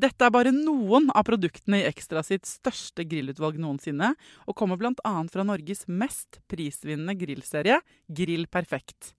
Dette 0.00 0.24
er 0.24 0.32
bare 0.32 0.52
noen 0.54 1.10
av 1.12 1.26
produktene 1.28 1.82
i 1.82 1.88
Ekstra 1.88 2.22
sitt 2.24 2.46
største 2.48 3.04
grillutvalg 3.04 3.58
noensinne, 3.60 4.14
og 4.48 4.56
kommer 4.56 4.78
bl.a. 4.80 5.12
fra 5.28 5.44
Norges 5.44 5.84
mest 5.92 6.38
prisvinnende 6.48 7.12
grillserie, 7.20 7.80
Grill 8.08 8.46
Perfekt. 8.48 9.12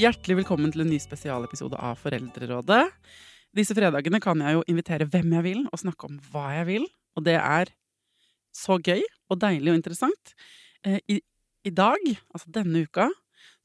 Hjertelig 0.00 0.44
velkommen 0.44 0.70
til 0.70 0.84
en 0.84 0.92
ny 0.94 1.00
spesialepisode 1.02 1.80
av 1.80 1.98
Foreldrerådet. 1.98 2.84
Disse 3.56 3.74
fredagene 3.74 4.22
kan 4.22 4.46
jeg 4.46 4.60
jo 4.60 4.64
invitere 4.70 5.10
hvem 5.10 5.34
jeg 5.40 5.48
vil, 5.48 5.66
og 5.66 5.82
snakke 5.82 6.06
om 6.06 6.22
hva 6.30 6.52
jeg 6.60 6.70
vil. 6.70 6.90
Og 7.18 7.26
det 7.26 7.40
er 7.40 7.74
så 8.54 8.78
gøy 8.82 9.02
og 9.30 9.40
deilig 9.42 9.72
og 9.72 9.80
interessant. 9.80 10.34
Eh, 10.86 11.00
I, 11.08 11.20
I, 11.66 11.72
dag, 11.74 12.02
altså 12.34 12.52
denne 12.54 12.84
uka, 12.86 13.08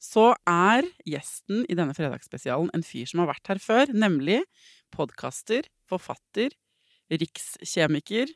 så 0.02 0.30
er 0.48 0.86
gjesten 1.08 1.64
i 1.70 1.76
denne 1.76 1.96
fredagsspesialen 1.96 2.70
en 2.76 2.84
fyr 2.86 3.08
som 3.08 3.22
har 3.22 3.32
vært 3.32 3.50
her 3.50 3.60
før, 3.62 3.92
nemlig 3.92 4.42
podkaster, 4.94 5.66
forfatter, 5.88 6.54
rikskjemiker, 7.10 8.30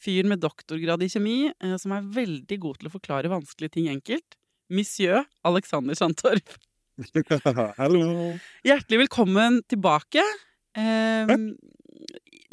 fyr 0.00 0.28
med 0.28 0.42
doktorgrad 0.42 1.02
i 1.04 1.10
kjemi, 1.12 1.38
eh, 1.52 1.76
som 1.80 1.94
er 1.96 2.08
veldig 2.14 2.60
god 2.62 2.80
til 2.80 2.90
å 2.90 2.94
forklare 2.94 3.32
vanskelige 3.32 3.78
ting 3.78 3.90
enkelt. 3.92 4.38
Monsieur 4.72 5.24
Alexander 5.44 5.96
Sandtorp. 5.98 6.56
Hallo. 7.80 8.34
Hjertelig 8.64 9.04
velkommen 9.04 9.62
tilbake. 9.70 10.22
Eh, 10.78 11.34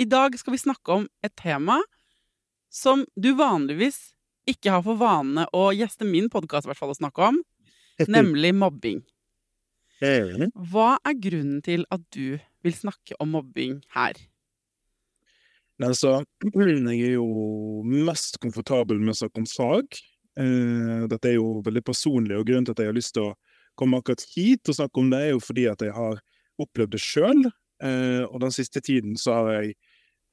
I 0.02 0.08
dag 0.10 0.38
skal 0.40 0.56
vi 0.56 0.62
snakke 0.62 1.02
om 1.02 1.10
et 1.26 1.34
tema 1.40 1.80
som 2.72 3.04
du 3.20 3.34
vanligvis 3.36 4.14
ikke 4.50 4.72
har 4.74 4.84
for 4.86 4.98
vane 5.00 5.46
å 5.54 5.70
gjeste 5.76 6.08
min 6.08 6.30
podkast 6.32 6.66
i 6.66 6.72
hvert 6.72 6.80
fall 6.80 6.94
å 6.94 6.98
snakke 6.98 7.28
om, 7.32 7.42
nemlig 8.10 8.54
mobbing. 8.58 9.04
Hva 10.02 10.96
er 11.06 11.18
grunnen 11.22 11.60
til 11.66 11.84
at 11.94 12.02
du 12.16 12.40
vil 12.66 12.74
snakke 12.74 13.18
om 13.22 13.36
mobbing 13.36 13.82
her? 13.94 14.18
Altså, 15.82 16.22
jeg 16.54 16.96
er 16.96 17.16
jo 17.18 17.84
mest 17.86 18.40
komfortabel 18.42 19.02
med 19.02 19.14
å 19.14 19.20
snakke 19.20 19.44
om 19.44 19.50
fag. 19.50 20.02
Eh, 20.40 21.06
dette 21.12 21.32
er 21.32 21.38
jo 21.38 21.62
veldig 21.66 21.84
personlig, 21.86 22.38
og 22.38 22.48
grunnen 22.50 22.68
til 22.68 22.76
at 22.76 22.84
jeg 22.84 22.92
har 22.92 22.98
lyst 22.98 23.16
til 23.18 23.30
å 23.30 23.38
komme 23.80 24.02
akkurat 24.02 24.24
hit 24.34 24.70
og 24.70 24.78
snakke 24.78 25.02
om 25.02 25.10
det, 25.14 25.22
er 25.22 25.34
jo 25.36 25.44
fordi 25.44 25.68
at 25.72 25.86
jeg 25.86 25.94
har 25.96 26.22
opplevd 26.62 26.96
det 26.96 27.02
sjøl. 27.02 27.46
Eh, 27.82 28.24
og 28.28 28.42
den 28.44 28.54
siste 28.54 28.82
tiden 28.86 29.18
så 29.18 29.40
har 29.40 29.54
jeg 29.58 29.74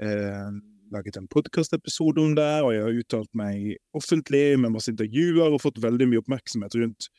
eh, 0.05 0.51
laget 0.95 1.19
en 1.19 1.29
podkastepisode 1.31 2.23
om 2.23 2.37
det, 2.39 2.53
og 2.65 2.73
jeg 2.75 2.85
har 2.85 3.01
uttalt 3.03 3.31
meg 3.39 3.75
offentlig 3.97 4.45
med 4.61 4.75
masse 4.75 4.93
intervjuer 4.93 5.53
og 5.53 5.63
fått 5.63 5.81
veldig 5.83 6.09
mye 6.11 6.23
oppmerksomhet 6.23 6.79
rundt 6.81 7.11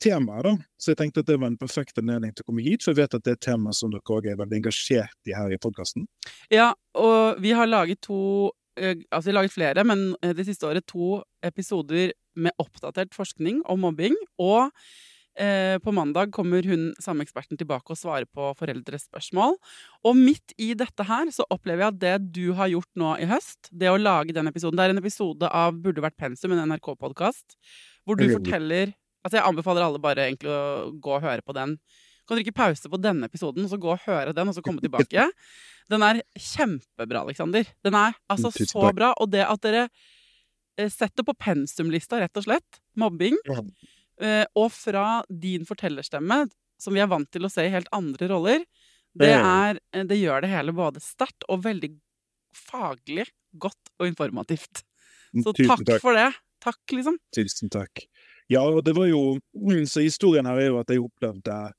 temaet. 0.00 0.46
da. 0.46 0.54
Så 0.80 0.92
jeg 0.92 1.00
tenkte 1.02 1.24
at 1.24 1.28
det 1.28 1.36
var 1.40 1.52
en 1.52 1.60
perfekt 1.60 2.00
anledning 2.00 2.32
til 2.32 2.46
å 2.46 2.50
komme 2.50 2.64
hit, 2.64 2.84
for 2.84 2.94
jeg 2.94 3.02
vet 3.02 3.18
at 3.18 3.26
det 3.26 3.34
er 3.34 3.38
et 3.38 3.48
tema 3.50 3.74
som 3.76 3.92
dere 3.92 4.16
òg 4.16 4.30
er 4.30 4.40
veldig 4.40 4.62
engasjert 4.62 5.28
i 5.28 5.36
her 5.36 5.52
i 5.52 5.60
podkasten. 5.60 6.08
Ja, 6.52 6.72
og 6.96 7.42
vi 7.42 7.54
har 7.56 7.70
laget 7.70 8.02
to 8.08 8.50
Altså, 8.80 9.26
vi 9.26 9.32
har 9.34 9.42
laget 9.42 9.52
flere, 9.52 9.82
men 9.84 10.14
det 10.22 10.44
siste 10.46 10.64
året 10.64 10.86
to 10.88 11.18
episoder 11.44 12.14
med 12.38 12.54
oppdatert 12.62 13.10
forskning 13.12 13.58
om 13.68 13.82
mobbing. 13.82 14.14
Og 14.40 14.70
Eh, 14.70 15.19
på 15.80 15.92
mandag 15.96 16.32
kommer 16.36 16.66
hun 16.68 16.90
samme 17.00 17.24
eksperten 17.24 17.56
tilbake 17.56 17.94
og 17.94 17.96
svarer 17.96 18.26
på 18.28 18.50
foreldres 18.58 19.06
spørsmål. 19.08 19.56
Og 20.04 20.18
midt 20.18 20.52
i 20.60 20.72
dette 20.76 21.06
her 21.08 21.30
så 21.32 21.46
opplever 21.48 21.86
jeg 21.86 21.94
at 21.94 22.00
det 22.02 22.32
du 22.36 22.52
har 22.58 22.68
gjort 22.72 22.90
nå 23.00 23.14
i 23.22 23.28
høst, 23.30 23.70
det 23.72 23.88
å 23.88 23.96
lage 24.00 24.36
den 24.36 24.50
episoden 24.50 24.76
Det 24.76 24.84
er 24.84 24.94
en 24.94 25.00
episode 25.00 25.48
av 25.48 25.78
Burde 25.80 26.04
vært 26.04 26.18
pensum, 26.20 26.52
en 26.52 26.66
NRK-podkast, 26.74 27.56
hvor 28.04 28.20
du 28.20 28.26
forteller 28.32 28.92
Altså, 29.20 29.36
jeg 29.36 29.48
anbefaler 29.50 29.84
alle 29.84 30.00
bare 30.00 30.28
egentlig 30.30 30.48
å 30.48 30.92
gå 30.96 31.16
og 31.18 31.24
høre 31.26 31.44
på 31.44 31.52
den. 31.52 31.74
Du 32.30 32.36
dere 32.36 32.44
ikke 32.46 32.60
pause 32.60 32.90
på 32.90 32.98
denne 33.02 33.26
episoden, 33.26 33.64
og 33.66 33.72
så 33.72 33.78
gå 33.80 33.90
og 33.90 34.04
høre 34.06 34.32
den, 34.36 34.48
og 34.48 34.54
så 34.54 34.62
komme 34.62 34.82
tilbake. 34.82 35.26
Den 35.90 36.04
er 36.06 36.20
kjempebra, 36.38 37.24
Aleksander. 37.24 37.66
Den 37.82 37.96
er 37.98 38.14
altså 38.30 38.52
så 38.54 38.92
bra. 38.94 39.08
Og 39.18 39.32
det 39.32 39.40
at 39.42 39.58
dere 39.64 39.88
eh, 40.78 40.86
setter 40.86 41.26
på 41.26 41.34
pensumlista, 41.34 42.20
rett 42.22 42.38
og 42.38 42.46
slett, 42.46 42.78
mobbing 42.94 43.34
Eh, 43.50 43.90
og 44.54 44.68
fra 44.74 45.22
din 45.28 45.64
fortellerstemme, 45.68 46.44
som 46.80 46.96
vi 46.96 47.02
er 47.02 47.10
vant 47.10 47.28
til 47.32 47.46
å 47.46 47.50
se 47.52 47.64
i 47.66 47.72
helt 47.72 47.88
andre 47.96 48.28
roller, 48.30 48.64
det, 49.18 49.32
er, 49.34 49.80
eh, 49.92 50.04
det 50.06 50.20
gjør 50.20 50.44
det 50.44 50.52
hele 50.52 50.74
både 50.76 51.02
sterkt 51.02 51.46
og 51.50 51.64
veldig 51.64 51.90
faglig 52.54 53.26
godt 53.58 53.92
og 53.98 54.06
informativt. 54.06 54.84
Mm, 55.34 55.44
Så 55.44 55.54
takk, 55.58 55.84
takk, 55.86 56.02
for 56.02 56.14
det. 56.18 56.30
Takk, 56.62 56.80
liksom. 56.94 57.18
Tusen 57.34 57.70
takk. 57.72 58.04
Ja, 58.50 58.62
og 58.66 58.82
det 58.84 58.96
var 58.96 59.06
jo 59.06 59.38
Så 59.86 60.02
historien 60.02 60.46
her 60.46 60.58
er 60.58 60.70
jo 60.70 60.80
at 60.80 60.90
jeg 60.90 61.02
opplevde 61.02 61.72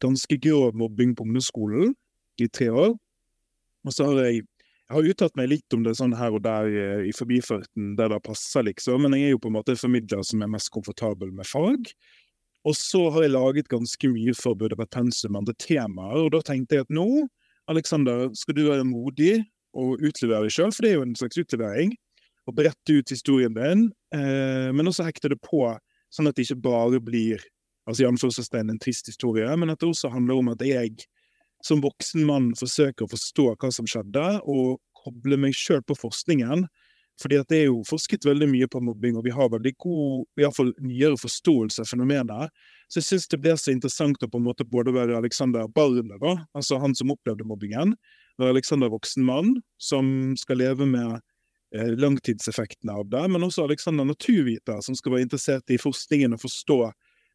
ganske 0.00 0.38
grov 0.38 0.74
mobbing 0.74 1.14
på 1.14 1.24
ungdomsskolen 1.26 1.94
i 2.38 2.46
tre 2.48 2.70
år. 2.70 2.94
Og 3.84 3.92
så 3.92 4.06
har 4.06 4.24
jeg 4.24 4.46
jeg 4.94 5.02
har 5.02 5.10
uttalt 5.10 5.38
meg 5.38 5.48
litt 5.50 5.74
om 5.74 5.82
det 5.82 5.96
sånn 5.98 6.12
her 6.14 6.36
og 6.36 6.44
der 6.44 6.68
i 7.02 7.12
forbifarten, 7.16 7.94
der 7.98 8.12
det 8.12 8.20
passer, 8.22 8.62
liksom, 8.68 9.02
men 9.02 9.16
jeg 9.18 9.32
er 9.32 9.32
jo 9.34 9.40
på 9.42 9.50
en 9.50 9.56
måte 9.56 9.74
formidler 9.78 10.22
som 10.22 10.44
er 10.44 10.52
mest 10.52 10.70
komfortabel 10.74 11.32
med 11.34 11.48
fag. 11.50 11.90
Og 12.64 12.76
så 12.78 13.00
har 13.12 13.26
jeg 13.26 13.34
laget 13.34 13.72
ganske 13.72 14.08
mye 14.12 14.34
for 14.38 14.54
burde 14.56 14.78
vært 14.78 14.94
med 15.02 15.40
andre 15.42 15.54
temaer, 15.58 16.20
og 16.22 16.30
da 16.36 16.40
tenkte 16.46 16.78
jeg 16.78 16.86
at 16.86 16.94
nå, 16.94 17.26
Aleksander, 17.68 18.28
skal 18.38 18.54
du 18.54 18.68
være 18.68 18.86
modig 18.86 19.42
og 19.74 19.98
utlevere 19.98 20.46
deg 20.46 20.54
sjøl, 20.54 20.70
for 20.70 20.84
det 20.86 20.92
er 20.92 20.98
jo 21.00 21.08
en 21.08 21.18
slags 21.18 21.40
utlevering, 21.40 21.96
og 22.46 22.54
berette 22.54 22.94
ut 22.94 23.10
historien 23.10 23.56
din, 23.56 23.88
eh, 24.14 24.70
men 24.70 24.88
også 24.88 25.08
hekte 25.08 25.32
det 25.32 25.40
på, 25.42 25.66
sånn 26.12 26.30
at 26.30 26.38
det 26.38 26.46
ikke 26.46 26.62
bare 26.68 27.00
blir 27.02 27.42
altså 27.88 28.04
i 28.04 28.60
en 28.60 28.78
trist 28.80 29.10
historie, 29.10 29.48
men 29.56 29.72
at 29.72 29.80
det 29.80 29.90
også 29.90 30.12
handler 30.12 30.40
om 30.40 30.52
at 30.54 30.62
jeg 30.64 31.04
som 31.64 31.82
voksen 31.84 32.26
mann 32.28 32.50
forsøker 32.58 33.06
å 33.06 33.12
forstå 33.12 33.50
hva 33.54 33.70
som 33.72 33.88
skjedde, 33.88 34.24
og 34.44 34.80
koble 35.04 35.38
meg 35.40 35.56
sjøl 35.56 35.84
på 35.84 35.96
forskningen 35.98 36.66
Fordi 37.22 37.36
at 37.38 37.46
det 37.46 37.58
er 37.60 37.68
jo 37.68 37.84
forsket 37.86 38.24
veldig 38.26 38.48
mye 38.50 38.66
på 38.66 38.80
mobbing, 38.82 39.14
og 39.14 39.22
vi 39.22 39.30
har 39.30 39.52
veldig 39.52 39.70
god, 39.78 40.24
iallfall 40.40 40.72
nyere 40.82 41.14
forståelse 41.14 41.84
av 41.84 41.86
fenomenet. 41.86 42.50
Så 42.90 42.98
jeg 42.98 43.06
syns 43.06 43.28
det 43.30 43.38
blir 43.44 43.54
så 43.54 43.70
interessant 43.70 44.24
å 44.26 44.26
på 44.26 44.40
en 44.40 44.48
måte 44.48 44.66
både 44.66 44.90
være 44.96 45.14
Alexander 45.20 45.68
barnet, 45.70 46.16
da, 46.18 46.32
altså 46.58 46.80
han 46.82 46.96
som 46.98 47.12
opplevde 47.14 47.46
mobbingen, 47.46 47.94
være 48.42 48.56
Alexander 48.56 48.90
voksen 48.90 49.22
mann, 49.28 49.52
som 49.78 50.34
skal 50.40 50.58
leve 50.58 50.88
med 50.90 51.20
eh, 51.76 51.94
langtidseffektene 52.02 52.98
av 52.98 53.06
det, 53.14 53.22
men 53.30 53.46
også 53.46 53.68
Alexander 53.68 54.10
naturviter, 54.10 54.82
som 54.82 54.98
skal 54.98 55.14
være 55.14 55.28
interessert 55.28 55.70
i 55.70 55.78
forskningen 55.78 56.34
og 56.34 56.42
forstå 56.42 56.80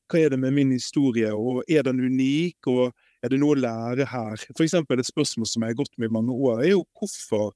hva 0.09 0.19
er 0.19 0.33
det 0.33 0.41
med 0.43 0.57
min 0.59 0.75
historie, 0.75 1.31
og 1.31 1.63
er 1.71 1.87
den 1.87 2.03
unik, 2.03 2.67
og 2.67 2.91
er 3.23 3.33
det 3.33 3.39
noe 3.41 3.55
å 3.55 3.59
lære 3.59 4.05
her? 4.11 4.37
For 4.55 4.63
eksempel 4.65 5.01
et 5.01 5.09
spørsmål 5.09 5.49
som 5.49 5.65
jeg 5.65 5.73
har 5.73 5.79
gått 5.81 5.97
med 5.97 6.09
i 6.09 6.15
mange 6.15 6.35
år, 6.35 6.63
er 6.63 6.71
jo 6.73 6.85
hvorfor 6.99 7.51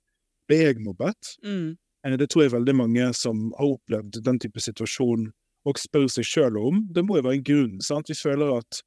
ble 0.49 0.59
jeg 0.59 0.81
mobbet? 0.83 1.35
Mm. 1.45 1.77
Eh, 2.05 2.17
Det 2.19 2.29
tror 2.29 2.43
jeg 2.45 2.55
veldig 2.57 2.75
mange 2.75 3.13
som 3.15 3.51
har 3.57 3.75
opplevd 3.77 4.21
den 4.25 4.39
type 4.43 4.59
situasjon, 4.59 5.29
og 5.63 5.79
spør 5.79 6.09
seg 6.11 6.27
sjøl 6.27 6.57
om. 6.59 6.81
Det 6.91 7.05
må 7.07 7.15
jo 7.17 7.23
være 7.23 7.39
en 7.39 7.47
grunn. 7.47 7.77
sant? 7.81 8.09
Vi 8.11 8.17
føler 8.19 8.57
at 8.57 8.81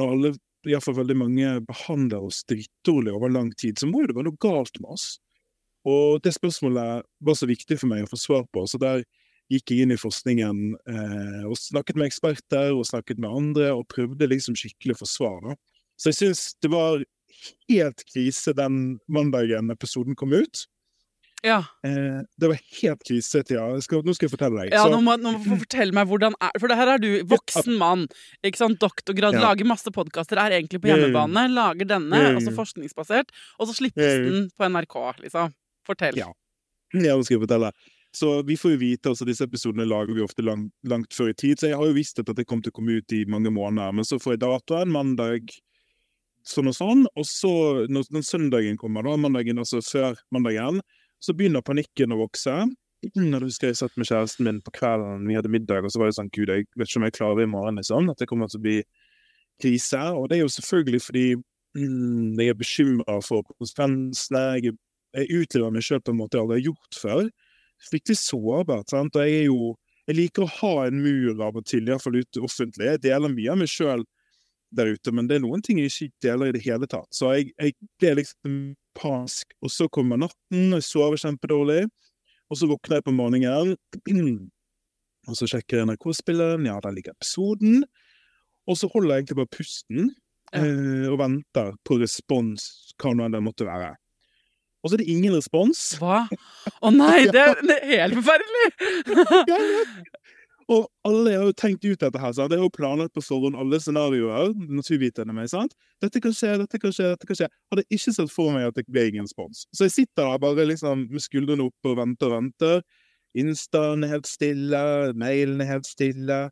når 0.00 0.12
alle, 0.14 0.30
iallfall 0.64 0.96
veldig 0.96 1.16
mange, 1.20 1.50
behandler 1.68 2.24
oss 2.24 2.40
drittdårlig 2.48 3.12
over 3.12 3.28
lang 3.28 3.52
tid, 3.52 3.76
så 3.78 3.86
må 3.86 4.00
jo 4.00 4.08
det 4.08 4.16
være 4.16 4.30
noe 4.30 4.40
galt 4.40 4.80
med 4.80 4.96
oss. 4.96 5.18
Og 5.84 6.22
det 6.24 6.32
spørsmålet 6.32 7.04
var 7.20 7.36
så 7.36 7.46
viktig 7.46 7.76
for 7.76 7.90
meg 7.92 8.06
å 8.06 8.08
få 8.08 8.16
svar 8.16 8.46
på, 8.48 8.64
så 8.64 8.80
der 8.80 9.04
gikk 9.52 9.74
jeg 9.74 9.84
inn 9.84 9.92
i 9.92 10.00
forskningen 10.00 10.60
eh, 10.88 11.42
og 11.44 11.58
snakket 11.60 11.98
med 12.00 12.08
eksperter 12.08 12.72
og 12.72 12.86
snakket 12.88 13.20
med 13.20 13.28
andre, 13.28 13.74
og 13.76 13.84
prøvde 13.92 14.30
liksom 14.30 14.56
skikkelig 14.56 14.96
å 14.96 15.02
få 15.02 15.10
svar. 15.10 15.40
da. 15.44 15.56
Så 15.96 16.10
jeg 16.12 16.18
syns 16.20 16.44
det 16.62 16.70
var 16.72 17.02
helt 17.68 18.04
krise 18.10 18.54
den 18.56 18.98
mandagen 19.08 19.70
episoden 19.74 20.16
kom 20.18 20.32
ut. 20.32 20.64
Ja. 21.44 21.58
Eh, 21.84 22.22
det 22.40 22.48
var 22.48 22.56
helt 22.80 23.02
krise, 23.04 23.42
Thea. 23.44 23.66
Skal, 23.84 24.00
nå 24.06 24.14
skal 24.16 24.30
jeg 24.30 24.32
fortelle 24.32 24.62
deg. 24.62 24.72
Ja, 24.72 24.86
nå 24.88 25.02
må, 25.04 25.12
nå 25.20 25.34
må 25.44 25.58
fortelle 25.60 25.92
meg 25.92 26.08
hvordan 26.08 26.32
er 26.40 26.54
For 26.58 26.72
det 26.72 26.78
her 26.78 26.92
er 26.94 27.02
du 27.02 27.08
voksen 27.28 27.76
mann. 27.76 28.06
Ikke 28.42 28.62
sant? 28.62 28.78
Doktorgrad, 28.80 29.36
Ja. 29.36 29.42
lager 29.50 29.68
masse 29.68 29.92
podkaster, 29.92 30.40
er 30.40 30.56
egentlig 30.56 30.80
på 30.80 30.88
Ja. 30.88 30.96
hjemmebane. 30.96 31.44
Lager 31.52 31.84
denne, 31.84 32.16
Ja. 32.16 32.30
altså 32.38 32.54
forskningsbasert, 32.56 33.28
og 33.60 33.68
så 33.68 33.74
slippes 33.76 34.00
Ja. 34.08 34.24
den 34.24 34.48
på 34.56 34.64
NRK, 34.64 35.20
liksom. 35.20 35.52
Fortell. 35.86 36.16
Ja. 36.16 36.32
Ja, 36.94 37.12
nå 37.16 37.24
skal 37.24 37.36
jeg 37.38 37.46
fortelle. 37.48 37.72
Så 38.14 38.42
vi 38.46 38.54
får 38.56 38.70
jo 38.70 38.78
vite 38.78 39.10
altså 39.10 39.26
disse 39.26 39.42
episodene 39.44 39.84
lager 39.86 40.14
vi 40.14 40.22
ofte 40.22 40.40
lang, 40.42 40.70
langt 40.86 41.10
før 41.12 41.28
i 41.28 41.34
tid, 41.34 41.58
så 41.58 41.68
jeg 41.68 41.76
har 41.76 41.84
jo 41.84 41.92
visst 41.92 42.18
at 42.20 42.24
dette 42.26 42.46
kom 42.46 42.62
til 42.62 42.70
å 42.70 42.76
komme 42.80 42.96
ut 42.96 43.12
i 43.12 43.24
mange 43.26 43.50
måneder, 43.52 43.92
men 43.92 44.04
så 44.04 44.16
får 44.18 44.38
jeg 44.38 44.40
datoen 44.46 44.88
mandag 44.88 45.50
sånn 46.54 46.70
og 46.70 46.76
sånn, 46.76 47.04
og 47.14 47.26
så 47.28 47.52
når 47.92 48.08
den 48.14 48.26
søndagen 48.26 48.78
kommer, 48.80 49.06
da, 49.06 49.16
mandagen 49.20 49.60
altså 49.62 49.82
før 49.84 50.18
mandagen, 50.34 50.80
så 51.22 51.34
begynner 51.36 51.64
panikken 51.64 52.14
å 52.14 52.20
vokse. 52.24 52.54
Når 53.16 53.42
du 53.42 53.48
husker 53.48 53.70
jeg 53.70 53.78
satt 53.80 53.96
med 54.00 54.08
kjæresten 54.08 54.46
min 54.46 54.60
på 54.64 54.72
kvelden, 54.78 55.26
vi 55.28 55.36
hadde 55.36 55.52
middag, 55.52 55.84
og 55.84 55.92
så 55.92 56.00
var 56.00 56.10
det 56.10 56.16
sånn, 56.18 56.30
gud, 56.32 56.52
jeg 56.52 56.68
vet 56.78 56.88
ikke 56.88 57.00
om 57.00 57.08
jeg 57.08 57.16
klarer 57.18 57.40
det 57.40 57.48
i 57.48 57.52
morgen, 57.52 57.80
liksom, 57.80 58.08
at 58.12 58.20
det 58.20 58.28
kommer 58.30 58.50
til 58.50 58.60
å 58.60 58.64
bli 58.64 58.78
krise, 59.62 60.00
og 60.16 60.28
det 60.30 60.38
er 60.38 60.44
jo 60.44 60.54
selvfølgelig 60.54 61.02
fordi 61.04 61.24
mm, 61.36 62.40
jeg 62.40 62.52
er 62.52 62.58
bekymret 62.58 63.26
for 63.26 63.46
konsekvensene, 63.52 64.44
jeg, 64.58 64.76
jeg 65.14 65.42
utlever 65.42 65.74
meg 65.74 65.86
selv 65.86 66.04
på 66.04 66.14
en 66.14 66.20
måte 66.22 66.38
jeg 66.38 66.46
aldri 66.46 66.60
har 66.60 66.68
gjort 66.70 67.00
før, 67.00 67.28
fryktelig 67.90 68.20
sårbart, 68.22 68.94
sant? 68.94 69.18
og 69.18 69.28
jeg 69.28 69.42
er 69.42 69.46
jo, 69.50 69.74
jeg 70.08 70.18
liker 70.20 70.46
å 70.46 70.52
ha 70.58 70.74
en 70.88 71.00
mur 71.04 71.44
av 71.44 71.60
og 71.60 71.68
til, 71.68 71.84
i 71.84 71.92
hvert 71.92 72.04
fall 72.04 72.18
ute 72.18 72.44
offentlig, 72.44 72.88
jeg 72.88 73.04
deler 73.04 73.32
mye 73.32 73.52
av 73.52 73.60
meg 73.60 73.72
selv 73.72 74.08
der 74.76 74.90
ute, 74.94 75.12
men 75.14 75.28
det 75.30 75.38
er 75.38 75.44
noen 75.44 75.62
ting 75.64 75.78
jeg 75.80 75.90
ikke 75.92 76.24
deler 76.26 76.50
i 76.50 76.54
det 76.56 76.62
hele 76.66 76.86
tatt, 76.90 77.08
så 77.14 77.32
jeg, 77.36 77.52
jeg 77.60 77.74
ble 78.00 78.14
liksom 78.20 78.58
pask, 78.98 79.54
og 79.64 79.72
så 79.74 79.88
kommer 79.92 80.20
natten, 80.20 80.68
og 80.72 80.78
jeg 80.80 80.86
sover 80.86 81.18
kjempedårlig, 81.22 81.84
og 82.52 82.58
så 82.60 82.68
våkner 82.70 83.00
jeg 83.00 83.06
på 83.08 83.14
morgenen, 83.16 83.74
og 85.28 85.38
så 85.38 85.48
sjekker 85.50 85.80
jeg 85.80 85.88
NRK-spilleren, 85.90 86.66
ja, 86.68 86.76
der 86.84 86.94
ligger 86.94 87.16
episoden, 87.16 87.82
og 88.68 88.78
så 88.80 88.88
holder 88.92 89.14
jeg 89.16 89.24
egentlig 89.24 89.40
bare 89.42 89.54
pusten, 89.58 90.12
Ja. 90.54 90.60
eh, 90.62 91.08
og 91.10 91.16
venter 91.18 91.72
på 91.88 91.96
respons, 91.98 92.68
hva 93.02 93.10
nå 93.16 93.24
enn 93.26 93.32
det 93.34 93.40
måtte 93.42 93.64
være. 93.66 93.94
Og 94.84 94.90
så 94.92 94.94
er 94.94 95.00
det 95.00 95.06
ingen 95.10 95.32
respons. 95.34 95.80
Hva? 95.98 96.20
Å 96.84 96.90
nei, 96.92 97.24
det, 97.34 97.42
det 97.64 97.78
er 97.80 98.04
helt 98.04 98.18
forferdelig! 98.20 98.68
Og 100.72 100.86
alle 101.04 101.34
har 101.34 101.44
jo 101.48 101.54
tenkt 101.56 101.84
ut 101.84 102.00
dette 102.00 102.20
her, 102.20 102.32
sant? 102.32 102.48
Det 102.52 102.56
er 102.56 102.62
jo 102.62 102.72
planlagt 102.72 103.12
på 103.16 103.22
forhånd, 103.24 103.56
alle 103.60 103.80
scenarioer, 103.82 104.54
naturvitende 104.72 105.34
meg, 105.36 105.50
sant? 105.52 105.74
Dette 106.00 106.22
kan 106.24 106.32
skje, 106.32 106.54
dette 106.62 106.80
kan 106.80 106.94
skje, 106.94 107.10
dette 107.12 107.28
kan 107.28 107.38
skje. 107.38 107.48
Hadde 107.72 107.84
ikke 107.92 108.14
sett 108.16 108.32
for 108.32 108.54
meg 108.54 108.70
at 108.70 108.78
det 108.78 108.86
ble 108.88 109.08
ingen 109.10 109.28
respons. 109.28 109.66
Så 109.76 109.88
jeg 109.88 109.96
sitter 109.98 110.30
der 110.30 110.40
bare 110.40 110.68
liksom 110.70 111.06
med 111.10 111.24
skuldrene 111.24 111.68
oppe 111.68 111.92
og 111.92 111.98
venter 112.00 112.30
og 112.30 112.36
venter. 112.38 112.84
Instaen 113.34 114.06
er 114.06 114.14
helt 114.14 114.30
stille, 114.30 114.84
mailen 115.20 115.60
er 115.60 115.74
helt 115.74 115.90
stille. 115.90 116.46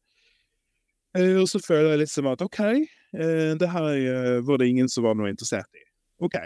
Eh, 1.19 1.39
og 1.41 1.49
så 1.49 1.61
føler 1.63 1.95
jeg 1.95 2.03
liksom 2.07 2.29
at 2.31 2.43
OK, 2.45 2.61
eh, 2.65 3.53
det 3.61 3.71
her 3.71 3.89
eh, 3.93 4.39
var 4.47 4.61
det 4.61 4.69
ingen 4.73 4.89
som 4.89 5.07
var 5.07 5.17
noe 5.19 5.31
interessert 5.33 5.69
i. 5.77 5.85
OK. 6.25 6.39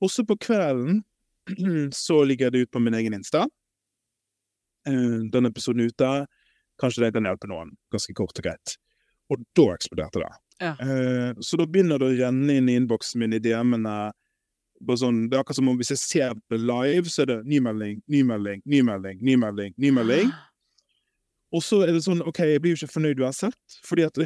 Også 0.00 0.24
på 0.26 0.36
kvelden 0.40 1.02
så 1.94 2.22
ligger 2.24 2.50
det 2.50 2.66
ut 2.66 2.70
på 2.72 2.82
min 2.82 2.94
egen 2.94 3.14
Insta. 3.16 3.46
Den 4.86 5.44
episoden 5.44 5.82
ute. 5.84 6.08
Kanskje 6.80 7.04
det 7.04 7.12
kan 7.16 7.28
hjelpe 7.28 7.50
noen, 7.50 7.74
ganske 7.92 8.14
kort 8.16 8.38
og 8.40 8.46
greit. 8.46 8.76
Og 9.30 9.42
da 9.56 9.66
eksploderte 9.74 10.22
det. 10.22 10.30
Ja. 10.60 10.72
Eh, 10.80 11.32
så 11.44 11.56
da 11.60 11.66
begynner 11.68 12.00
det 12.00 12.08
å 12.08 12.18
renne 12.18 12.56
inn 12.58 12.68
i 12.68 12.76
innboksen 12.80 13.22
min 13.22 13.36
i 13.36 13.42
DM-ene. 13.42 13.96
Sånn, 14.96 15.26
det 15.28 15.36
er 15.36 15.42
akkurat 15.42 15.58
som 15.60 15.68
om 15.68 15.76
hvis 15.76 15.92
jeg 15.92 16.00
ser 16.00 16.36
det 16.52 16.60
live, 16.60 17.10
så 17.12 17.24
er 17.24 17.34
det 17.34 17.40
ny 17.48 17.60
melding, 17.64 17.98
ny 18.08 18.22
melding, 18.24 18.62
ny 18.64 18.80
melding, 18.86 19.18
ny 19.20 19.36
melding, 19.40 19.74
ny 19.76 19.90
melding. 19.92 20.30
Og 21.52 21.64
så 21.66 21.82
er 21.84 21.92
det 21.92 22.04
sånn, 22.04 22.22
OK, 22.24 22.40
jeg 22.46 22.62
blir 22.62 22.72
jo 22.72 22.80
ikke 22.80 22.94
fornøyd 22.94 23.20
uansett. 23.20 23.76
Fordi 23.86 24.06
at 24.06 24.20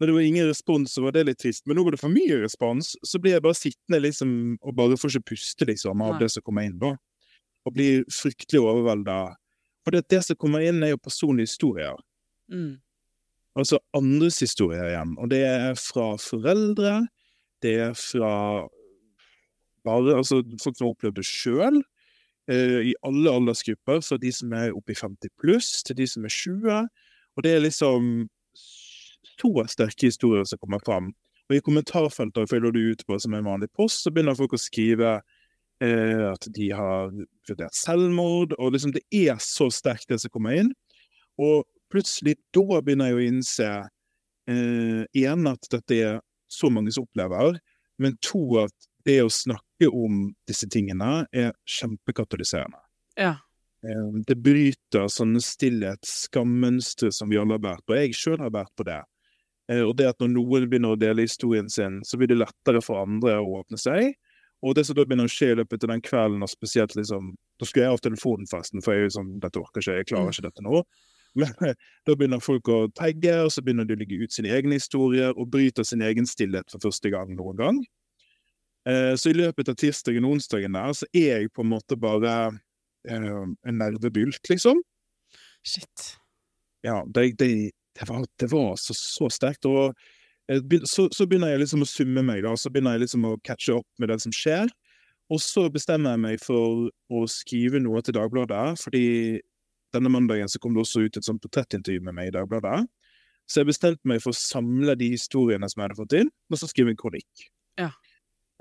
når 0.00 0.08
det 0.08 0.14
var 0.16 0.24
ingen 0.24 0.48
respons, 0.48 0.94
så 0.94 1.04
var 1.04 1.12
det 1.12 1.26
litt 1.28 1.40
trist. 1.42 1.66
Men 1.68 1.76
nå 1.76 1.84
var 1.84 1.92
det 1.92 2.00
for 2.00 2.12
mye 2.12 2.38
respons, 2.40 2.94
så 3.04 3.20
blir 3.20 3.36
jeg 3.36 3.44
bare 3.44 3.58
sittende 3.58 4.00
liksom, 4.06 4.30
og 4.64 4.76
bare 4.78 4.96
får 4.96 5.18
ikke 5.18 5.34
puste, 5.34 5.68
liksom, 5.68 6.04
av 6.06 6.16
det 6.22 6.30
som 6.32 6.44
kommer 6.46 6.64
inn, 6.64 6.78
da. 6.80 6.94
Og 7.68 7.74
blir 7.76 8.06
fryktelig 8.08 8.62
overvelda. 8.62 9.18
For 9.84 9.94
det, 9.94 10.08
det 10.12 10.22
som 10.26 10.38
kommer 10.40 10.64
inn, 10.64 10.82
er 10.84 10.94
jo 10.94 11.00
personlige 11.00 11.50
historier. 11.50 11.96
Mm. 12.52 12.80
Altså 13.58 13.80
andres 13.96 14.38
historier 14.42 14.90
igjen. 14.90 15.16
Og 15.18 15.30
det 15.32 15.40
er 15.46 15.78
fra 15.78 16.12
foreldre, 16.20 17.06
det 17.64 17.74
er 17.88 17.96
fra 17.98 18.34
bare 19.84 20.18
altså 20.18 20.42
folk 20.62 20.76
som 20.76 20.86
har 20.86 20.92
opplevd 20.92 21.16
det 21.16 21.24
sjøl, 21.26 21.80
eh, 22.52 22.90
i 22.90 22.94
alle 23.06 23.32
aldersgrupper, 23.32 24.02
fra 24.04 24.18
de 24.20 24.32
som 24.32 24.52
er 24.52 24.74
oppe 24.76 24.92
i 24.92 24.98
50 24.98 25.32
pluss, 25.40 25.80
til 25.86 25.96
de 25.96 26.06
som 26.06 26.24
er 26.24 26.34
20. 26.34 26.76
Og 27.36 27.44
det 27.46 27.54
er 27.54 27.64
liksom 27.64 28.28
så 29.40 29.64
sterke 29.72 30.10
historier 30.10 30.44
som 30.44 30.60
kommer 30.60 30.82
fram. 30.84 31.12
Og 31.48 31.56
i 31.56 31.64
kommentarfeltet 31.64 32.50
følger 32.50 32.70
du 32.70 32.80
ut 32.92 33.04
på 33.06 33.18
som 33.18 33.34
en 33.34 33.46
vanlig 33.46 33.70
post, 33.74 34.04
så 34.04 34.12
begynner 34.12 34.36
folk 34.38 34.52
å 34.54 34.60
skrive 34.60 35.20
at 35.80 36.44
de 36.52 36.66
har 36.76 37.10
vurdert 37.48 37.74
selvmord, 37.74 38.52
og 38.58 38.74
liksom 38.74 38.92
det 38.92 39.00
er 39.16 39.38
så 39.40 39.70
sterkt 39.72 40.10
det 40.12 40.20
som 40.20 40.32
kommer 40.34 40.58
inn. 40.60 40.74
Og 41.40 41.64
plutselig 41.92 42.36
da 42.54 42.80
begynner 42.84 43.10
jeg 43.10 43.16
å 43.16 43.24
innse 43.24 43.68
eh, 44.50 45.02
igjen 45.16 45.48
at 45.50 45.70
dette 45.72 45.96
er 45.96 46.20
så 46.50 46.70
mange 46.72 46.92
som 46.92 47.06
opplever, 47.06 47.58
men 48.00 48.16
to 48.24 48.42
at 48.64 48.74
det 49.08 49.20
å 49.24 49.32
snakke 49.32 49.88
om 49.88 50.26
disse 50.48 50.68
tingene 50.68 51.24
er 51.32 51.54
kjempekatalyserende. 51.78 52.80
Ja. 53.16 53.36
Eh, 53.86 54.10
Det 54.26 54.36
bryter 54.36 55.08
sånne 55.08 55.40
stillhetsskammønstre 55.44 57.12
som 57.12 57.30
vi 57.30 57.38
alle 57.40 57.56
har 57.56 57.64
vært 57.64 57.86
på. 57.86 57.96
Jeg 57.96 58.16
sjøl 58.18 58.40
har 58.44 58.52
vært 58.54 58.74
på 58.76 58.86
det. 58.88 59.00
Eh, 59.70 59.82
Og 59.86 59.96
det 59.96 60.10
at 60.12 60.20
når 60.20 60.34
noen 60.34 60.68
begynner 60.68 60.96
å 60.96 61.00
dele 61.00 61.24
historien 61.24 61.70
sin, 61.70 62.02
så 62.04 62.18
blir 62.18 62.28
det 62.28 62.40
lettere 62.42 62.82
for 62.84 63.00
andre 63.02 63.38
å 63.40 63.62
åpne 63.62 63.80
seg. 63.80 64.14
Og 64.60 64.74
det 64.76 64.84
som 64.86 64.96
da 64.96 65.06
begynner 65.08 65.28
å 65.28 65.32
skje 65.32 65.54
i 65.54 65.60
løpet 65.60 65.86
av 65.86 65.94
den 65.94 66.02
kvelden, 66.04 66.42
og 66.44 66.50
spesielt 66.52 66.96
liksom 66.98 67.32
Da 67.60 67.68
skulle 67.68 67.86
jeg 67.86 67.94
av 67.94 68.02
telefonen, 68.04 68.48
forresten, 68.50 68.82
for 68.84 68.92
jeg 68.92 69.06
er 69.06 69.08
jo 69.08 69.14
sånn 69.18 69.32
Dette 69.40 69.60
orker 69.60 69.80
ikke, 69.80 69.96
jeg 70.00 70.08
klarer 70.10 70.34
ikke 70.34 70.46
dette 70.48 70.64
nå. 70.66 70.82
Men 71.38 71.54
da 72.06 72.16
begynner 72.16 72.42
folk 72.44 72.68
å 72.68 72.80
tagge, 72.96 73.36
og 73.44 73.52
så 73.54 73.64
begynner 73.64 73.88
de 73.88 73.96
å 73.96 74.00
legge 74.02 74.20
ut 74.20 74.34
sine 74.34 74.52
egne 74.56 74.80
historier, 74.80 75.32
og 75.36 75.50
bryter 75.52 75.86
sin 75.86 76.04
egen 76.04 76.28
stillhet 76.28 76.72
for 76.72 76.82
første 76.88 77.12
gang 77.12 77.32
noen 77.38 77.58
gang. 77.60 77.82
Eh, 78.88 79.14
Så 79.16 79.32
i 79.32 79.36
løpet 79.36 79.70
av 79.70 79.78
tirsdagen 79.80 80.26
og 80.26 80.38
onsdagen 80.38 80.76
der, 80.76 80.94
så 80.96 81.08
er 81.12 81.44
jeg 81.44 81.52
på 81.54 81.64
en 81.64 81.72
måte 81.72 81.98
bare 82.00 82.36
eh, 83.08 83.42
en 83.44 83.80
nervebylt, 83.80 84.42
liksom. 84.50 84.80
Shit. 85.66 86.16
Ja, 86.84 87.02
det, 87.04 87.34
det, 87.38 87.70
det 87.98 88.08
var, 88.08 88.24
det 88.40 88.48
var 88.52 88.74
så, 88.80 88.96
så 88.96 89.28
sterkt. 89.32 89.68
Og 89.68 89.94
så, 90.88 91.06
så 91.14 91.26
begynner 91.28 91.52
jeg 91.52 91.62
liksom 91.62 91.84
å 91.84 91.88
summe 91.88 92.24
meg, 92.26 92.42
da. 92.46 92.54
Så 92.58 92.72
begynner 92.72 92.96
jeg 92.96 93.06
liksom 93.06 93.26
å 93.28 93.36
catche 93.46 93.76
opp 93.78 94.02
med 94.02 94.10
det 94.10 94.18
som 94.24 94.34
skjer. 94.34 94.72
Og 95.30 95.38
så 95.42 95.68
bestemmer 95.70 96.16
jeg 96.16 96.22
meg 96.24 96.42
for 96.42 96.88
å 96.90 97.22
skrive 97.30 97.78
noe 97.82 98.02
til 98.02 98.16
Dagbladet, 98.16 98.80
fordi 98.82 99.04
denne 99.94 100.10
mandagen 100.10 100.50
så 100.50 100.58
kom 100.62 100.74
det 100.74 100.82
også 100.82 101.04
ut 101.06 101.18
et 101.18 101.26
sånt 101.26 101.42
portrettintervju 101.42 102.02
med 102.06 102.16
meg 102.16 102.30
i 102.30 102.34
Dagbladet. 102.34 102.82
Så 103.50 103.62
jeg 103.62 103.70
bestemte 103.70 104.06
meg 104.06 104.22
for 104.22 104.34
å 104.34 104.38
samle 104.38 104.94
de 104.98 105.12
historiene 105.14 105.66
som 105.70 105.80
jeg 105.80 105.88
hadde 105.88 105.98
fått 105.98 106.16
inn, 106.18 106.30
og 106.50 106.58
så 106.58 106.68
skrive 106.70 106.92
en 106.92 106.98
kronikk. 106.98 107.46
Ja. 107.78 107.90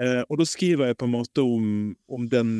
Eh, 0.01 0.21
og 0.25 0.39
da 0.41 0.47
skriver 0.49 0.89
jeg 0.89 0.97
på 0.97 1.09
en 1.09 1.15
måte 1.17 1.45
om, 1.45 1.93
om 2.09 2.29
den 2.31 2.53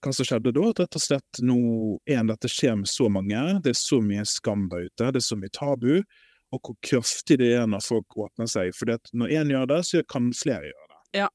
hva 0.00 0.12
som 0.16 0.26
skjedde 0.26 0.54
da, 0.56 0.64
at 0.70 0.82
rett 0.82 0.96
og 0.96 1.02
slett 1.02 1.40
nå 1.44 1.60
en, 2.08 2.30
dette 2.30 2.48
skjer 2.50 2.78
med 2.80 2.88
så 2.88 3.10
mange, 3.12 3.40
det 3.64 3.74
er 3.74 3.78
så 3.78 4.00
mye 4.04 4.24
skam 4.28 4.68
der 4.72 4.86
ute, 4.88 5.10
det 5.12 5.20
er 5.20 5.26
så 5.26 5.36
mye 5.36 5.52
tabu, 5.52 6.00
og 6.50 6.62
hvor 6.62 6.78
kraftig 6.82 7.38
det 7.42 7.52
er 7.58 7.68
når 7.70 7.84
folk 7.86 8.16
åpner 8.26 8.48
seg. 8.50 8.72
For 8.76 8.90
når 8.90 9.36
én 9.40 9.52
gjør 9.52 9.68
det, 9.70 9.82
så 9.88 10.02
kan 10.06 10.32
flere 10.36 10.70
gjøre 10.70 10.88
det. 10.88 10.98
Ja. 11.22 11.28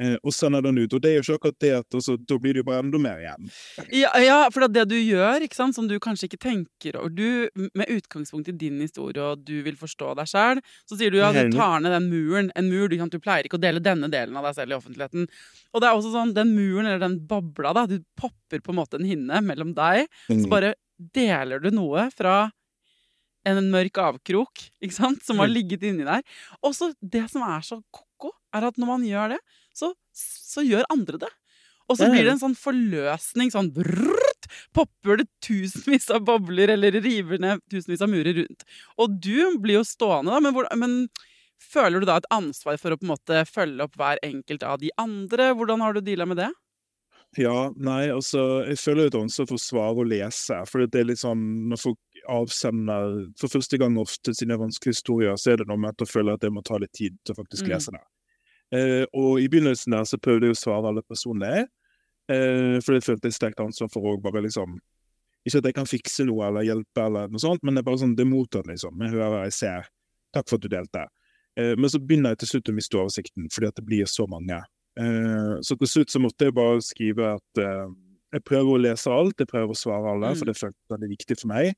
Eh, 0.00 0.14
og 0.24 0.32
sender 0.32 0.64
den 0.64 0.78
ut. 0.80 0.94
Og 0.96 1.02
det 1.02 1.10
er 1.10 1.18
jo 1.18 1.24
ikke 1.26 1.36
akkurat 1.36 1.58
det 1.60 1.70
at 1.76 1.96
altså, 1.98 2.16
da 2.16 2.38
blir 2.40 2.56
det 2.56 2.62
jo 2.62 2.68
bare 2.70 2.80
enda 2.80 3.00
mer 3.02 3.20
igjen. 3.20 3.50
Ja, 3.92 4.12
ja 4.22 4.38
for 4.52 4.64
det 4.72 4.86
du 4.88 4.96
gjør, 4.96 5.44
ikke 5.44 5.58
sant, 5.58 5.76
som 5.76 5.90
du 5.90 5.98
kanskje 6.00 6.30
ikke 6.30 6.40
tenker 6.40 6.96
over 6.96 7.12
Du, 7.12 7.50
Med 7.76 7.90
utgangspunkt 7.92 8.48
i 8.48 8.56
din 8.56 8.80
historie, 8.80 9.20
og 9.20 9.44
du 9.44 9.60
vil 9.66 9.76
forstå 9.76 10.14
deg 10.16 10.30
sjøl, 10.30 10.62
så 10.88 10.96
sier 10.96 11.12
du 11.12 11.18
ja, 11.20 11.32
du 11.34 11.52
tar 11.52 11.82
ned 11.84 11.92
den 11.92 12.08
muren. 12.12 12.48
En 12.56 12.70
mur, 12.72 12.88
du, 12.88 12.96
du, 12.96 13.18
pleier 13.20 13.44
ikke 13.44 13.60
å 13.60 13.62
dele 13.62 13.82
denne 13.84 14.08
delen 14.12 14.38
av 14.40 14.48
deg 14.48 14.56
selv 14.56 14.72
i 14.72 14.78
offentligheten. 14.78 15.28
Og 15.74 15.82
det 15.82 15.90
er 15.90 15.98
også 15.98 16.14
sånn, 16.14 16.32
den 16.38 16.54
muren, 16.56 16.88
eller 16.88 17.02
den 17.02 17.20
bobla, 17.28 17.74
da, 17.76 17.84
du 17.90 18.00
popper 18.16 18.64
på 18.64 18.72
en 18.72 18.80
måte 18.80 19.00
en 19.00 19.08
hinne 19.08 19.44
mellom 19.44 19.74
deg. 19.76 20.08
Så 20.30 20.46
mm. 20.46 20.48
bare 20.52 20.74
deler 20.96 21.60
du 21.60 21.70
noe 21.74 22.08
fra 22.16 22.46
en 23.48 23.60
mørk 23.72 24.00
avkrok 24.02 24.64
ikke 24.82 24.96
sant, 24.96 25.22
som 25.24 25.40
har 25.40 25.50
mm. 25.50 25.54
ligget 25.56 25.86
inni 25.88 26.06
der. 26.06 26.24
Og 26.64 26.74
så 26.76 26.92
det 27.00 27.26
som 27.32 27.44
er 27.46 27.64
så 27.66 27.80
ko-ko, 27.94 28.34
er 28.54 28.68
at 28.68 28.80
når 28.80 28.90
man 28.90 29.06
gjør 29.06 29.36
det, 29.36 29.40
så, 29.76 29.92
så 30.12 30.64
gjør 30.66 30.88
andre 30.92 31.22
det. 31.24 31.30
Og 31.90 31.98
så 31.98 32.06
blir 32.06 32.22
det 32.22 32.36
en 32.36 32.44
sånn 32.44 32.54
forløsning. 32.54 33.50
Sånn 33.50 33.72
brrrt, 33.74 34.46
popper 34.76 35.22
det 35.22 35.26
tusenvis 35.42 36.06
av 36.14 36.22
bobler, 36.28 36.70
eller 36.76 36.94
river 37.02 37.42
ned 37.42 37.64
tusenvis 37.72 38.04
av 38.06 38.12
murer 38.12 38.36
rundt. 38.44 38.64
Og 39.00 39.18
du 39.18 39.58
blir 39.58 39.80
jo 39.80 39.86
stående, 39.86 40.30
da, 40.30 40.38
men, 40.44 40.54
hvor, 40.54 40.68
men 40.78 41.00
føler 41.60 42.00
du 42.00 42.06
da 42.08 42.20
et 42.20 42.30
ansvar 42.34 42.78
for 42.80 42.94
å 42.94 43.00
på 43.00 43.08
en 43.08 43.14
måte 43.16 43.44
følge 43.50 43.88
opp 43.88 43.98
hver 43.98 44.22
enkelt 44.26 44.66
av 44.66 44.78
de 44.82 44.92
andre? 45.02 45.50
Hvordan 45.58 45.82
har 45.82 45.96
du 45.96 46.04
deala 46.04 46.28
med 46.30 46.38
det? 46.44 46.50
Ja, 47.38 47.70
nei, 47.78 48.08
altså 48.10 48.64
Jeg 48.66 48.80
føler 48.82 49.06
et 49.06 49.14
ansvar 49.14 49.46
for 49.46 49.54
å 49.54 49.62
svare 49.62 50.02
og 50.02 50.08
lese. 50.10 50.56
For 50.66 50.82
det 50.82 50.98
er 50.98 51.06
litt 51.12 51.20
sånn 51.20 51.42
Når 51.70 51.78
folk 51.78 51.98
avsender 52.30 53.16
for 53.40 53.52
første 53.52 53.78
gang 53.80 53.98
ofte 54.00 54.34
sine 54.36 54.58
vanskelige 54.60 54.96
historier, 54.98 55.36
så 55.40 55.52
er 55.52 55.60
det 55.60 55.68
noe 55.70 55.80
med 55.80 55.94
at 55.94 56.04
jeg 56.04 56.12
føler 56.12 56.38
at 56.38 56.46
jeg 56.46 56.54
må 56.54 56.62
ta 56.66 56.78
litt 56.80 56.94
tid 56.96 57.18
til 57.24 57.34
å 57.34 57.40
faktisk 57.40 57.66
mm. 57.66 57.70
lese 57.72 57.94
det. 57.96 58.02
Eh, 58.76 59.04
og 59.18 59.42
i 59.42 59.48
begynnelsen 59.50 59.96
der 59.96 60.06
så 60.06 60.18
prøvde 60.22 60.50
jeg 60.50 60.56
å 60.56 60.60
svare 60.60 60.92
alle 60.92 61.02
personlig, 61.02 61.66
eh, 62.30 62.76
for 62.84 62.94
det 62.94 63.04
følte 63.06 63.30
jeg 63.30 63.38
sterkt 63.38 63.62
ansvar 63.62 63.90
for 63.92 64.12
å 64.12 64.18
bare 64.22 64.44
liksom 64.46 64.78
Ikke 65.40 65.62
at 65.62 65.66
jeg 65.70 65.74
kan 65.78 65.88
fikse 65.88 66.24
noe 66.28 66.50
eller 66.50 66.66
hjelpe, 66.66 67.00
eller 67.00 67.30
noe 67.32 67.40
sånt, 67.40 67.62
men 67.64 67.72
det 67.72 67.80
er 67.80 67.86
bare 67.86 68.02
sånn, 68.02 68.10
det 68.12 68.26
er 68.26 68.28
mottatt, 68.28 68.66
liksom. 68.68 69.00
Jeg 69.00 69.14
hører, 69.14 69.46
jeg 69.48 69.54
ser. 69.56 69.86
Takk 70.36 70.50
for 70.50 70.60
at 70.60 70.66
du 70.66 70.68
delte. 70.68 71.06
Eh, 71.56 71.72
men 71.78 71.88
så 71.88 71.96
begynner 71.96 72.34
jeg 72.34 72.42
til 72.42 72.50
slutt 72.52 72.68
å 72.68 72.74
miste 72.76 72.98
oversikten, 73.00 73.48
fordi 73.54 73.70
at 73.70 73.78
det 73.80 73.86
blir 73.88 74.10
så 74.10 74.26
mange. 74.28 74.58
Eh, 75.00 75.54
så 75.64 75.76
til 75.80 75.90
slutt 75.90 76.12
så 76.12 76.20
måtte 76.20 76.48
jeg 76.48 76.56
bare 76.56 76.82
skrive 76.84 77.32
at 77.38 77.62
eh, 77.62 77.86
jeg 78.34 78.44
prøver 78.46 78.74
å 78.74 78.82
lese 78.84 79.14
alt, 79.14 79.38
jeg 79.40 79.50
prøver 79.50 79.74
å 79.74 79.78
svare 79.78 80.12
alle, 80.12 80.34
for 80.36 80.46
mm. 80.46 80.50
det 80.50 80.58
føltes 80.60 80.94
veldig 80.94 81.10
viktig 81.14 81.38
for 81.40 81.52
meg. 81.54 81.72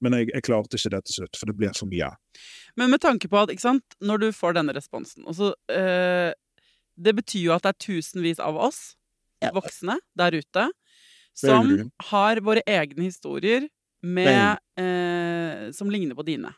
Men 0.00 0.16
jeg, 0.16 0.30
jeg, 0.32 0.44
klarte 0.46 0.78
ikke 0.78 0.92
det 0.94 1.02
til 1.06 1.18
slutt, 1.20 1.38
for 1.40 1.50
det 1.50 1.56
blir 1.58 1.74
for 1.76 1.90
mye. 1.90 2.10
Men 2.80 2.92
med 2.92 3.02
tanke 3.04 3.28
på 3.28 3.40
at, 3.40 3.52
ikke 3.52 3.66
sant, 3.66 3.98
når 4.00 4.24
du 4.24 4.28
får 4.32 4.56
denne 4.56 4.74
responsen 4.76 5.26
også, 5.28 5.52
eh, 5.72 6.32
Det 7.00 7.14
betyr 7.16 7.46
jo 7.46 7.52
at 7.54 7.64
det 7.64 7.70
er 7.70 7.80
tusenvis 7.80 8.40
av 8.44 8.58
oss 8.60 8.94
ja. 9.40 9.52
voksne 9.56 9.94
der 10.18 10.34
ute 10.36 10.66
som 11.38 11.70
har 12.10 12.40
våre 12.44 12.60
egne 12.68 13.06
historier 13.06 13.68
med, 14.02 14.58
eh, 14.76 15.70
som 15.72 15.88
ligner 15.88 16.18
på 16.18 16.26
dine. 16.26 16.52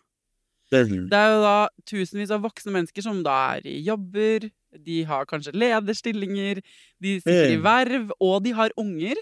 Det 0.72 1.18
er 1.18 1.34
jo 1.34 1.42
da 1.44 1.56
tusenvis 1.88 2.32
av 2.32 2.42
voksne 2.46 2.72
mennesker 2.72 3.04
som 3.04 3.20
da 3.22 3.34
er 3.58 3.68
i 3.68 3.76
jobber, 3.84 4.48
de 4.72 5.02
har 5.04 5.28
kanskje 5.28 5.52
lederstillinger, 5.52 6.62
de 7.02 7.18
sitter 7.20 7.58
i 7.58 7.60
verv, 7.62 8.14
og 8.24 8.40
de 8.46 8.54
har 8.56 8.72
unger. 8.80 9.20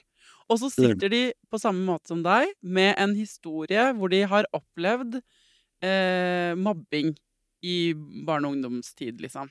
Og 0.50 0.59
så 0.59 0.71
sitter 0.73 1.12
de 1.12 1.23
på 1.50 1.61
samme 1.62 1.85
måte 1.87 2.11
som 2.11 2.25
deg 2.25 2.50
med 2.61 2.97
en 2.99 3.14
historie 3.14 3.90
hvor 3.97 4.11
de 4.12 4.25
har 4.26 4.49
opplevd 4.57 5.21
eh, 5.21 6.52
mobbing 6.59 7.14
i 7.62 7.92
barne- 8.26 8.49
og 8.49 8.57
ungdomstid, 8.57 9.21
liksom. 9.23 9.50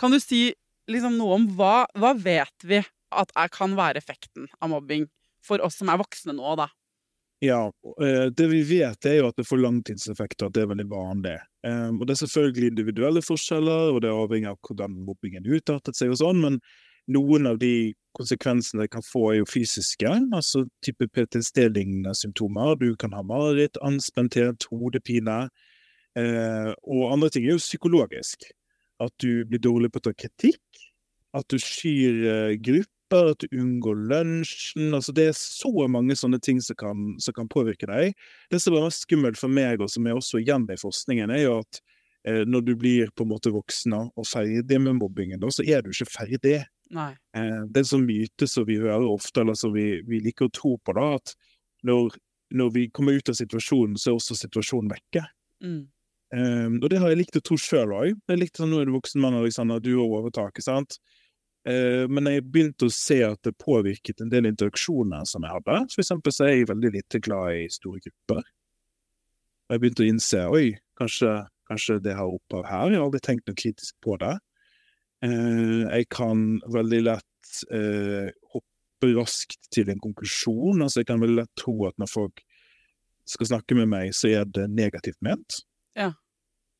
Kan 0.00 0.12
du 0.12 0.18
si 0.20 0.48
liksom, 0.90 1.18
noe 1.20 1.38
om 1.38 1.46
hva, 1.56 1.84
hva 1.96 2.12
vet 2.18 2.66
vi 2.66 2.80
at 3.14 3.34
er, 3.38 3.50
kan 3.52 3.76
være 3.78 4.00
effekten 4.00 4.48
av 4.60 4.72
mobbing 4.72 5.06
for 5.44 5.62
oss 5.64 5.78
som 5.78 5.92
er 5.92 6.00
voksne 6.00 6.34
nå, 6.36 6.56
da? 6.58 6.68
Ja, 7.44 7.72
eh, 8.00 8.26
det 8.32 8.46
vi 8.48 8.62
vet 8.66 9.06
er 9.06 9.18
jo 9.18 9.28
at 9.28 9.38
det 9.38 9.46
får 9.46 9.60
langtidseffekter, 9.60 10.48
at 10.48 10.56
det 10.56 10.64
er 10.64 10.70
veldig 10.70 10.86
vanlig. 10.88 11.36
Um, 11.66 11.98
og 11.98 12.06
det 12.06 12.14
er 12.14 12.22
selvfølgelig 12.22 12.70
individuelle 12.72 13.22
forskjeller, 13.24 13.92
og 13.92 14.00
det 14.04 14.12
avhengig 14.12 14.50
av 14.50 14.58
hvordan 14.64 14.96
mobbingen 15.04 15.46
utartet 15.48 15.98
seg 15.98 16.14
og 16.14 16.20
sånn, 16.20 16.40
men 16.44 16.58
noen 17.10 17.46
av 17.46 17.58
de 17.60 17.94
konsekvensene 18.14 18.84
det 18.84 18.92
kan 18.94 19.04
få, 19.04 19.26
er 19.32 19.40
jo 19.40 19.50
fysiske, 19.50 20.08
altså 20.34 20.64
type 20.84 21.08
PTSD-lignende 21.12 22.14
symptomer. 22.16 22.76
Du 22.80 22.94
kan 23.00 23.14
ha 23.16 23.22
mareritt, 23.26 23.78
anspenthet, 23.84 24.68
hodepine. 24.70 25.48
Eh, 26.18 26.70
og 26.86 27.08
andre 27.10 27.30
ting 27.32 27.46
er 27.46 27.56
jo 27.56 27.62
psykologisk. 27.62 28.46
At 29.02 29.14
du 29.22 29.42
blir 29.48 29.62
dårlig 29.62 29.90
på 29.92 30.02
å 30.02 30.08
ta 30.08 30.14
kritikk. 30.14 30.84
At 31.34 31.48
du 31.50 31.58
skyr 31.58 32.20
eh, 32.30 32.58
grupper, 32.62 33.32
at 33.34 33.42
du 33.42 33.58
unngår 33.58 33.98
lunsjen. 34.12 34.94
altså 34.94 35.14
Det 35.14 35.28
er 35.30 35.38
så 35.38 35.88
mange 35.90 36.14
sånne 36.18 36.38
ting 36.42 36.62
som 36.62 36.78
kan, 36.78 37.08
som 37.18 37.34
kan 37.34 37.50
påvirke 37.50 37.90
deg. 37.90 38.14
Det 38.50 38.62
som 38.62 38.78
er 38.78 38.94
skummelt 38.94 39.40
for 39.40 39.50
meg, 39.50 39.82
og 39.82 39.90
som 39.90 40.06
er 40.06 40.14
også 40.14 40.42
igjen 40.42 40.68
i 40.70 40.78
forskningen, 40.78 41.34
er 41.34 41.44
jo 41.48 41.58
at 41.64 41.82
eh, 42.28 42.44
når 42.46 42.68
du 42.70 42.76
blir 42.78 43.10
på 43.10 43.26
en 43.26 43.34
måte 43.34 43.52
voksen 43.54 43.98
og 43.98 44.30
ferdig 44.30 44.78
med 44.78 45.00
mobbingen, 45.02 45.42
da, 45.42 45.50
så 45.50 45.66
er 45.66 45.82
du 45.82 45.90
ikke 45.90 46.12
ferdig. 46.14 46.62
Eh, 47.36 47.62
det 47.68 47.80
er 47.80 47.84
en 47.84 47.90
sånn 47.94 48.06
myte 48.06 48.48
som 48.50 48.66
vi 48.68 48.78
hører 48.82 49.06
ofte, 49.08 49.42
eller 49.42 49.58
som 49.58 49.74
vi, 49.74 49.98
vi 50.08 50.20
liker 50.24 50.48
å 50.48 50.54
tro 50.54 50.76
på, 50.78 50.94
da, 50.96 51.08
at 51.18 51.34
når, 51.86 52.14
når, 52.54 52.70
vi 52.76 52.86
kommer 52.94 53.18
ut 53.18 53.32
av 53.32 53.38
situasjonen, 53.38 53.98
så 54.00 54.12
er 54.12 54.20
også 54.20 54.38
situasjonen 54.38 54.92
vekke. 54.94 55.24
Mm. 55.64 55.82
Eh, 56.34 56.70
og 56.80 56.88
det 56.90 57.02
har 57.02 57.12
jeg 57.12 57.22
likt 57.22 57.40
å 57.40 57.44
tro 57.44 57.58
sjøl 57.60 57.94
òg. 57.96 58.14
Jeg 58.30 58.40
likte 58.40 58.62
sånn, 58.62 58.72
Nå 58.74 58.80
er 58.82 58.90
du 58.90 58.96
voksen 58.96 59.22
mann, 59.24 59.38
Alexander, 59.40 59.82
du 59.82 59.94
har 59.96 60.18
overtaket. 60.20 60.66
sant? 60.66 60.98
Uh, 61.64 62.04
men 62.12 62.28
jeg 62.28 62.42
begynte 62.52 62.90
å 62.90 62.92
se 62.92 63.22
at 63.24 63.40
det 63.46 63.54
påvirket 63.56 64.18
en 64.20 64.28
del 64.28 64.44
interaksjoner 64.50 65.24
som 65.28 65.46
jeg 65.46 65.54
hadde. 65.54 65.78
For 65.94 66.02
eksempel 66.02 66.34
så 66.36 66.44
er 66.44 66.58
jeg 66.58 66.68
veldig 66.68 66.90
lite 66.98 67.20
glad 67.24 67.56
i 67.56 67.62
store 67.72 68.02
grupper. 68.04 68.42
Og 69.64 69.72
jeg 69.72 69.80
begynte 69.80 70.04
å 70.04 70.08
innse 70.10 70.42
oi, 70.52 70.66
kanskje, 71.00 71.32
kanskje 71.70 71.96
det 72.04 72.18
har 72.18 72.28
opphav 72.28 72.66
her. 72.68 72.92
Jeg 72.92 73.00
har 73.00 73.06
aldri 73.06 73.22
tenkt 73.24 73.48
noe 73.48 73.56
kritisk 73.56 73.96
på 74.04 74.18
det. 74.20 74.34
Eh, 75.24 75.84
jeg 75.88 76.08
kan 76.12 76.58
veldig 76.72 77.00
lett 77.06 77.60
eh, 77.72 78.32
hoppe 78.52 79.12
raskt 79.16 79.70
til 79.74 79.92
en 79.92 80.02
konklusjon. 80.02 80.82
Altså, 80.82 81.02
jeg 81.02 81.10
kan 81.12 81.22
veldig 81.22 81.42
lett 81.42 81.54
tro 81.60 81.76
at 81.88 81.96
når 82.00 82.10
folk 82.10 82.44
skal 83.28 83.54
snakke 83.54 83.78
med 83.78 83.88
meg, 83.92 84.12
så 84.16 84.34
er 84.34 84.50
det 84.50 84.68
negativt 84.72 85.20
ment. 85.24 85.62
Ja. 85.96 86.12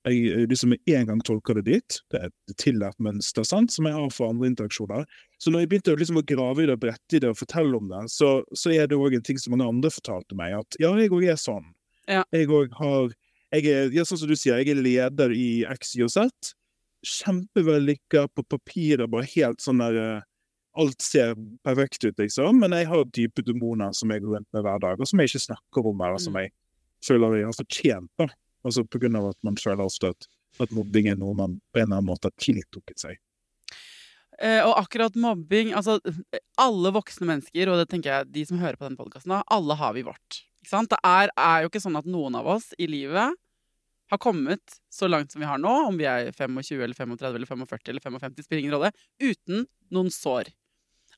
Jeg 0.05 0.49
liksom 0.51 0.75
med 0.75 0.91
en 0.93 1.07
gang 1.09 1.21
tolker 1.25 1.57
det 1.57 1.65
dit. 1.71 1.99
Det 2.13 2.19
er 2.21 2.29
et 2.29 2.57
tillært 2.61 2.99
mønster 3.01 3.47
sant, 3.49 3.73
som 3.73 3.87
jeg 3.89 3.97
har 3.97 4.11
for 4.13 4.35
andre 4.35 4.51
interaksjoner. 4.51 5.07
Så 5.41 5.49
når 5.49 5.65
jeg 5.65 5.71
begynte 5.71 5.95
liksom 5.97 6.21
å 6.21 6.27
grave 6.29 6.61
i 6.61 6.67
det 6.69 6.77
og 6.77 6.83
brette 6.83 7.17
i 7.17 7.23
det 7.25 7.31
og 7.33 7.39
fortelle 7.41 7.79
om 7.79 7.89
det, 7.89 8.03
så, 8.13 8.35
så 8.53 8.75
er 8.75 8.91
det 8.91 8.99
òg 9.01 9.17
en 9.17 9.25
ting 9.25 9.41
som 9.41 9.57
mange 9.57 9.71
andre 9.73 9.93
fortalte 9.95 10.37
meg, 10.37 10.59
at 10.59 10.77
ja, 10.83 10.91
jeg 11.01 11.09
òg 11.09 11.25
er 11.33 11.41
sånn. 11.41 11.73
Ja. 12.05 12.27
Jeg 12.37 12.51
òg 12.53 12.77
har 12.77 13.15
jeg 13.55 13.71
er, 13.71 13.91
ja, 13.95 14.03
sånn 14.05 14.19
som 14.19 14.29
du 14.29 14.35
sier, 14.37 14.59
jeg 14.61 14.75
er 14.75 14.83
leder 14.83 15.33
i 15.33 15.63
X, 15.71 15.95
Y 15.97 16.05
og 16.05 16.13
Z 16.13 16.53
kjempevellykka 17.09 18.29
på 18.35 18.45
papiret, 18.51 19.11
bare 19.11 19.29
helt 19.35 19.65
sånn 19.65 19.83
der 19.85 20.01
eh, 20.03 20.31
Alt 20.75 21.05
ser 21.07 21.37
perfekt 21.63 22.03
ut, 22.03 22.17
liksom, 22.19 22.57
men 22.59 22.73
jeg 22.75 22.89
har 22.91 23.05
dype 23.15 23.45
demoner 23.47 23.93
som 23.95 24.11
jeg 24.11 24.25
går 24.25 24.41
rundt 24.41 24.57
med 24.57 24.65
hver 24.67 24.81
dag, 24.83 24.99
og 24.99 25.07
som 25.07 25.21
jeg 25.23 25.31
ikke 25.31 25.41
snakker 25.45 25.87
om, 25.87 26.01
eller 26.03 26.19
som 26.19 26.35
mm. 26.35 26.41
jeg 26.41 26.51
føler 27.07 27.37
jeg 27.39 27.47
har 27.47 27.55
fortjent, 27.61 28.11
da. 28.19 28.27
Altså 28.67 28.83
på 28.83 28.99
grunn 29.05 29.21
av 29.21 29.29
at 29.29 29.39
man 29.47 29.61
føler 29.61 29.85
ofte 29.85 30.11
at, 30.11 30.27
at 30.65 30.73
mobbing 30.75 31.13
er 31.13 31.21
noe 31.21 31.37
man 31.39 31.55
på 31.71 31.79
en 31.79 31.87
eller 31.87 32.01
annen 32.01 32.09
måte 32.09 32.27
har 32.27 32.35
tiltrukket 32.43 33.05
seg. 33.05 33.21
Eh, 34.43 34.65
og 34.67 34.75
akkurat 34.81 35.15
mobbing 35.15 35.71
Altså, 35.79 36.01
alle 36.59 36.91
voksne 36.97 37.29
mennesker, 37.29 37.71
og 37.71 37.79
det 37.79 37.87
tenker 37.93 38.11
jeg 38.11 38.33
de 38.35 38.47
som 38.49 38.59
hører 38.59 38.81
på 38.81 38.89
denne 38.89 38.99
podkasten, 38.99 39.37
alle 39.39 39.79
har 39.79 39.95
vi 39.95 40.03
vårt. 40.07 40.41
Ikke 40.65 40.73
sant? 40.73 40.91
Det 40.91 40.99
er, 41.07 41.31
er, 41.37 41.63
jo 41.63 41.71
ikke 41.71 41.83
sånn 41.85 42.01
at 42.01 42.09
noen 42.09 42.35
av 42.41 42.49
oss 42.57 42.73
i 42.81 42.89
livet 42.91 43.37
har 44.15 44.23
kommet 44.23 44.79
så 44.93 45.09
langt 45.11 45.33
som 45.33 45.43
vi 45.43 45.49
har 45.49 45.61
nå, 45.61 45.73
om 45.89 45.97
vi 45.99 46.09
er 46.09 46.31
25 46.33 46.83
eller 46.83 46.97
35 46.97 47.41
eller 47.41 47.51
45 47.51 47.91
eller 47.95 48.05
55, 48.05 48.45
spiller 48.47 48.63
ingen 48.63 48.77
rolle, 48.77 48.93
uten 49.23 49.67
noen 49.95 50.13
sår. 50.15 50.53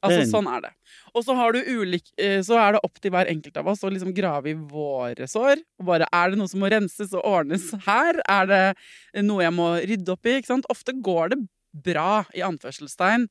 Altså, 0.04 0.22
mm. 0.22 0.30
sånn 0.30 0.48
er 0.50 0.62
det. 0.66 0.70
Og 1.14 1.24
så, 1.24 1.34
har 1.38 1.54
du 1.54 1.60
ulik, 1.80 2.08
eh, 2.20 2.38
så 2.44 2.58
er 2.60 2.76
det 2.76 2.82
opp 2.86 3.00
til 3.00 3.12
hver 3.14 3.30
enkelt 3.30 3.56
av 3.60 3.70
oss 3.72 3.84
å 3.86 3.90
liksom 3.92 4.12
grave 4.16 4.52
i 4.52 4.56
våre 4.56 5.28
sår. 5.30 5.62
Og 5.80 5.88
bare, 5.88 6.08
Er 6.12 6.32
det 6.32 6.40
noe 6.40 6.50
som 6.50 6.62
må 6.62 6.70
renses 6.72 7.14
og 7.16 7.24
ordnes 7.26 7.70
her? 7.86 8.20
Er 8.28 8.50
det 8.50 9.24
noe 9.24 9.44
jeg 9.44 9.56
må 9.56 9.70
rydde 9.80 10.12
opp 10.12 10.28
i? 10.28 10.38
Ikke 10.40 10.52
sant? 10.52 10.68
Ofte 10.72 10.96
går 11.00 11.34
det 11.34 11.40
bra, 11.86 12.24
i 12.36 12.44
anførselstegn, 12.44 13.26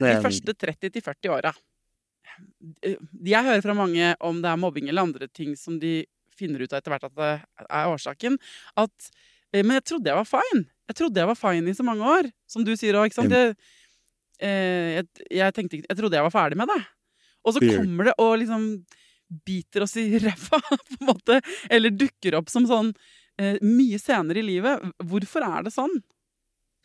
de 0.00 0.14
første 0.22 0.54
30-40 0.54 1.32
åra. 1.34 1.52
Jeg 2.80 3.44
hører 3.44 3.64
fra 3.64 3.74
mange 3.76 4.14
om 4.24 4.38
det 4.40 4.48
er 4.48 4.60
mobbing 4.60 4.88
eller 4.88 5.08
andre 5.08 5.28
ting 5.28 5.56
som 5.58 5.80
de 5.82 6.04
finner 6.40 6.64
ut 6.64 6.72
av 6.72 6.80
etter 6.80 6.94
hvert 6.94 7.08
at 7.10 7.16
det 7.20 7.32
er 7.66 7.90
årsaken. 7.92 8.38
At 8.80 9.10
eh, 9.52 9.62
Men 9.62 9.78
jeg 9.78 9.88
trodde 9.92 10.12
jeg 10.12 10.20
var 10.20 10.30
fine. 10.30 10.64
Jeg 10.90 10.98
trodde 10.98 11.22
jeg 11.22 11.30
var 11.30 11.38
fine 11.38 11.70
i 11.70 11.76
så 11.76 11.86
mange 11.86 12.14
år. 12.16 12.30
Som 12.50 12.66
du 12.66 12.72
sier 12.74 12.98
òg, 12.98 13.10
ikke 13.10 13.20
sant. 13.20 13.36
Jeg, 13.36 13.54
eh, 14.42 14.96
jeg, 14.98 15.28
jeg, 15.42 15.56
tenkte, 15.56 15.84
jeg 15.84 16.00
trodde 16.00 16.18
jeg 16.18 16.26
var 16.26 16.34
ferdig 16.34 16.58
med 16.60 16.72
det. 16.72 16.80
Og 17.46 17.56
så 17.56 17.62
kommer 17.64 18.10
det 18.10 18.16
og 18.20 18.34
liksom 18.42 18.66
biter 19.46 19.86
oss 19.86 19.96
i 20.00 20.18
ræva, 20.24 20.60
på 20.60 20.98
en 20.98 21.08
måte. 21.12 21.40
Eller 21.70 21.94
dukker 21.94 22.36
opp 22.40 22.50
som 22.52 22.66
sånn 22.68 22.92
eh, 23.40 23.60
mye 23.64 24.00
senere 24.02 24.42
i 24.42 24.46
livet. 24.46 24.90
Hvorfor 25.06 25.46
er 25.46 25.68
det 25.68 25.74
sånn? 25.76 26.00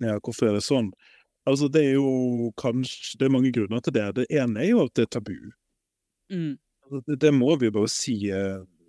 Ja, 0.03 0.17
hvorfor 0.19 0.49
er 0.51 0.59
det 0.59 0.65
sånn? 0.65 0.91
Altså, 1.45 1.69
det 1.69 1.83
er 1.85 1.99
jo 1.99 2.49
kanskje 2.57 3.19
Det 3.19 3.27
er 3.27 3.33
mange 3.33 3.51
grunner 3.53 3.83
til 3.85 3.93
det. 3.95 4.05
Det 4.17 4.25
ene 4.33 4.63
er 4.63 4.71
jo 4.73 4.85
at 4.85 4.95
det 4.97 5.05
er 5.05 5.11
tabu. 5.17 5.35
Mm. 6.33 6.55
Altså, 6.85 7.01
Det, 7.07 7.19
det 7.21 7.33
må 7.35 7.55
vi 7.61 7.73
bare 7.73 7.91
si 7.91 8.17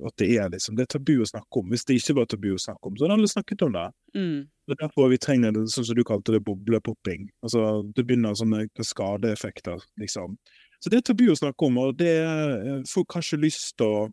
at 0.04 0.16
det 0.20 0.28
er, 0.36 0.50
liksom. 0.52 0.76
Det 0.76 0.84
er 0.86 0.92
tabu 0.96 1.14
å 1.22 1.28
snakke 1.28 1.60
om. 1.62 1.70
Hvis 1.72 1.86
det 1.88 1.96
ikke 2.00 2.18
var 2.18 2.28
tabu 2.30 2.50
å 2.54 2.60
snakke 2.60 2.90
om, 2.90 2.96
så 2.96 3.06
hadde 3.06 3.16
alle 3.16 3.30
snakket 3.32 3.64
om 3.66 3.72
det. 3.76 3.86
Mm. 4.16 4.36
Det 4.66 4.76
er 4.76 4.82
derfor 4.82 5.10
vi 5.12 5.20
trenger 5.22 5.54
det, 5.56 5.64
sånn 5.72 5.88
som 5.88 5.96
du 5.98 6.04
kalte 6.06 6.34
det, 6.34 6.42
boblepopping. 6.46 7.28
Altså, 7.46 7.64
det 7.96 8.04
begynner 8.08 8.36
sånne 8.36 8.66
skadeeffekter, 8.84 9.80
liksom. 10.02 10.36
Så 10.82 10.92
det 10.92 11.00
er 11.00 11.08
tabu 11.08 11.24
å 11.32 11.38
snakke 11.38 11.68
om, 11.70 11.80
og 11.80 11.96
det 11.96 12.12
eh, 12.20 12.84
får 12.90 13.08
kanskje 13.16 13.42
lyst 13.46 13.76
til 13.80 13.88
å 13.88 14.06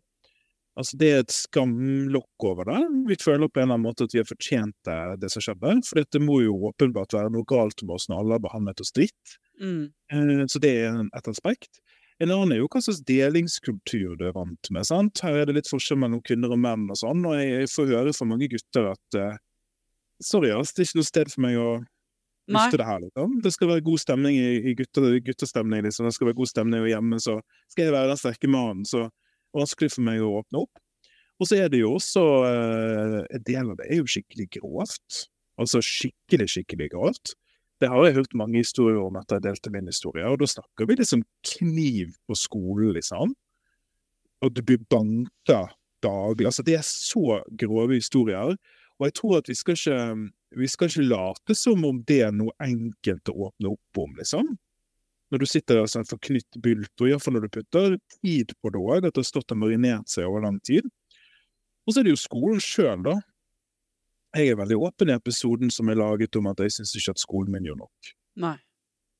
Altså, 0.74 0.96
det 0.98 1.06
er 1.06 1.20
et 1.22 1.30
skamlokk 1.30 2.44
over 2.48 2.66
det. 2.66 2.80
Vi 3.06 3.16
føler 3.22 3.46
på 3.46 3.60
en 3.60 3.68
eller 3.68 3.76
annen 3.76 3.84
måte 3.86 4.08
at 4.08 4.14
vi 4.14 4.18
har 4.18 4.26
fortjent 4.26 4.74
det, 4.88 4.96
det 5.22 5.28
som 5.30 5.44
skjedde. 5.44 5.74
For 5.86 6.02
det 6.02 6.22
må 6.22 6.40
jo 6.42 6.56
åpenbart 6.66 7.14
være 7.14 7.30
noe 7.30 7.46
galt 7.46 7.84
med 7.84 7.94
oss 7.94 8.08
når 8.10 8.24
alle 8.24 8.34
har 8.34 8.42
behandlet 8.42 8.82
oss 8.82 8.90
dritt. 8.96 9.36
Mm. 9.62 9.84
Eh, 10.10 10.42
Så 10.50 10.58
det 10.58 10.72
er 10.82 10.98
et 11.04 11.30
aspekt. 11.30 11.78
En 12.22 12.30
annen 12.30 12.54
er 12.54 12.60
jo 12.60 12.68
hva 12.70 12.80
slags 12.84 13.00
delingskultur 13.08 14.14
du 14.20 14.28
er 14.28 14.36
vant 14.36 14.70
med. 14.70 14.86
sant? 14.86 15.22
Her 15.24 15.40
er 15.40 15.48
det 15.48 15.56
litt 15.56 15.70
forskjell 15.70 15.98
mellom 15.98 16.22
kvinner 16.22 16.52
og 16.54 16.60
menn 16.62 16.86
og 16.92 17.00
sånn, 17.00 17.24
og 17.26 17.40
jeg, 17.40 17.66
får 17.72 17.90
høre 17.90 18.14
fra 18.14 18.28
mange 18.30 18.48
gutter 18.52 18.92
at 18.92 19.18
uh, 19.18 19.34
Sorry, 20.22 20.52
ass, 20.54 20.70
det 20.72 20.84
er 20.84 20.86
ikke 20.86 21.00
noe 21.00 21.08
sted 21.08 21.30
for 21.32 21.42
meg 21.42 21.56
å 21.58 21.70
lufte 22.54 22.78
det 22.78 22.86
her, 22.86 23.00
liksom. 23.02 23.32
Det 23.42 23.50
skal 23.50 23.70
være 23.72 23.82
god 23.84 24.00
stemning 24.04 24.36
i, 24.38 24.52
i 24.70 24.74
gutter, 24.78 25.08
guttestemning, 25.26 25.82
liksom. 25.88 26.06
Det 26.06 26.14
skal 26.14 26.28
være 26.30 26.38
god 26.38 26.50
stemning 26.52 26.86
hjemme, 26.86 27.18
så 27.20 27.34
skal 27.72 27.88
jeg 27.88 27.96
være 27.96 28.12
den 28.12 28.20
sterke 28.20 28.50
mannen. 28.54 28.86
Så 28.88 29.08
vanskelig 29.54 29.90
for 29.96 30.06
meg 30.06 30.22
å 30.22 30.30
åpne 30.38 30.62
opp. 30.62 30.82
Og 31.42 31.50
så 31.50 31.58
er 31.58 31.70
det 31.72 31.80
jo 31.80 31.96
også 31.96 32.22
uh, 32.46 33.20
En 33.26 33.42
del 33.42 33.72
av 33.72 33.78
det 33.80 33.88
er 33.90 33.98
jo 33.98 34.10
skikkelig 34.10 34.46
grovt. 34.60 35.24
Altså 35.60 35.82
skikkelig, 35.84 36.46
skikkelig 36.54 36.92
grovt. 36.94 37.34
Det 37.84 37.90
har 37.92 38.06
jeg 38.06 38.16
hørt 38.16 38.36
mange 38.38 38.62
historier 38.62 39.02
om 39.02 39.18
etter 39.20 39.36
jeg 39.36 39.44
delte 39.44 39.72
min 39.74 39.90
historie, 39.90 40.24
og 40.24 40.38
da 40.40 40.48
snakker 40.48 40.88
vi 40.88 40.96
liksom 40.96 41.24
kniv 41.44 42.14
på 42.24 42.36
skolen, 42.38 42.94
liksom. 42.96 43.34
Og 44.40 44.54
du 44.56 44.62
blir 44.64 44.80
banka 44.88 45.66
daglig. 46.04 46.46
Altså, 46.48 46.64
det 46.64 46.78
er 46.78 46.86
så 46.88 47.42
grove 47.60 47.98
historier. 47.98 48.56
Og 48.96 49.06
jeg 49.08 49.16
tror 49.18 49.42
at 49.42 49.50
vi 49.50 49.56
skal 49.58 49.76
ikke 49.76 49.98
vi 50.54 50.68
skal 50.70 50.90
ikke 50.90 51.08
late 51.10 51.56
som 51.58 51.84
om 51.86 52.00
det 52.06 52.20
er 52.28 52.34
noe 52.34 52.54
enkelt 52.62 53.30
å 53.30 53.48
åpne 53.48 53.74
opp 53.74 54.00
om, 54.04 54.14
liksom. 54.20 54.54
Når 55.32 55.42
du 55.42 55.46
sitter 55.50 55.80
der 55.80 55.88
som 55.90 56.04
en 56.04 56.08
forknytt 56.08 56.60
bylt, 56.62 56.92
og 57.00 57.10
iallfall 57.10 57.34
når 57.36 57.46
du 57.46 57.54
putter 57.56 57.96
tid 58.20 58.54
på 58.62 58.70
det 58.70 58.80
òg, 58.80 59.00
det 59.02 59.10
har 59.16 59.26
stått 59.26 59.54
og 59.54 59.60
marinert 59.60 60.12
seg 60.12 60.28
over 60.28 60.44
lang 60.46 60.60
tid. 60.62 60.86
Og 61.84 61.92
så 61.92 62.00
er 62.00 62.06
det 62.06 62.14
jo 62.14 62.22
skolen 62.22 62.62
sjøl, 62.62 63.02
da. 63.04 63.16
Jeg 64.34 64.50
er 64.50 64.58
veldig 64.58 64.78
åpen 64.82 65.10
i 65.12 65.16
episoden 65.16 65.70
som 65.70 65.90
er 65.90 66.00
laget 66.00 66.36
om 66.36 66.48
at 66.50 66.62
jeg 66.64 66.74
syns 66.74 66.94
ikke 66.98 67.14
at 67.14 67.22
skolen 67.22 67.54
min 67.54 67.68
gjør 67.68 67.84
nok. 67.84 68.14
Nei. 68.42 68.56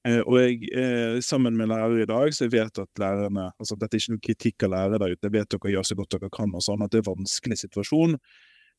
Eh, 0.04 0.21
og 0.21 0.37
jeg, 0.37 0.56
eh, 0.76 1.21
sammen 1.25 1.56
med 1.56 1.71
lærere 1.71 2.02
i 2.02 2.09
dag, 2.11 2.35
så 2.35 2.44
jeg 2.44 2.52
vet 2.52 2.80
at 2.83 3.00
lærerne 3.00 3.47
altså 3.56 3.76
Dette 3.78 3.97
er 3.97 4.02
ikke 4.02 4.12
noen 4.12 4.26
kritikk 4.26 4.66
av 4.66 4.75
lærere 4.75 4.99
der 5.00 5.14
ute, 5.14 5.23
jeg 5.25 5.37
vet 5.37 5.54
dere 5.54 5.73
gjør 5.73 5.87
så 5.88 5.97
godt 5.97 6.16
dere 6.16 6.33
kan, 6.35 6.52
og 6.52 6.64
sånn, 6.66 6.83
at 6.85 6.92
det 6.92 7.00
er 7.00 7.06
en 7.06 7.23
vanskelig 7.23 7.61
situasjon. 7.62 8.18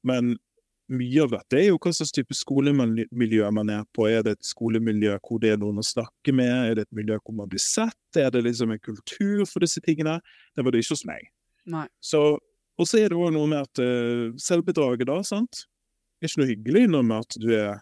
Men 0.05 0.35
mye 0.93 1.23
av 1.23 1.31
dette 1.33 1.57
er 1.57 1.69
jo 1.71 1.79
hva 1.81 1.91
slags 1.97 2.13
type 2.13 2.35
skolemiljø 2.37 3.47
man 3.57 3.71
er 3.73 3.85
på. 3.95 4.05
Er 4.05 4.21
det 4.25 4.35
et 4.35 4.45
skolemiljø 4.45 5.15
hvor 5.17 5.41
det 5.41 5.55
er 5.55 5.61
noen 5.61 5.81
å 5.81 5.85
snakke 5.85 6.33
med? 6.35 6.51
Er 6.51 6.77
det 6.77 6.85
et 6.85 6.97
miljø 6.99 7.17
hvor 7.17 7.33
man 7.39 7.49
blir 7.49 7.63
sett? 7.63 8.19
Er 8.21 8.29
det 8.33 8.43
liksom 8.45 8.75
en 8.75 8.83
kultur 8.83 9.47
for 9.49 9.65
disse 9.65 9.81
tingene? 9.81 10.19
Det 10.53 10.65
var 10.65 10.75
det 10.75 10.83
ikke 10.83 10.93
hos 10.93 11.07
meg. 11.09 11.31
Nei. 11.73 11.87
Så, 11.97 12.21
og 12.77 12.89
så 12.89 13.01
er 13.01 13.09
det 13.09 13.17
òg 13.17 13.33
noe 13.33 13.49
med 13.49 13.65
at 13.65 13.81
uh, 13.81 14.29
selvbedraget, 14.37 15.07
da, 15.09 15.23
sant. 15.25 15.65
Er 16.21 16.27
ikke 16.29 16.41
noe 16.41 16.51
hyggelig 16.51 16.85
når 16.89 17.03
med 17.05 17.17
at 17.25 17.39
du 17.41 17.49
er, 17.55 17.81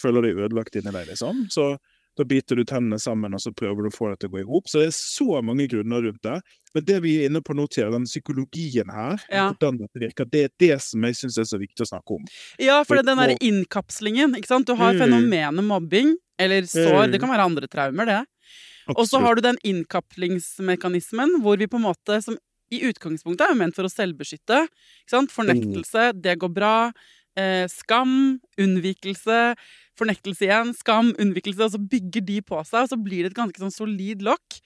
føler 0.00 0.22
deg 0.28 0.36
ødelagt 0.44 0.76
inni 0.76 0.92
deg, 0.94 1.08
liksom. 1.08 1.46
Så 1.50 1.76
da 2.18 2.24
biter 2.26 2.58
du 2.58 2.64
tennene 2.66 2.98
sammen, 2.98 3.32
og 3.34 3.38
så 3.40 3.52
prøver 3.54 3.86
du 3.86 3.88
å 3.92 3.94
få 3.94 4.08
det 4.10 4.18
til 4.20 4.28
å 4.28 4.32
gå 4.32 4.40
i 4.42 4.46
hop. 4.48 4.66
Så 4.66 4.80
det 4.82 4.88
er 4.88 4.96
så 4.96 5.38
mange 5.42 5.68
grunner 5.70 6.02
rundt 6.02 6.22
det. 6.26 6.40
Men 6.74 6.84
det 6.84 6.96
vi 7.04 7.12
er 7.22 7.28
inne 7.30 7.40
på 7.46 7.54
nå, 7.54 7.68
Thea, 7.70 7.90
den 7.94 8.04
psykologien 8.10 8.90
her, 8.90 9.22
Ja. 9.30 9.52
hvordan 9.52 9.78
dette 9.78 10.02
virker, 10.02 10.24
det 10.28 10.42
er 10.44 10.50
det 10.58 10.80
som 10.82 11.00
jeg 11.06 11.14
syns 11.14 11.38
er 11.38 11.44
så 11.46 11.58
viktig 11.62 11.86
å 11.86 11.90
snakke 11.92 12.16
om. 12.18 12.24
Ja, 12.58 12.82
for 12.82 12.96
det 12.96 13.06
er 13.06 13.14
den 13.14 13.22
derre 13.22 13.38
innkapslingen, 13.38 14.34
ikke 14.34 14.46
sant. 14.50 14.66
Du 14.66 14.74
har 14.74 14.94
Mm. 14.94 14.98
fenomenet 14.98 15.64
mobbing, 15.64 16.16
eller 16.38 16.62
sår, 16.62 17.06
Mm. 17.06 17.12
det 17.12 17.20
kan 17.20 17.30
være 17.30 17.44
andre 17.46 17.66
traumer, 17.68 18.04
det. 18.06 18.26
Og 18.96 19.06
så 19.06 19.20
har 19.20 19.34
du 19.36 19.40
den 19.42 19.58
innkaplingsmekanismen 19.64 21.40
hvor 21.42 21.56
vi 21.58 21.66
på 21.66 21.76
en 21.76 21.82
måte, 21.86 22.22
som 22.22 22.36
i 22.70 22.80
utgangspunktet 22.84 23.40
er 23.46 23.54
jo 23.54 23.58
ment 23.62 23.74
for 23.74 23.84
å 23.84 23.92
selvbeskytte, 23.92 24.66
ikke 24.68 25.14
sant. 25.14 25.30
Fornektelse, 25.32 26.20
det 26.20 26.38
går 26.38 26.52
bra. 26.52 26.92
Eh, 27.38 27.66
skam, 27.70 28.38
unnvikelse, 28.58 29.40
fornektelse 29.98 30.46
igjen, 30.46 30.72
skam, 30.74 31.12
unnvikelse, 31.22 31.66
og 31.68 31.74
så 31.74 31.80
bygger 31.92 32.24
de 32.26 32.38
på 32.42 32.58
seg, 32.66 32.86
og 32.86 32.92
så 32.92 32.98
blir 32.98 33.24
det 33.24 33.32
et 33.32 33.38
ganske 33.38 33.62
sånn 33.62 33.74
solid 33.74 34.24
lokk, 34.26 34.58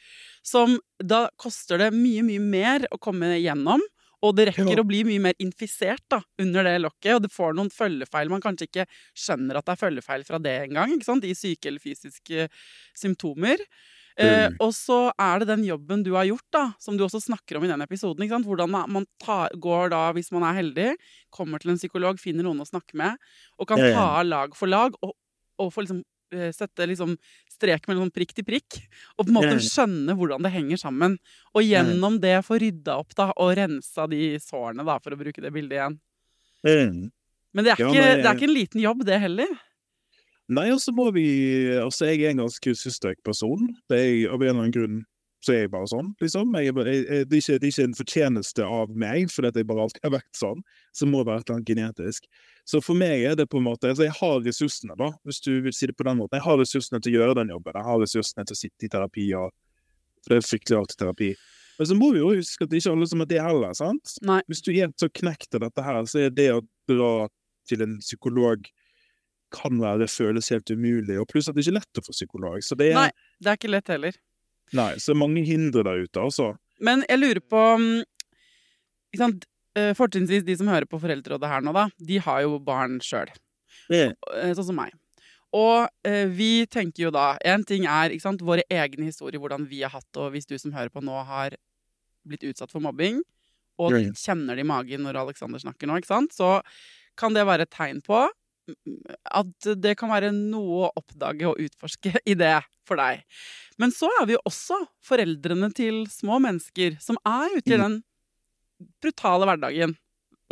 som 0.47 0.79
da 1.03 1.27
koster 1.41 1.83
det 1.83 1.91
mye, 1.97 2.25
mye 2.25 2.41
mer 2.41 2.87
å 2.95 3.01
komme 3.03 3.35
gjennom, 3.43 3.83
og 4.23 4.37
det 4.39 4.53
rekker 4.53 4.79
å 4.79 4.87
bli 4.87 5.03
mye 5.05 5.21
mer 5.25 5.39
infisert 5.43 6.05
da, 6.13 6.21
under 6.41 6.65
det 6.69 6.77
lokket, 6.85 7.17
og 7.17 7.25
det 7.25 7.33
får 7.35 7.57
noen 7.59 7.73
følgefeil. 7.75 8.31
Man 8.31 8.45
kanskje 8.45 8.69
ikke 8.69 8.87
skjønner 9.19 9.59
at 9.59 9.67
det 9.67 9.75
er 9.75 9.81
følgefeil 9.81 10.25
fra 10.29 10.39
det 10.39 10.55
engang? 10.69 10.95
I 10.95 11.35
syke 11.35 11.73
eller 11.73 11.83
fysiske 11.83 12.47
symptomer. 12.95 13.65
Eh, 14.19 14.49
Mm. 14.51 14.57
og 14.61 14.73
så 14.77 15.13
er 15.19 15.39
det 15.41 15.49
den 15.49 15.65
jobben 15.65 16.03
du 16.05 16.13
har 16.13 16.25
gjort, 16.27 16.45
da, 16.53 16.75
som 16.79 16.97
du 16.97 17.05
også 17.05 17.21
snakker 17.23 17.57
om 17.57 17.65
i 17.65 17.69
den 17.69 17.81
episoden. 17.81 18.21
Ikke 18.23 18.37
sant? 18.37 18.47
Hvordan 18.47 18.69
man 18.71 19.07
tar, 19.19 19.49
går 19.57 19.91
da, 19.91 20.13
hvis 20.13 20.31
man 20.33 20.43
er 20.43 20.61
heldig, 20.63 20.97
kommer 21.31 21.59
til 21.59 21.71
en 21.71 21.79
psykolog, 21.79 22.19
finner 22.21 22.45
noen 22.45 22.61
å 22.61 22.69
snakke 22.69 22.95
med, 22.95 23.17
og 23.59 23.69
kan 23.69 23.79
ta 23.95 24.21
av 24.21 24.27
lag 24.27 24.55
for 24.55 24.67
lag, 24.69 24.93
og, 25.03 25.15
og 25.59 25.73
få 25.73 25.87
liksom 25.87 26.03
eh, 26.33 26.51
sette 26.53 26.87
liksom 26.89 27.17
strek 27.51 27.89
mellom 27.89 28.07
sånn 28.07 28.13
prikk 28.13 28.35
til 28.35 28.45
prikk, 28.45 28.81
og 29.19 29.27
på 29.27 29.29
en 29.29 29.35
måte 29.37 29.57
skjønne 29.71 30.15
hvordan 30.17 30.43
det 30.43 30.53
henger 30.53 30.77
sammen. 30.81 31.19
Og 31.55 31.63
gjennom 31.63 32.21
det 32.21 32.45
få 32.45 32.59
rydda 32.61 32.99
opp 32.99 33.15
da, 33.15 33.33
og 33.37 33.57
rensa 33.57 34.07
de 34.09 34.39
sårene, 34.41 34.85
da, 34.85 34.99
for 34.99 35.13
å 35.13 35.17
bruke 35.21 35.41
det 35.41 35.53
bildet 35.53 35.77
igjen. 35.79 35.99
Men 37.55 37.65
det 37.65 37.73
er, 37.73 37.77
ikke, 37.93 38.01
det 38.23 38.27
er 38.27 38.35
ikke 38.37 38.49
en 38.49 38.55
liten 38.57 38.81
jobb, 38.81 39.05
det 39.05 39.21
heller. 39.21 39.49
Nei, 40.51 40.67
og 40.75 40.81
så 40.83 40.93
må 40.95 41.11
vi 41.15 41.25
Altså, 41.79 42.11
jeg 42.11 42.25
er 42.25 42.35
en 42.35 42.43
ganske 42.45 42.75
ressurssterk 42.75 43.23
person. 43.25 43.71
Det 43.91 43.99
er, 43.99 44.31
av 44.33 44.43
en 44.43 44.49
eller 44.49 44.65
annen 44.67 44.75
grunn 44.75 45.03
så 45.43 45.57
er 45.57 45.65
jeg 45.65 45.73
bare 45.73 45.89
sånn, 45.91 46.13
liksom. 46.23 46.53
Jeg, 46.55 46.71
jeg, 46.71 47.03
jeg, 47.03 47.27
det, 47.27 47.35
er 47.35 47.41
ikke, 47.41 47.55
det 47.59 47.67
er 47.67 47.73
ikke 47.73 47.87
en 47.89 47.97
fortjeneste 47.99 48.67
av 48.79 48.93
meg, 49.03 49.31
fordi 49.33 49.51
at 49.51 49.57
jeg 49.59 49.67
bare 49.67 49.87
alltid 49.87 50.05
har 50.07 50.13
vært 50.15 50.39
sånn. 50.39 50.61
Så 50.95 51.09
må 51.11 51.23
det 51.23 51.33
være 51.33 51.43
et 51.43 51.49
eller 51.49 51.57
annet 51.59 51.73
genetisk. 51.73 52.29
Så 52.69 52.79
for 52.85 52.99
meg 52.99 53.25
er 53.27 53.35
det 53.39 53.49
på 53.51 53.59
en 53.59 53.67
måte 53.67 53.91
Altså, 53.91 54.05
jeg 54.07 54.15
har 54.21 54.37
ressursene, 54.45 54.95
da, 55.01 55.09
hvis 55.27 55.43
du 55.43 55.51
vil 55.65 55.75
si 55.75 55.89
det 55.91 55.97
på 55.99 56.07
den 56.07 56.21
måten. 56.21 56.39
Jeg 56.39 56.47
har 56.47 56.61
ressursene 56.61 57.03
til 57.03 57.17
å 57.17 57.17
gjøre 57.17 57.37
den 57.41 57.51
jobben. 57.57 57.81
Jeg 57.81 57.89
har 57.89 57.99
ressursene 58.05 58.47
til 58.47 58.55
å 58.55 58.61
sitte 58.61 58.87
i 58.87 58.93
terapi, 58.93 59.27
og 59.41 59.51
For 60.23 60.31
det 60.31 60.39
er 60.39 60.47
fryktelig 60.47 60.79
rart 60.79 60.95
i 60.95 61.01
terapi. 61.01 61.33
Men 61.81 61.89
så 61.91 61.97
må 61.99 62.13
vi 62.15 62.21
jo 62.23 62.31
huske 62.37 62.63
at 62.63 62.71
det 62.71 62.79
er 62.79 62.85
ikke 62.85 62.95
alle 62.95 63.11
som 63.11 63.25
er 63.25 63.31
det 63.33 63.43
heller, 63.43 63.75
sant? 63.75 64.15
Nei. 64.23 64.39
Hvis 64.47 64.63
du 64.63 64.71
er 64.71 64.93
så 65.01 65.09
knekt 65.11 65.59
av 65.59 65.65
dette 65.65 65.83
her, 65.83 65.99
så 66.07 66.23
er 66.23 66.31
det 66.31 66.53
å 66.55 66.63
dra 66.87 67.13
til 67.67 67.83
en 67.83 67.97
psykolog 67.99 68.69
kan 69.55 69.79
være 69.83 70.03
det 70.05 70.11
føles 70.13 70.49
helt 70.53 70.71
umulig, 70.73 71.19
og 71.21 71.29
pluss 71.31 71.49
at 71.51 71.57
det 71.57 71.65
ikke 71.67 71.75
er 71.77 71.81
lett 71.81 72.01
å 72.01 72.05
få 72.07 72.15
psykolog. 72.17 72.59
Så 72.65 72.79
det 72.79 72.91
er, 72.93 72.99
Nei. 72.99 73.07
nei. 73.11 73.37
Det 73.43 73.53
er 73.53 73.61
ikke 73.61 73.73
lett 73.73 73.93
heller. 73.93 74.19
så 75.03 75.13
er 75.13 75.21
mange 75.21 75.45
hindre 75.47 75.85
der 75.87 76.05
ute, 76.07 76.21
altså. 76.23 76.53
Men 76.83 77.05
jeg 77.09 77.21
lurer 77.21 77.43
på 77.45 77.63
mm, 77.79 78.03
ikke 79.13 79.21
sant? 79.23 79.47
eh, 79.79 79.93
Fortrinnsvis 79.99 80.45
de 80.47 80.57
som 80.59 80.71
hører 80.73 80.89
på 80.89 80.99
Foreldrerådet 81.03 81.51
her 81.51 81.65
nå, 81.65 81.75
da, 81.77 81.87
de 82.01 82.19
har 82.25 82.43
jo 82.47 82.59
barn 82.65 82.99
sjøl. 83.05 83.31
Det, 83.89 84.05
Sånn 84.57 84.69
som 84.71 84.79
meg. 84.79 84.95
Og 85.57 85.85
eh, 86.09 86.25
vi 86.33 86.65
tenker 86.71 87.07
jo 87.07 87.11
da 87.13 87.35
En 87.45 87.65
ting 87.69 87.85
er 87.91 88.13
ikke 88.15 88.25
sant, 88.25 88.45
våre 88.47 88.65
egne 88.73 89.05
historier, 89.11 89.41
hvordan 89.43 89.67
vi 89.69 89.83
har 89.85 89.93
hatt 89.93 90.07
det, 90.09 90.21
og 90.23 90.33
hvis 90.33 90.49
du 90.49 90.57
som 90.61 90.73
hører 90.73 90.93
på 90.93 91.03
nå 91.05 91.19
har 91.29 91.57
blitt 92.29 92.45
utsatt 92.47 92.73
for 92.73 92.81
mobbing, 92.85 93.21
og 93.83 93.93
kjenner 94.17 94.57
det 94.57 94.63
i 94.65 94.69
magen 94.69 95.03
når 95.05 95.19
Alexander 95.25 95.61
snakker 95.61 95.89
nå, 95.91 95.97
ikke 96.01 96.13
sant, 96.13 96.35
så 96.37 96.61
kan 97.19 97.35
det 97.37 97.45
være 97.49 97.67
et 97.67 97.73
tegn 97.75 98.01
på 98.05 98.21
at 99.33 99.69
det 99.81 99.97
kan 100.01 100.11
være 100.13 100.31
noe 100.35 100.87
å 100.87 100.93
oppdage 101.01 101.49
og 101.51 101.61
utforske 101.63 102.15
i 102.31 102.35
det 102.39 102.55
for 102.89 103.01
deg. 103.01 103.23
Men 103.81 103.95
så 103.95 104.11
er 104.21 104.27
vi 104.29 104.37
jo 104.37 104.43
også 104.49 104.79
foreldrene 105.07 105.71
til 105.77 106.05
små 106.13 106.41
mennesker 106.43 106.99
som 107.03 107.19
er 107.25 107.57
ute 107.59 107.73
i 107.75 107.79
Mm. 107.79 107.83
den 107.85 108.03
brutale 109.03 109.47
hverdagen. 109.47 109.97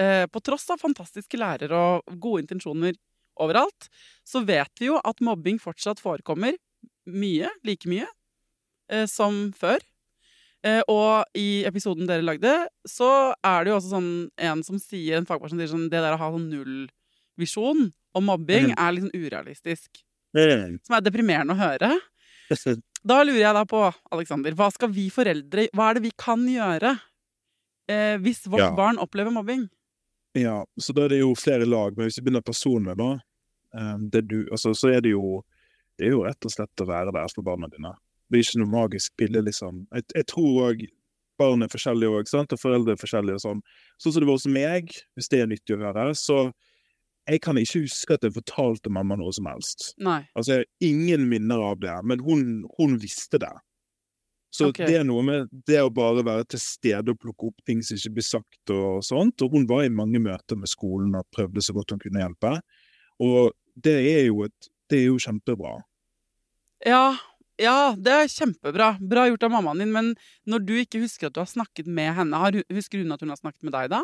Eh, 0.00 0.26
på 0.30 0.40
tross 0.40 0.68
av 0.70 0.80
fantastiske 0.80 1.37
lærere 1.37 1.76
og 1.76 2.20
gode 2.22 2.44
intensjoner 2.46 2.94
overalt, 3.40 3.88
så 4.24 4.44
vet 4.46 4.70
vi 4.80 4.87
jo 4.87 5.00
at 5.04 5.20
mobbing 5.24 5.59
fortsatt 5.61 6.00
forekommer 6.00 6.54
mye, 7.11 7.48
like 7.64 7.88
mye, 7.90 8.06
eh, 8.88 9.06
som 9.06 9.50
før. 9.52 9.80
Eh, 10.62 10.83
og 10.92 11.24
i 11.35 11.64
episoden 11.64 12.06
dere 12.06 12.22
lagde, 12.24 12.52
så 12.87 13.33
er 13.42 13.64
det 13.64 13.72
jo 13.72 13.78
også 13.78 13.94
sånn 13.96 14.11
en 14.37 14.62
som 14.62 14.78
sier, 14.78 15.16
en 15.16 15.26
fagperson 15.28 15.59
sier 15.59 15.72
sånn, 15.72 15.88
det 15.90 16.02
der 16.04 16.14
å 16.16 16.20
ha 16.20 16.30
sånn 16.35 16.50
nullvisjon 16.52 17.90
om 18.16 18.27
mobbing 18.31 18.73
er 18.75 18.94
liksom 18.96 19.12
urealistisk. 19.14 20.03
Som 20.35 20.96
er 20.96 21.05
deprimerende 21.05 21.57
å 21.57 21.61
høre. 21.61 21.92
Da 23.07 23.20
lurer 23.25 23.40
jeg 23.40 23.55
da 23.57 23.64
på, 23.68 23.83
Alexander, 24.12 24.55
hva 24.59 24.68
skal 24.75 24.90
vi 24.92 25.07
foreldre 25.14 25.68
Hva 25.73 25.87
er 25.88 25.96
det 25.96 26.03
vi 26.09 26.11
kan 26.18 26.42
gjøre 26.51 26.96
eh, 27.88 28.16
hvis 28.20 28.42
vårt 28.51 28.66
Ja. 28.66 28.75
barn 28.77 28.99
opplever 28.99 29.33
mobbing? 29.33 29.68
Ja, 30.37 30.64
så 30.79 30.92
da 30.94 31.07
er 31.07 31.14
det 31.14 31.23
jo 31.23 31.33
flere 31.35 31.66
lag, 31.66 31.96
men 31.96 32.07
hvis 32.07 32.18
vi 32.18 32.27
begynner 32.27 32.44
personlig, 32.44 32.96
da, 32.99 33.12
eh, 33.75 33.96
det 34.12 34.29
du, 34.29 34.44
altså, 34.51 34.75
så 34.75 34.92
er 34.94 35.01
det 35.01 35.14
jo 35.14 35.40
det 35.99 36.07
er 36.09 36.14
jo 36.14 36.23
rett 36.25 36.46
og 36.49 36.53
slett 36.55 36.81
å 36.81 36.87
være 36.88 37.12
der 37.12 37.29
for 37.35 37.44
barna 37.44 37.68
dine. 37.68 37.92
Det 38.31 38.38
er 38.38 38.44
ikke 38.46 38.61
noe 38.62 38.73
magisk 38.73 39.12
bilde, 39.20 39.42
liksom. 39.44 39.83
Jeg, 39.92 40.07
jeg 40.14 40.27
tror 40.33 40.70
òg 40.70 40.87
barn 41.40 41.64
er 41.64 41.73
forskjellige 41.73 42.20
òg, 42.20 42.31
og 42.40 42.61
foreldre 42.61 42.94
er 42.94 43.01
forskjellige 43.01 43.37
og 43.37 43.42
sånn. 43.44 43.61
Sånn 44.01 44.14
som 44.14 44.23
det 44.23 44.29
var 44.31 44.38
hos 44.38 44.46
meg, 44.49 44.94
hvis 45.16 45.29
det 45.33 45.42
er 45.42 45.51
nyttig 45.51 45.77
å 45.77 45.83
høre, 45.83 46.07
så 46.16 46.38
jeg 47.30 47.42
kan 47.44 47.58
ikke 47.60 47.84
huske 47.84 48.16
at 48.16 48.26
jeg 48.26 48.34
fortalte 48.34 48.92
mamma 48.92 49.16
noe 49.20 49.32
som 49.34 49.48
helst. 49.50 49.92
Nei. 50.02 50.22
Altså, 50.34 50.56
jeg 50.56 50.64
har 50.64 50.90
ingen 50.90 51.28
minner 51.30 51.62
av 51.70 51.80
det, 51.82 51.96
men 52.06 52.22
hun, 52.26 52.64
hun 52.78 52.96
visste 53.02 53.40
det. 53.42 53.52
Så 54.50 54.72
okay. 54.72 54.88
det 54.88 54.96
er 54.98 55.06
noe 55.06 55.22
med 55.22 55.50
det 55.68 55.78
å 55.78 55.92
bare 55.94 56.24
være 56.26 56.48
til 56.50 56.62
stede 56.62 57.12
og 57.12 57.20
plukke 57.22 57.52
opp 57.52 57.60
ting 57.68 57.84
som 57.86 58.00
ikke 58.00 58.16
blir 58.16 58.26
sagt 58.26 58.72
og 58.74 59.04
sånt. 59.06 59.44
Og 59.46 59.54
hun 59.54 59.68
var 59.70 59.84
i 59.86 59.92
mange 59.94 60.18
møter 60.22 60.58
med 60.58 60.70
skolen 60.70 61.14
og 61.14 61.28
prøvde 61.34 61.62
så 61.62 61.74
godt 61.76 61.94
hun 61.94 62.02
kunne 62.02 62.24
hjelpe. 62.24 62.56
Og 63.22 63.54
det 63.78 63.94
er 64.10 64.24
jo, 64.26 64.42
et, 64.48 64.70
det 64.90 65.04
er 65.04 65.06
jo 65.06 65.20
kjempebra. 65.22 65.76
Ja, 66.88 67.04
ja, 67.60 67.92
det 67.94 68.16
er 68.16 68.32
kjempebra. 68.32 68.94
Bra 68.98 69.28
gjort 69.28 69.46
av 69.46 69.54
mammaen 69.54 69.84
din. 69.84 69.94
Men 69.94 70.14
når 70.50 70.66
du 70.66 70.74
ikke 70.80 71.04
husker 71.04 71.28
at 71.28 71.36
du 71.36 71.44
har 71.44 71.50
snakket 71.50 71.86
med 71.86 72.10
henne, 72.18 72.64
husker 72.74 73.04
hun 73.04 73.14
at 73.14 73.22
hun 73.22 73.30
har 73.30 73.38
snakket 73.38 73.68
med 73.68 73.76
deg 73.76 73.92
da? 73.94 74.02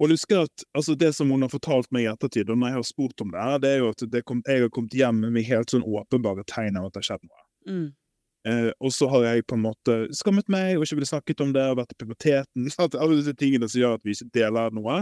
Og 0.00 0.08
jeg 0.08 0.16
husker 0.16 0.40
at 0.48 0.64
altså, 0.74 0.96
det 0.98 1.12
som 1.14 1.30
hun 1.30 1.44
har 1.46 1.52
fortalt 1.52 1.90
meg 1.94 2.06
i 2.06 2.08
ettertid, 2.10 2.48
og 2.50 2.58
når 2.58 2.72
jeg 2.72 2.78
har 2.78 2.86
spurt 2.88 3.22
om 3.22 3.34
det, 3.34 3.50
det 3.62 3.68
er 3.70 3.82
jo 3.82 3.90
at 3.94 4.06
det 4.10 4.24
kom, 4.26 4.40
jeg 4.48 4.64
har 4.64 4.72
kommet 4.74 4.96
hjem 4.98 5.20
med 5.28 5.46
helt 5.46 5.70
sånn 5.70 5.86
åpenbare 5.86 6.42
tegn 6.50 6.80
av 6.80 6.88
at 6.88 6.96
det 6.96 7.04
har 7.04 7.08
skjedd 7.12 7.28
noe. 7.28 7.44
Mm. 7.70 7.86
Eh, 8.48 8.70
og 8.84 8.92
så 8.92 9.08
har 9.08 9.28
jeg 9.28 9.46
på 9.48 9.56
en 9.56 9.62
måte 9.64 9.94
skammet 10.12 10.50
meg 10.52 10.74
og 10.76 10.84
ikke 10.84 10.98
ville 10.98 11.08
snakket 11.08 11.44
om 11.46 11.54
det, 11.54 11.62
og 11.70 11.78
vært 11.78 11.94
i 11.94 12.00
puberteten. 12.02 12.66
Alle 12.82 13.20
disse 13.20 13.36
tingene 13.38 13.70
som 13.70 13.80
gjør 13.80 13.96
at 14.00 14.04
vi 14.04 14.16
ikke 14.16 14.34
deler 14.34 14.74
noe. 14.74 14.98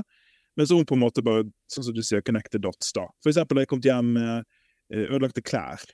Men 0.61 0.69
så 0.69 0.77
hun 0.77 0.87
på 0.87 0.99
en 0.99 1.03
måte 1.07 1.25
bare, 1.25 1.49
sånn 1.73 1.89
som 1.89 1.97
du 1.97 2.03
sier, 2.05 2.21
connect 2.27 2.53
the 2.53 2.61
dots, 2.61 2.93
da. 2.93 3.09
For 3.25 3.33
eksempel 3.33 3.57
da 3.57 3.65
jeg 3.65 3.73
kom 3.73 3.83
hjem 3.83 4.15
med 4.19 4.33
eh, 4.93 5.09
ødelagte 5.09 5.45
klær. 5.45 5.89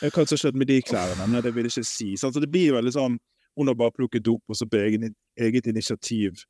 Hva 0.00 0.22
som 0.24 0.32
har 0.32 0.40
skjedd 0.40 0.56
med 0.56 0.70
de 0.70 0.78
klærne? 0.80 1.26
Nei, 1.28 1.42
det 1.44 1.52
vil 1.52 1.66
jeg 1.68 1.76
ikke 1.76 1.90
si. 1.90 2.12
Så 2.16 2.32
Så 2.32 2.40
det 2.40 2.48
blir 2.50 2.72
veldig 2.78 2.94
sånn 2.94 3.18
Hun 3.58 3.66
har 3.66 3.74
bare 3.74 3.90
plukket 3.90 4.28
opp, 4.30 4.44
og 4.46 4.54
så 4.54 4.68
på 4.70 4.78
egen, 4.78 5.08
eget 5.34 5.66
initiativ 5.66 6.44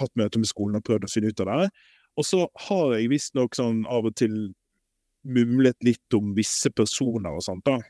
hatt 0.00 0.14
møte 0.18 0.40
med 0.40 0.50
skolen 0.50 0.78
og 0.78 0.84
prøvd 0.86 1.06
å 1.08 1.12
finne 1.12 1.32
ut 1.32 1.42
av 1.44 1.50
det. 1.52 1.68
Og 2.16 2.24
så 2.24 2.46
har 2.68 2.94
jeg 2.96 3.10
visstnok 3.12 3.56
sånn 3.58 3.84
av 3.92 4.08
og 4.08 4.16
til 4.16 4.54
mumlet 5.26 5.76
litt 5.84 6.16
om 6.16 6.32
visse 6.36 6.70
personer 6.70 7.34
og 7.34 7.42
sånt, 7.44 7.64
da 7.66 7.80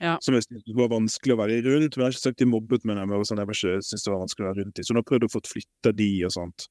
Ja. 0.00 0.18
som 0.20 0.34
jeg 0.34 0.42
syntes 0.44 0.74
var 0.76 0.90
vanskelig 0.90 1.34
å 1.34 1.38
være 1.38 1.62
rundt. 1.64 1.96
Men 1.96 2.02
jeg 2.02 2.04
har 2.04 2.14
ikke 2.14 2.26
sagt 2.28 2.38
de 2.42 2.50
mobbet 2.50 2.84
meg, 2.84 2.96
men 2.98 3.14
jeg 3.14 3.26
sånn, 3.30 3.38
jeg 3.38 3.46
var 3.46 3.54
ikke, 3.54 3.82
syntes 3.82 4.04
det 4.04 4.12
var 4.12 4.22
vanskelig 4.26 4.44
å 4.44 4.48
være 4.50 4.64
rundt 4.64 4.74
dem. 4.74 4.84
Så 4.84 4.94
nå 4.94 5.02
har 5.02 5.10
prøvd 5.10 5.24
å 5.24 5.32
få 5.32 5.42
flytta 5.46 5.92
de 5.96 6.10
og 6.26 6.34
sånt. 6.34 6.68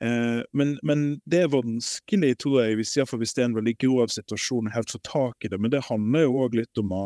Eh, 0.00 0.42
men, 0.54 0.78
men 0.82 1.20
det 1.26 1.42
er 1.44 1.52
vanskelig, 1.52 2.36
tror 2.38 2.62
jeg, 2.62 2.76
hvis, 2.80 2.96
i 2.96 3.04
hvis 3.04 3.34
det 3.34 3.42
er 3.42 3.48
en 3.50 3.58
veldig 3.58 3.76
grov 3.82 4.12
situasjon, 4.14 4.72
helt 4.74 4.90
få 4.94 5.00
tak 5.06 5.44
i 5.44 5.48
det. 5.52 5.60
Men 5.60 5.74
det 5.74 5.86
handler 5.90 6.26
jo 6.26 6.38
òg 6.44 6.58
litt 6.60 6.82
om 6.82 6.94
å 6.94 7.04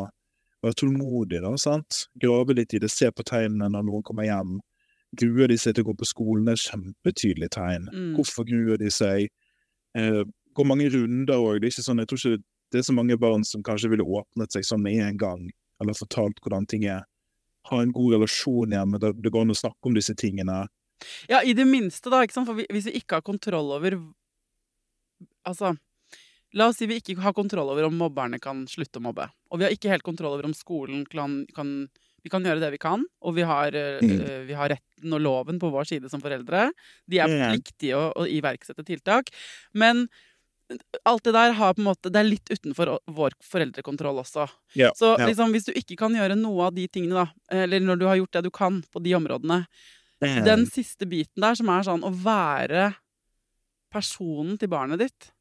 være 0.63 0.77
tålmodig, 0.79 1.41
da, 1.43 1.55
sant. 1.59 2.05
Grave 2.21 2.55
litt 2.55 2.73
i 2.73 2.79
det, 2.79 2.91
se 2.91 3.09
på 3.11 3.25
tegnene 3.27 3.71
når 3.73 3.87
noen 3.89 4.05
kommer 4.05 4.27
hjem. 4.27 4.59
Gruer 5.19 5.51
de 5.51 5.57
seg 5.61 5.75
til 5.75 5.85
å 5.85 5.91
gå 5.91 5.97
på 5.99 6.09
skolen? 6.09 6.47
Det 6.47 6.55
er 6.55 6.59
et 6.59 6.69
kjempetydelig 6.71 7.49
tegn. 7.53 7.89
Mm. 7.93 8.11
Hvorfor 8.17 8.47
gruer 8.49 8.79
de 8.81 8.89
seg? 8.93 9.29
Eh, 9.97 10.23
går 10.57 10.69
mange 10.69 10.89
runder 10.93 11.41
òg. 11.41 11.67
Sånn, 11.75 12.01
jeg 12.01 12.09
tror 12.09 12.21
ikke 12.21 12.43
det 12.73 12.81
er 12.81 12.87
så 12.87 12.95
mange 12.97 13.17
barn 13.21 13.45
som 13.45 13.63
kanskje 13.65 13.91
ville 13.93 14.05
åpnet 14.05 14.55
seg 14.55 14.65
sånn 14.65 14.81
med 14.81 14.97
en 15.05 15.19
gang, 15.21 15.43
eller 15.81 15.97
fortalt 15.97 16.39
hvordan 16.41 16.65
ting 16.69 16.87
er. 16.89 17.05
Ha 17.69 17.79
en 17.79 17.93
god 17.95 18.17
relasjon 18.17 18.73
hjemme, 18.73 18.99
der 18.99 19.13
det 19.13 19.31
går 19.31 19.45
an 19.45 19.53
å 19.53 19.59
snakke 19.59 19.89
om 19.89 19.95
disse 19.95 20.15
tingene. 20.17 20.65
Ja, 21.29 21.43
i 21.43 21.53
det 21.53 21.65
minste, 21.69 22.09
da. 22.09 22.23
ikke 22.23 22.39
sant? 22.39 22.49
For 22.49 22.57
hvis 22.57 22.89
vi 22.89 22.97
ikke 22.99 23.19
har 23.19 23.25
kontroll 23.25 23.73
over 23.75 23.99
Altså, 25.43 25.73
la 26.55 26.69
oss 26.71 26.77
si 26.79 26.87
vi 26.87 26.95
ikke 27.01 27.17
har 27.19 27.33
kontroll 27.35 27.67
over 27.73 27.89
om 27.89 27.97
mobberne 27.99 28.39
kan 28.39 28.61
slutte 28.71 29.01
å 29.01 29.03
mobbe. 29.03 29.25
Og 29.51 29.59
vi 29.59 29.65
har 29.67 29.75
ikke 29.75 29.91
helt 29.91 30.05
kontroll 30.07 30.37
over 30.37 30.47
om 30.47 30.55
skolen 30.55 31.03
kan, 31.11 31.41
kan 31.55 31.73
Vi 32.23 32.31
kan 32.31 32.43
gjøre 32.43 32.61
det 32.63 32.71
vi 32.71 32.79
kan, 32.79 33.03
og 33.21 33.35
vi 33.35 33.43
har, 33.43 33.75
eh, 33.75 33.99
Mm. 34.01 34.19
eh, 34.21 34.43
vi 34.47 34.53
har 34.53 34.69
retten 34.69 35.13
og 35.13 35.21
loven 35.21 35.59
på 35.59 35.69
vår 35.71 35.85
side 35.85 36.09
som 36.09 36.21
foreldre. 36.21 36.71
De 37.09 37.19
er 37.19 37.27
pliktige 37.51 37.95
å, 37.99 38.13
å 38.15 38.23
iverksette 38.27 38.85
tiltak. 38.85 39.27
Men 39.73 40.07
alt 41.05 41.23
det 41.23 41.33
der 41.35 41.51
har 41.53 41.73
på 41.75 41.79
en 41.83 41.89
måte 41.91 42.09
Det 42.09 42.15
er 42.15 42.23
litt 42.23 42.45
utenfor 42.49 42.97
vår 43.11 43.31
foreldrekontroll 43.43 44.17
også. 44.23 44.49
Ja, 44.75 44.91
Så 44.95 45.17
liksom, 45.27 45.51
hvis 45.51 45.65
du 45.65 45.73
ikke 45.73 45.97
kan 45.97 46.13
gjøre 46.15 46.37
noe 46.39 46.67
av 46.67 46.73
de 46.73 46.87
tingene, 46.87 47.13
da, 47.25 47.27
eller 47.51 47.79
når 47.81 47.99
du 47.99 48.05
har 48.07 48.15
gjort 48.17 48.31
det 48.31 48.43
du 48.43 48.49
kan 48.51 48.81
på 48.81 49.03
de 49.03 49.11
områdene, 49.13 49.67
den 50.45 50.65
siste 50.65 51.05
biten 51.05 51.41
der 51.43 51.53
som 51.55 51.67
er 51.67 51.83
sånn 51.83 52.01
å 52.01 52.13
være 52.23 52.95
personen 53.91 54.57
til 54.57 54.69
barnet 54.69 54.99
ditt. 54.99 55.31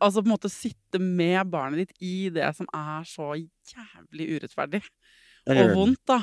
Altså 0.00 0.22
på 0.22 0.26
en 0.26 0.32
måte 0.38 0.50
sitte 0.50 0.98
med 0.98 1.50
barnet 1.52 1.76
ditt 1.84 1.92
i 2.00 2.30
det 2.30 2.48
som 2.56 2.66
er 2.74 3.04
så 3.04 3.34
jævlig 3.68 4.40
urettferdig 4.40 4.82
og 5.50 5.74
vondt, 5.76 6.02
da. 6.08 6.20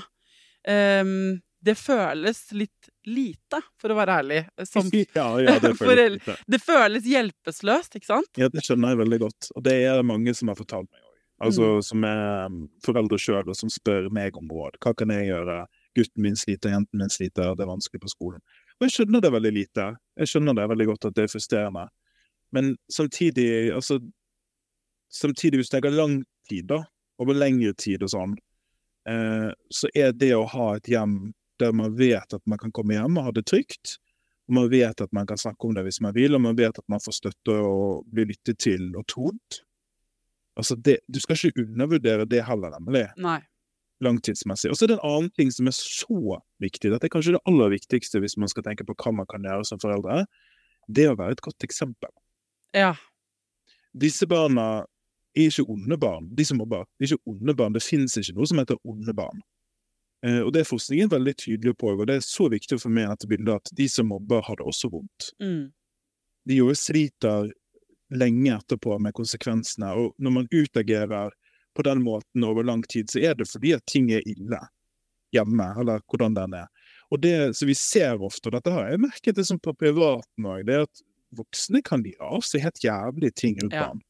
Um, 1.02 1.42
det 1.62 1.76
føles 1.78 2.40
litt 2.58 2.90
lite, 3.06 3.60
for 3.82 3.94
å 3.94 3.98
være 4.00 4.18
ærlig. 4.22 4.40
Som, 4.66 4.90
ja, 5.20 5.28
ja, 5.42 5.58
det 5.62 5.76
føles 5.78 6.22
Forel- 6.26 6.42
det 6.50 6.60
føles 6.64 7.06
hjelpeløst, 7.06 7.98
ikke 8.00 8.10
sant? 8.10 8.32
Ja, 8.42 8.50
det 8.50 8.64
skjønner 8.66 8.96
jeg 8.96 9.02
veldig 9.04 9.20
godt. 9.28 9.52
Og 9.56 9.66
det 9.68 9.78
er 9.86 10.02
mange 10.06 10.34
som 10.38 10.50
har 10.52 10.58
fortalt 10.60 10.90
meg 10.90 11.00
òg. 11.04 11.08
Altså, 11.42 11.68
som 11.82 12.04
er 12.06 12.52
um, 12.52 12.58
foreldre 12.86 13.18
sjøl, 13.18 13.48
og 13.50 13.58
som 13.58 13.70
spør 13.74 14.12
meg 14.14 14.36
om 14.38 14.50
råd. 14.54 14.76
Hva 14.82 14.94
kan 14.98 15.10
jeg 15.14 15.32
gjøre? 15.32 15.64
Gutten 15.98 16.22
min 16.24 16.38
sliter, 16.38 16.70
jenten 16.72 17.02
min 17.02 17.10
sliter, 17.12 17.56
det 17.58 17.66
er 17.66 17.72
vanskelig 17.72 18.04
på 18.04 18.12
skolen. 18.12 18.42
Og 18.78 18.86
jeg 18.86 18.94
skjønner 18.96 19.24
det 19.26 19.32
veldig 19.34 19.52
lite. 19.56 19.88
Jeg 20.22 20.30
skjønner 20.30 20.58
det 20.58 20.68
veldig 20.70 20.88
godt 20.92 21.08
at 21.10 21.18
det 21.18 21.26
er 21.26 21.32
frustrerende. 21.34 21.88
Men 22.54 22.76
samtidig, 22.90 23.48
altså 23.76 24.00
Samtidig, 25.12 25.58
hvis 25.60 25.70
det 25.70 25.82
går 25.84 25.92
lang 25.92 26.22
tid, 26.48 26.70
da, 26.70 26.78
over 27.20 27.36
lengre 27.36 27.74
tid 27.76 28.00
og 28.06 28.14
sånn, 28.14 28.32
eh, 28.38 28.51
så 29.02 29.90
er 29.98 30.12
det 30.14 30.34
å 30.38 30.44
ha 30.46 30.76
et 30.78 30.90
hjem 30.92 31.32
der 31.62 31.74
man 31.74 31.94
vet 31.98 32.34
at 32.34 32.42
man 32.50 32.60
kan 32.62 32.74
komme 32.74 32.98
hjem 32.98 33.18
og 33.18 33.28
ha 33.28 33.34
det 33.36 33.46
trygt, 33.50 33.96
og 34.50 34.58
man 34.58 34.70
vet 34.72 35.02
at 35.04 35.12
man 35.16 35.28
kan 35.30 35.40
snakke 35.40 35.68
om 35.68 35.76
det 35.78 35.86
hvis 35.86 36.02
man 36.04 36.16
vil, 36.16 36.36
og 36.36 36.44
man 36.44 36.58
vet 36.58 36.78
at 36.78 36.88
man 36.92 37.02
får 37.04 37.18
støtte 37.20 37.56
og 37.56 38.08
blir 38.12 38.30
lyttet 38.32 38.60
til 38.62 38.90
og 39.00 39.06
trodd. 39.12 39.62
Altså 40.60 40.76
det, 40.76 41.00
du 41.08 41.22
skal 41.24 41.38
ikke 41.38 41.64
undervurdere 41.64 42.28
det 42.30 42.44
heller, 42.48 42.74
nemlig, 42.76 43.06
Nei. 43.22 43.40
langtidsmessig. 44.04 44.72
Og 44.72 44.78
så 44.78 44.86
er 44.86 44.94
det 44.94 44.98
en 44.98 45.08
annen 45.08 45.32
ting 45.38 45.54
som 45.54 45.70
er 45.70 45.78
så 45.78 46.40
viktig, 46.62 46.92
dette 46.92 47.08
er 47.08 47.14
kanskje 47.14 47.38
det 47.38 47.44
aller 47.48 47.72
viktigste 47.74 48.22
hvis 48.24 48.38
man 48.42 48.52
skal 48.52 48.66
tenke 48.68 48.86
på 48.88 48.98
hva 48.98 49.16
man 49.22 49.30
kan 49.30 49.46
gjøre 49.48 49.68
som 49.70 49.82
foreldre, 49.82 50.26
det 50.92 51.08
er 51.08 51.14
å 51.14 51.20
være 51.20 51.38
et 51.38 51.46
godt 51.46 51.64
eksempel. 51.64 52.12
Ja. 52.76 52.96
Disse 53.96 54.28
barna 54.28 54.84
er 55.36 55.48
ikke 55.48 55.65
onde 55.72 55.98
barn, 55.98 56.30
de 56.36 56.46
som 56.46 56.58
mobber. 56.60 56.86
De 57.00 57.06
er 57.06 57.13
ikke 57.13 57.32
onde 57.32 57.56
barn, 57.56 57.74
det 57.74 57.84
finnes 57.86 58.17
ikke 58.20 58.36
noe 58.36 58.48
som 58.50 58.60
heter 58.62 58.80
onde 58.84 59.13
barn. 59.15 59.41
Eh, 60.26 60.39
og 60.44 60.52
det 60.54 60.62
er 60.62 60.70
forskningen 60.70 61.10
veldig 61.10 61.34
tydelig 61.39 61.76
på, 61.82 61.94
og 61.96 62.08
det 62.08 62.20
er 62.20 62.26
så 62.26 62.50
viktig 62.52 62.78
for 62.82 62.94
meg 62.94 63.08
dette 63.10 63.30
bildet 63.32 63.56
at 63.56 63.72
de 63.78 63.88
som 63.89 64.10
mobber, 64.12 64.44
har 64.46 64.60
det 64.60 64.67
også 64.67 64.91
vondt. 64.91 65.32
Mm. 65.41 65.72
de 66.50 66.56
jo 66.58 66.72
sliter 66.74 67.52
lenge 68.12 68.50
etterpå 68.58 68.96
med 69.00 69.13
konsekvensene. 69.13 69.91
Og 69.94 70.15
når 70.17 70.32
man 70.32 70.48
utagerer 70.52 71.32
på 71.78 71.84
den 71.86 72.02
måten 72.04 72.44
over 72.44 72.63
lang 72.65 72.82
tid, 72.89 73.10
så 73.13 73.22
er 73.22 73.36
det 73.38 73.48
fordi 73.48 73.74
at 73.78 73.86
ting 73.88 74.10
er 74.12 74.26
ille 74.28 74.60
hjemme, 75.32 75.67
eller 75.80 76.02
hvordan 76.10 76.34
den 76.36 76.54
er. 76.60 76.67
Og 77.12 77.22
det 77.22 77.56
som 77.56 77.70
vi 77.70 77.76
ser 77.78 78.20
ofte, 78.24 78.50
og 78.50 78.58
dette 78.58 78.74
har 78.74 78.89
jeg 78.89 79.00
merket 79.06 79.38
det 79.38 79.46
som 79.48 79.60
på 79.60 79.74
privaten 79.78 80.48
òg, 80.50 80.65
det 80.67 80.76
er 80.76 80.88
at 80.88 81.04
voksne 81.38 81.80
kan 81.88 82.04
gi 82.04 82.15
av 82.20 82.41
seg 82.44 82.65
helt 82.65 82.82
jævlige 82.84 83.32
ting 83.38 83.56
rundt 83.62 83.74
Ja. 83.78 83.88
barn. 83.88 84.02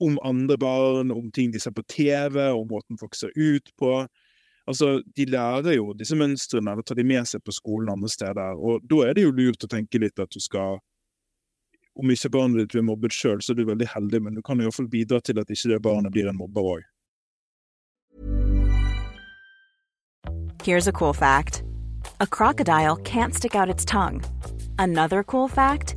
Om 0.00 0.18
andre 0.22 0.56
barn, 0.58 1.10
om 1.10 1.30
ting 1.34 1.50
de 1.52 1.60
ser 1.60 1.74
på 1.74 1.82
TV, 1.88 2.38
om 2.52 2.68
måten 2.70 2.98
folk 3.00 3.16
ser 3.18 3.32
ut 3.34 3.72
på. 3.78 4.06
Altså, 4.68 5.02
De 5.16 5.24
lærer 5.26 5.78
jo 5.78 5.94
disse 5.96 6.16
mønstrene, 6.16 6.72
eller 6.72 6.82
tar 6.86 6.98
de 6.98 7.06
med 7.08 7.26
seg 7.26 7.42
på 7.42 7.54
skolen 7.56 7.90
andre 7.90 8.10
steder. 8.12 8.58
Og 8.58 8.84
da 8.86 9.08
er 9.08 9.16
det 9.16 9.24
jo 9.24 9.34
lurt 9.34 9.64
å 9.64 9.70
tenke 9.70 9.98
litt 9.98 10.20
at 10.20 10.30
du 10.30 10.40
skal 10.40 10.78
om 11.98 12.10
ikke 12.14 12.30
barnet 12.30 12.60
ditt 12.60 12.76
blir 12.76 12.84
mobbet 12.86 13.14
sjøl, 13.14 13.40
så 13.42 13.52
er 13.52 13.58
du 13.58 13.64
veldig 13.66 13.88
heldig, 13.90 14.20
men 14.22 14.36
du 14.38 14.42
kan 14.46 14.60
i 14.60 14.66
hvert 14.66 14.76
fall 14.76 14.90
bidra 14.90 15.18
til 15.18 15.40
at 15.42 15.50
ikke 15.50 15.72
det 15.72 15.80
barnet 15.82 16.14
blir 16.14 16.28
en 16.30 16.38
mobber 16.38 16.62
òg. 16.76 16.86
Here's 20.62 20.86
a 20.86 20.92
cool 20.92 21.12
fact 21.12 21.62
a 22.20 22.26
crocodile 22.26 22.96
can't 22.96 23.34
stick 23.34 23.54
out 23.54 23.68
its 23.68 23.84
tongue. 23.84 24.22
Another 24.78 25.24
cool 25.24 25.48
fact 25.48 25.96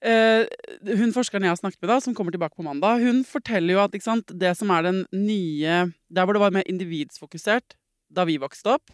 Eh, 0.00 0.46
hun 0.96 1.12
forskeren 1.12 1.44
jeg 1.44 1.52
har 1.52 1.58
snakket 1.60 1.82
med, 1.82 1.90
da, 1.92 1.98
som 2.00 2.14
kommer 2.16 2.32
tilbake 2.32 2.56
på 2.56 2.64
mandag, 2.64 3.02
hun 3.04 3.20
forteller 3.28 3.76
jo 3.76 3.82
at 3.82 3.96
ikke 3.96 4.06
sant, 4.06 4.32
det 4.32 4.54
som 4.56 4.72
er 4.72 4.86
den 4.86 5.02
nye 5.12 5.82
Der 6.08 6.24
hvor 6.24 6.32
det 6.32 6.40
var 6.40 6.54
mer 6.54 6.64
individsfokusert 6.70 7.76
da 8.10 8.24
vi 8.26 8.40
vokste 8.42 8.72
opp, 8.74 8.90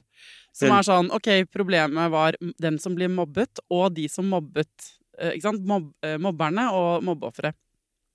som 0.53 0.75
er 0.75 0.85
sånn 0.85 1.07
OK, 1.15 1.31
problemet 1.49 2.11
var 2.13 2.37
den 2.61 2.77
som 2.83 2.93
blir 2.99 3.09
mobbet, 3.09 3.63
og 3.73 3.95
de 3.97 4.05
som 4.13 4.27
mobbet 4.29 4.91
eh, 5.17 5.37
Ikke 5.37 5.47
sant? 5.47 5.63
Mob, 5.65 5.87
eh, 6.05 6.19
mobberne 6.21 6.67
og 6.77 7.07
mobbeofre. 7.07 7.55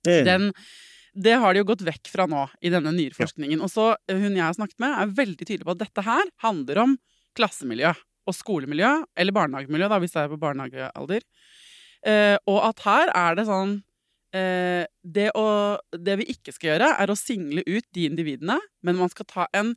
Den, 0.06 0.52
det 1.14 1.34
har 1.42 1.54
de 1.54 1.62
jo 1.62 1.68
gått 1.72 1.82
vekk 1.86 2.10
fra 2.12 2.28
nå 2.30 2.44
i 2.62 2.70
denne 2.70 2.92
nyere 2.94 3.18
forskningen. 3.18 3.62
Og 3.62 3.70
så 3.72 3.92
hun 4.10 4.36
jeg 4.36 4.44
har 4.44 4.54
snakket 4.54 4.78
med, 4.82 4.94
er 4.94 5.16
veldig 5.18 5.46
tydelig 5.46 5.66
på 5.66 5.74
at 5.74 5.82
dette 5.82 6.06
her 6.06 6.30
handler 6.44 6.82
om 6.84 6.96
klassemiljø 7.38 7.92
og 8.30 8.36
skolemiljø, 8.36 8.92
eller 9.18 9.34
barnehagemiljø, 9.34 9.88
da, 9.90 9.98
hvis 10.02 10.14
det 10.14 10.22
er 10.22 10.30
på 10.30 10.40
barnehagealder. 10.42 11.26
Eh, 12.06 12.36
og 12.50 12.58
at 12.66 12.82
her 12.86 13.12
er 13.14 13.38
det 13.38 13.46
sånn 13.46 13.76
eh, 14.34 14.84
det, 15.02 15.30
å, 15.38 15.78
det 15.94 16.18
vi 16.22 16.28
ikke 16.34 16.54
skal 16.54 16.74
gjøre, 16.74 16.90
er 17.04 17.12
å 17.12 17.18
single 17.18 17.64
ut 17.68 17.86
de 17.94 18.08
individene, 18.10 18.58
men 18.82 18.98
man 18.98 19.12
skal 19.12 19.28
ta 19.30 19.48
en 19.56 19.76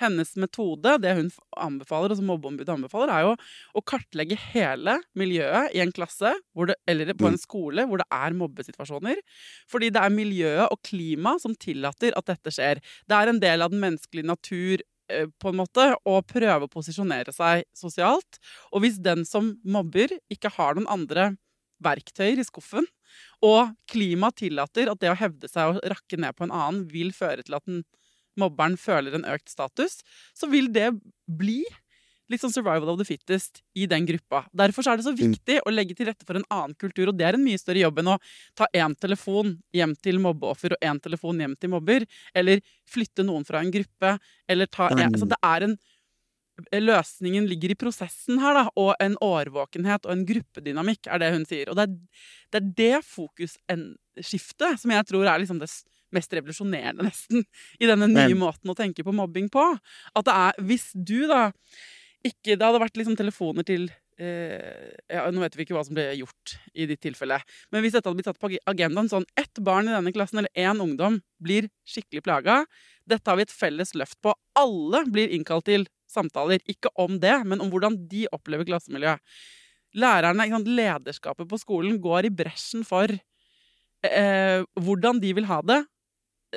hennes 0.00 0.30
metode, 0.40 0.96
det 1.02 1.14
hun 1.18 1.28
anbefaler, 1.60 2.12
og 2.12 2.20
som 2.20 2.28
mobbeombudet 2.30 2.72
anbefaler, 2.72 3.12
er 3.12 3.26
jo 3.26 3.32
å 3.76 3.82
kartlegge 3.84 4.38
hele 4.50 4.96
miljøet 5.18 5.74
i 5.76 5.82
en 5.84 5.92
klasse 5.94 6.32
det, 6.70 6.76
eller 6.88 7.12
på 7.18 7.28
en 7.28 7.40
skole 7.40 7.84
hvor 7.88 8.00
det 8.00 8.08
er 8.14 8.36
mobbesituasjoner. 8.38 9.20
Fordi 9.70 9.90
det 9.92 10.00
er 10.02 10.14
miljøet 10.14 10.68
og 10.68 10.80
klimaet 10.86 11.44
som 11.44 11.56
tillater 11.58 12.16
at 12.18 12.30
dette 12.32 12.54
skjer. 12.54 12.80
Det 13.04 13.18
er 13.18 13.32
en 13.32 13.42
del 13.42 13.66
av 13.66 13.74
den 13.74 13.82
menneskelige 13.84 14.30
natur 14.30 14.80
eh, 15.12 15.28
på 15.40 15.52
en 15.52 15.60
måte, 15.60 15.90
å 16.08 16.20
prøve 16.24 16.66
å 16.66 16.72
posisjonere 16.72 17.34
seg 17.36 17.66
sosialt. 17.76 18.40
Og 18.72 18.86
hvis 18.86 19.00
den 19.04 19.26
som 19.28 19.54
mobber, 19.64 20.16
ikke 20.32 20.52
har 20.56 20.78
noen 20.78 20.90
andre 20.90 21.32
verktøyer 21.84 22.40
i 22.40 22.46
skuffen, 22.46 22.86
og 23.44 23.72
klimaet 23.90 24.38
tillater 24.42 24.90
at 24.92 25.00
det 25.02 25.10
å 25.12 25.18
hevde 25.18 25.50
seg 25.50 25.74
og 25.74 25.84
rakke 25.90 26.18
ned 26.20 26.36
på 26.36 26.46
en 26.46 26.54
annen 26.54 26.84
vil 26.90 27.14
føre 27.16 27.44
til 27.46 27.56
at 27.58 27.66
den 27.68 27.82
mobberen 28.38 28.76
føler 28.80 29.16
en 29.16 29.26
økt 29.28 29.50
status, 29.50 30.00
så 30.36 30.48
vil 30.50 30.70
det 30.72 30.92
bli 31.26 31.62
litt 32.30 32.42
sånn 32.44 32.52
survival 32.54 32.92
of 32.92 32.98
the 33.00 33.06
fittest 33.06 33.58
i 33.74 33.88
den 33.90 34.04
gruppa. 34.06 34.44
Derfor 34.54 34.86
er 34.86 35.00
det 35.00 35.06
så 35.06 35.14
viktig 35.16 35.56
å 35.66 35.72
legge 35.74 35.96
til 35.98 36.06
rette 36.06 36.26
for 36.26 36.38
en 36.38 36.46
annen 36.46 36.76
kultur, 36.78 37.10
og 37.10 37.18
det 37.18 37.26
er 37.26 37.36
en 37.36 37.42
mye 37.42 37.58
større 37.58 37.82
jobb 37.82 37.98
enn 38.02 38.12
å 38.12 38.18
ta 38.58 38.68
én 38.70 38.94
telefon 39.02 39.56
hjem 39.74 39.96
til 39.98 40.20
mobbeoffer 40.22 40.76
og 40.76 40.86
én 40.86 41.00
telefon 41.02 41.42
hjem 41.42 41.56
til 41.58 41.72
mobber, 41.74 42.06
eller 42.34 42.62
flytte 42.90 43.26
noen 43.26 43.46
fra 43.48 43.64
en 43.64 43.72
gruppe, 43.74 44.14
eller 44.46 44.70
ta 44.70 44.92
en, 44.94 45.08
altså 45.10 45.26
Det 45.30 45.40
er 45.42 45.66
en 45.66 45.76
Løsningen 46.72 47.46
ligger 47.50 47.74
i 47.74 47.78
prosessen 47.78 48.40
her, 48.42 48.56
da, 48.56 48.64
og 48.80 48.92
en 49.02 49.16
årvåkenhet 49.24 50.06
og 50.06 50.14
en 50.14 50.26
gruppedynamikk, 50.28 51.08
er 51.08 51.22
det 51.22 51.30
hun 51.34 51.46
sier. 51.48 51.70
Og 51.70 51.78
det 51.78 51.86
er 51.86 51.94
det, 51.94 52.60
er 52.60 52.68
det 52.80 53.06
fokusskiftet 53.06 54.82
som 54.82 54.94
jeg 54.94 55.08
tror 55.08 55.26
er 55.26 55.42
liksom 55.42 55.62
det 55.62 55.70
mest 56.14 56.32
revolusjonerende, 56.34 57.06
nesten, 57.06 57.44
i 57.78 57.88
denne 57.88 58.08
nye 58.10 58.34
Men. 58.34 58.40
måten 58.42 58.72
å 58.72 58.76
tenke 58.78 59.04
på 59.06 59.14
mobbing 59.14 59.48
på. 59.52 59.62
At 60.14 60.26
det 60.26 60.36
er 60.36 60.62
Hvis 60.66 60.90
du, 60.94 61.26
da 61.30 61.50
ikke 62.20 62.56
Det 62.58 62.66
hadde 62.66 62.82
vært 62.82 62.98
liksom 63.00 63.16
telefoner 63.16 63.64
til 63.64 63.86
ja, 64.20 65.22
Nå 65.32 65.40
vet 65.40 65.54
vi 65.56 65.64
ikke 65.64 65.76
hva 65.76 65.84
som 65.86 65.96
ble 65.96 66.06
gjort 66.18 66.54
i 66.76 66.86
ditt 66.90 67.00
tilfelle. 67.04 67.38
Men 67.72 67.84
hvis 67.84 67.94
dette 67.94 68.08
hadde 68.08 68.18
blitt 68.18 68.28
tatt 68.28 68.40
på 68.42 68.50
agendaen 68.68 69.08
sånn 69.08 69.24
Ett 69.38 69.60
barn 69.64 69.88
i 69.88 69.94
denne 69.94 70.12
klassen, 70.12 70.42
eller 70.42 70.52
én 70.58 70.82
ungdom, 70.82 71.20
blir 71.40 71.70
skikkelig 71.88 72.24
plaga. 72.26 72.58
Dette 73.08 73.30
har 73.30 73.38
vi 73.40 73.46
et 73.46 73.54
felles 73.54 73.94
løft 73.96 74.18
på. 74.24 74.34
Alle 74.58 75.04
blir 75.08 75.32
innkalt 75.32 75.66
til 75.70 75.86
samtaler. 76.10 76.60
Ikke 76.68 76.92
om 77.00 77.18
det, 77.22 77.34
men 77.48 77.62
om 77.62 77.70
hvordan 77.72 77.96
de 78.10 78.26
opplever 78.34 78.68
klassemiljøet. 78.68 79.22
Lærerne, 79.98 80.46
lederskapet 80.68 81.48
på 81.50 81.58
skolen, 81.58 81.98
går 82.02 82.28
i 82.28 82.34
bresjen 82.34 82.84
for 82.86 83.10
eh, 83.10 84.60
hvordan 84.78 85.20
de 85.22 85.32
vil 85.34 85.48
ha 85.50 85.60
det. 85.66 85.80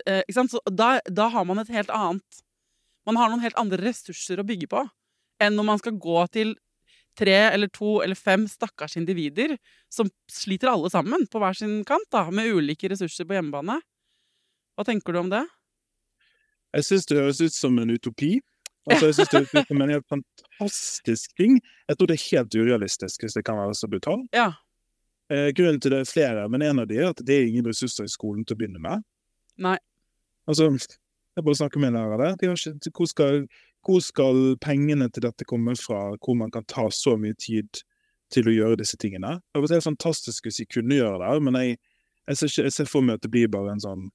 Eh, 0.05 0.21
Så 0.29 0.59
da, 0.69 0.99
da, 1.09 1.29
har 1.29 1.45
man 1.45 1.59
et 1.59 1.69
helt 1.69 1.89
annet 1.93 2.43
Man 3.05 3.17
har 3.19 3.29
noen 3.29 3.43
helt 3.43 3.57
andre 3.59 3.77
ressurser 3.77 4.39
å 4.39 4.45
bygge 4.47 4.65
på 4.71 4.79
enn 5.43 5.57
når 5.57 5.65
man 5.67 5.81
skal 5.81 5.97
gå 5.99 6.21
til 6.33 6.55
tre 7.17 7.35
eller 7.53 7.69
to 7.73 7.99
eller 8.03 8.17
fem 8.17 8.45
stakkars 8.49 8.97
individer 8.97 9.55
som 9.91 10.09
sliter 10.31 10.71
alle 10.71 10.89
sammen 10.93 11.27
på 11.31 11.41
hver 11.41 11.57
sin 11.57 11.81
kant, 11.87 12.07
da, 12.13 12.25
med 12.33 12.51
ulike 12.53 12.89
ressurser 12.91 13.27
på 13.29 13.37
hjemmebane. 13.37 13.79
Hva 14.73 14.87
tenker 14.87 15.13
du 15.13 15.21
om 15.21 15.29
det? 15.33 15.43
Jeg 16.73 16.87
syns 16.87 17.05
det 17.09 17.19
høres 17.19 17.41
ut 17.43 17.53
som 17.53 17.77
en 17.77 17.93
utopi. 17.93 18.35
Altså, 18.89 19.07
jeg 19.07 19.15
synes 19.19 19.29
det 19.29 19.41
høres 19.43 19.53
ut 19.53 19.69
som 19.69 19.83
en 19.85 19.93
helt 19.93 20.09
fantastisk 20.09 21.37
ting. 21.39 21.59
Jeg 21.89 21.97
tror 21.97 22.09
det 22.09 22.17
er 22.17 22.25
helt 22.31 22.57
urealistisk, 22.57 23.23
hvis 23.23 23.37
det 23.37 23.45
kan 23.45 23.59
være 23.61 23.77
så 23.77 23.89
brutalt. 23.91 24.25
Ja. 24.33 24.49
Eh, 25.31 25.51
grunnen 25.55 25.79
til 25.81 25.93
det 25.93 26.01
er 26.03 26.09
flere, 26.09 26.47
men 26.51 26.65
en 26.65 26.81
av 26.83 26.89
de 26.89 26.97
er 26.99 27.13
at 27.13 27.21
det 27.25 27.37
er 27.37 27.47
ingen 27.47 27.69
ressurser 27.69 28.09
i 28.09 28.11
skolen 28.11 28.43
til 28.43 28.57
å 28.57 28.59
begynne 28.59 28.81
med. 28.83 29.05
Nei. 29.61 29.77
Altså, 30.49 30.67
jeg 30.73 31.45
bare 31.45 31.59
snakker 31.61 31.81
med 31.81 31.93
en 31.93 31.99
lærer 32.01 32.21
der. 32.21 32.35
De 32.41 32.49
ikke, 32.51 32.91
hvor, 32.97 33.09
skal, 33.09 33.45
hvor 33.83 34.03
skal 34.03 34.55
pengene 34.63 35.09
til 35.11 35.25
dette 35.25 35.47
komme 35.47 35.75
fra, 35.79 36.13
hvor 36.23 36.37
man 36.39 36.51
kan 36.53 36.65
ta 36.69 36.87
så 36.93 37.17
mye 37.19 37.35
tid 37.39 37.83
til 38.33 38.49
å 38.49 38.55
gjøre 38.55 38.79
disse 38.81 38.97
tingene? 38.99 39.37
Det 39.53 39.61
var 39.61 39.75
helt 39.75 39.89
fantastisk 39.89 40.47
hvis 40.47 40.61
jeg 40.63 40.71
kunne 40.71 40.97
gjøre 40.97 41.19
det, 41.21 41.43
men 41.45 41.59
jeg, 41.59 41.77
jeg, 42.27 42.39
ser, 42.39 42.51
ikke, 42.51 42.67
jeg 42.69 42.75
ser 42.77 42.91
for 42.91 43.05
meg 43.05 43.19
at 43.19 43.25
det 43.25 43.33
blir 43.33 43.51
bare 43.51 43.75
en 43.75 43.83
sånn 43.83 44.07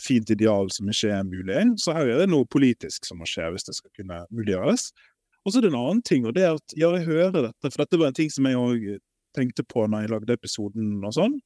fint 0.00 0.32
ideal 0.32 0.70
som 0.72 0.88
ikke 0.88 1.12
er 1.12 1.26
mulig. 1.28 1.62
Så 1.82 1.94
her 1.96 2.08
er 2.08 2.22
det 2.22 2.30
noe 2.32 2.48
politisk 2.48 3.04
som 3.08 3.20
må 3.20 3.28
skje 3.28 3.50
hvis 3.52 3.68
det 3.68 3.76
skal 3.76 3.92
kunne 3.98 4.22
muliggjøres. 4.32 4.88
Og 5.44 5.52
så 5.52 5.60
er 5.60 5.66
det 5.66 5.72
en 5.72 5.80
annen 5.80 6.02
ting, 6.04 6.26
og 6.28 6.36
det 6.36 6.44
er 6.44 6.56
at 6.56 6.76
ja, 6.76 6.90
jeg 6.96 7.08
hører 7.08 7.32
dette, 7.36 7.70
for 7.70 7.82
dette 7.82 8.00
var 8.00 8.10
en 8.10 8.16
ting 8.16 8.32
som 8.32 8.48
jeg 8.48 8.60
òg 8.60 8.88
tenkte 9.36 9.64
på 9.64 9.86
når 9.86 10.04
jeg 10.04 10.12
lagde 10.12 10.36
episoden 10.36 11.04
og 11.06 11.14
sånn, 11.16 11.36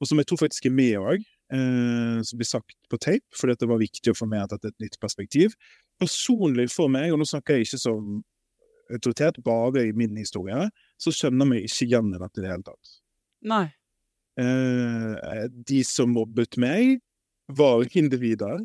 og 0.00 0.08
som 0.08 0.18
jeg 0.18 0.26
tror 0.30 0.40
faktisk 0.42 0.66
er 0.66 0.74
med 0.74 0.96
òg, 0.98 1.26
eh, 1.54 2.20
som 2.26 2.40
blir 2.40 2.48
sagt 2.48 2.76
på 2.90 2.98
tape, 2.98 3.38
fordi 3.38 3.56
det 3.60 3.70
var 3.70 3.82
viktig 3.82 4.12
å 4.12 4.18
få 4.18 4.28
med 4.30 4.44
at 4.44 4.58
er 4.58 4.72
et 4.72 4.84
nytt 4.84 4.98
perspektiv. 5.02 5.54
Personlig 6.02 6.68
for 6.74 6.92
meg, 6.92 7.12
og 7.12 7.20
nå 7.20 7.28
snakker 7.28 7.58
jeg 7.58 7.68
ikke 7.68 7.82
som 7.86 8.20
autoritet, 8.92 9.40
bare 9.44 9.86
i 9.86 9.94
min 9.96 10.16
historie, 10.20 10.68
så 11.00 11.12
skjønner 11.14 11.48
vi 11.54 11.64
ikke 11.68 11.86
igjen 11.86 12.12
i 12.12 12.20
dette 12.20 12.40
i 12.40 12.44
det 12.44 12.52
hele 12.52 12.66
tatt. 12.66 12.94
Nei. 13.54 13.64
Eh, 14.40 15.48
de 15.48 15.80
som 15.86 16.12
mobbet 16.12 16.58
meg, 16.60 16.98
var 17.52 17.84
individer. 17.92 18.62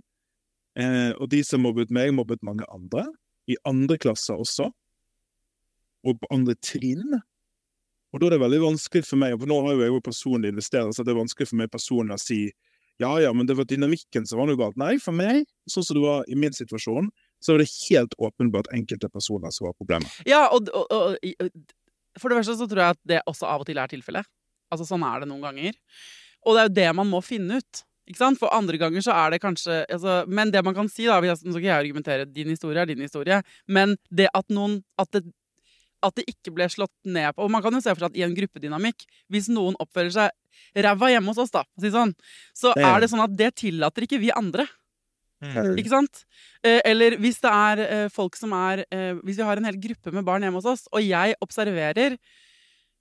Eh, 0.79 1.11
og 1.19 1.29
de 1.31 1.41
som 1.43 1.63
mobbet 1.63 1.91
meg, 1.91 2.13
mobbet 2.15 2.43
mange 2.45 2.67
andre. 2.71 3.05
I 3.49 3.57
andre 3.67 3.97
klasser 3.99 4.39
også. 4.39 4.69
Og 6.07 6.19
på 6.19 6.29
andre 6.31 6.55
trinn. 6.63 7.19
Og 8.09 8.21
da 8.21 8.29
er 8.29 8.35
det 8.35 8.41
veldig 8.41 8.61
vanskelig 8.63 9.05
for 9.05 9.21
meg, 9.21 9.35
for 9.37 9.49
nå 9.49 9.59
har 9.65 9.75
jo 9.75 9.83
jeg 9.83 9.93
jo 9.93 10.01
personlig 10.01 10.53
investert, 10.53 10.95
så 10.95 11.03
det 11.05 11.11
er 11.13 11.19
vanskelig 11.19 11.49
for 11.51 11.59
meg 11.59 11.69
personlig 11.69 12.15
å 12.15 12.23
si 12.23 12.39
Ja 12.99 13.13
ja, 13.23 13.31
men 13.33 13.47
det 13.47 13.55
var 13.55 13.67
dynamikken 13.69 14.25
som 14.27 14.41
var 14.41 14.49
noe 14.49 14.59
galt. 14.59 14.77
Nei, 14.79 14.97
for 14.99 15.15
meg, 15.15 15.45
sånn 15.71 15.85
som 15.87 15.95
det 15.95 16.03
var 16.03 16.25
i 16.27 16.35
min 16.39 16.55
situasjon, 16.55 17.07
så 17.39 17.55
var 17.55 17.63
det 17.63 17.69
helt 17.87 18.15
åpenbart 18.19 18.71
enkelte 18.75 19.07
personer 19.11 19.53
som 19.55 19.69
var 19.69 19.77
problemet. 19.79 20.11
Ja, 20.27 20.49
og, 20.51 20.67
og, 20.75 20.91
og 20.91 21.45
for 22.19 22.31
det 22.31 22.41
første 22.41 22.57
så 22.59 22.67
tror 22.67 22.83
jeg 22.83 22.97
at 22.97 23.01
det 23.07 23.21
også 23.29 23.47
av 23.47 23.63
og 23.63 23.69
til 23.69 23.79
er 23.79 23.91
tilfellet. 23.91 24.27
Altså 24.69 24.87
sånn 24.87 25.05
er 25.07 25.23
det 25.23 25.29
noen 25.31 25.45
ganger. 25.47 25.77
Og 26.45 26.55
det 26.55 26.61
er 26.61 26.67
jo 26.69 26.75
det 26.79 26.89
man 26.99 27.09
må 27.09 27.21
finne 27.25 27.61
ut. 27.61 27.83
Ikke 28.09 28.21
sant? 28.23 28.39
For 28.41 28.51
andre 28.55 28.79
ganger 28.81 29.03
så 29.05 29.15
er 29.15 29.35
det 29.35 29.41
kanskje 29.43 29.83
altså, 29.85 30.23
Men 30.27 30.49
det 30.53 30.63
man 30.65 30.73
kan 30.73 30.87
si, 30.89 31.05
da 31.05 31.19
Nå 31.21 31.35
skal 31.37 31.59
ikke 31.61 31.67
jeg 31.67 31.83
argumentere 31.83 32.25
din 32.25 32.49
historie 32.49 32.81
er 32.81 32.89
din 32.89 33.03
historie, 33.05 33.41
men 33.69 33.93
det 34.09 34.31
at 34.33 34.49
noen 34.49 34.79
At 34.97 35.11
det, 35.13 35.27
at 36.01 36.15
det 36.17 36.25
ikke 36.31 36.55
ble 36.55 36.65
slått 36.71 36.95
ned 37.05 37.35
på 37.35 37.45
Og 37.45 37.51
man 37.53 37.61
kan 37.61 37.75
jo 37.75 37.83
se 37.83 37.93
for 37.93 38.01
seg 38.01 38.15
at 38.15 38.17
i 38.17 38.25
en 38.25 38.33
gruppedynamikk, 38.33 39.05
hvis 39.29 39.51
noen 39.53 39.77
oppfører 39.83 40.15
seg 40.15 40.33
ræva 40.75 41.09
hjemme 41.13 41.31
hos 41.33 41.41
oss, 41.45 41.51
da, 41.53 41.63
for 41.63 41.81
å 41.81 41.85
si 41.85 41.91
sånn, 41.93 42.13
så 42.55 42.73
det. 42.75 42.83
er 42.85 42.99
det 43.03 43.09
sånn 43.11 43.23
at 43.25 43.37
det 43.37 43.53
tillater 43.55 44.05
ikke 44.07 44.19
vi 44.21 44.31
andre. 44.35 44.67
Mm. 45.43 45.77
Ikke 45.79 45.89
sant? 45.93 46.25
Eh, 46.67 46.81
eller 46.83 47.15
hvis 47.15 47.37
det 47.39 47.51
er 47.55 47.79
eh, 47.85 48.07
folk 48.11 48.35
som 48.35 48.51
er 48.51 48.81
eh, 48.91 49.13
Hvis 49.23 49.37
vi 49.39 49.45
har 49.47 49.55
en 49.55 49.63
hel 49.69 49.77
gruppe 49.79 50.11
med 50.11 50.25
barn 50.27 50.43
hjemme 50.43 50.59
hos 50.59 50.67
oss, 50.67 50.81
og 50.91 50.99
jeg 50.99 51.37
observerer 51.39 52.17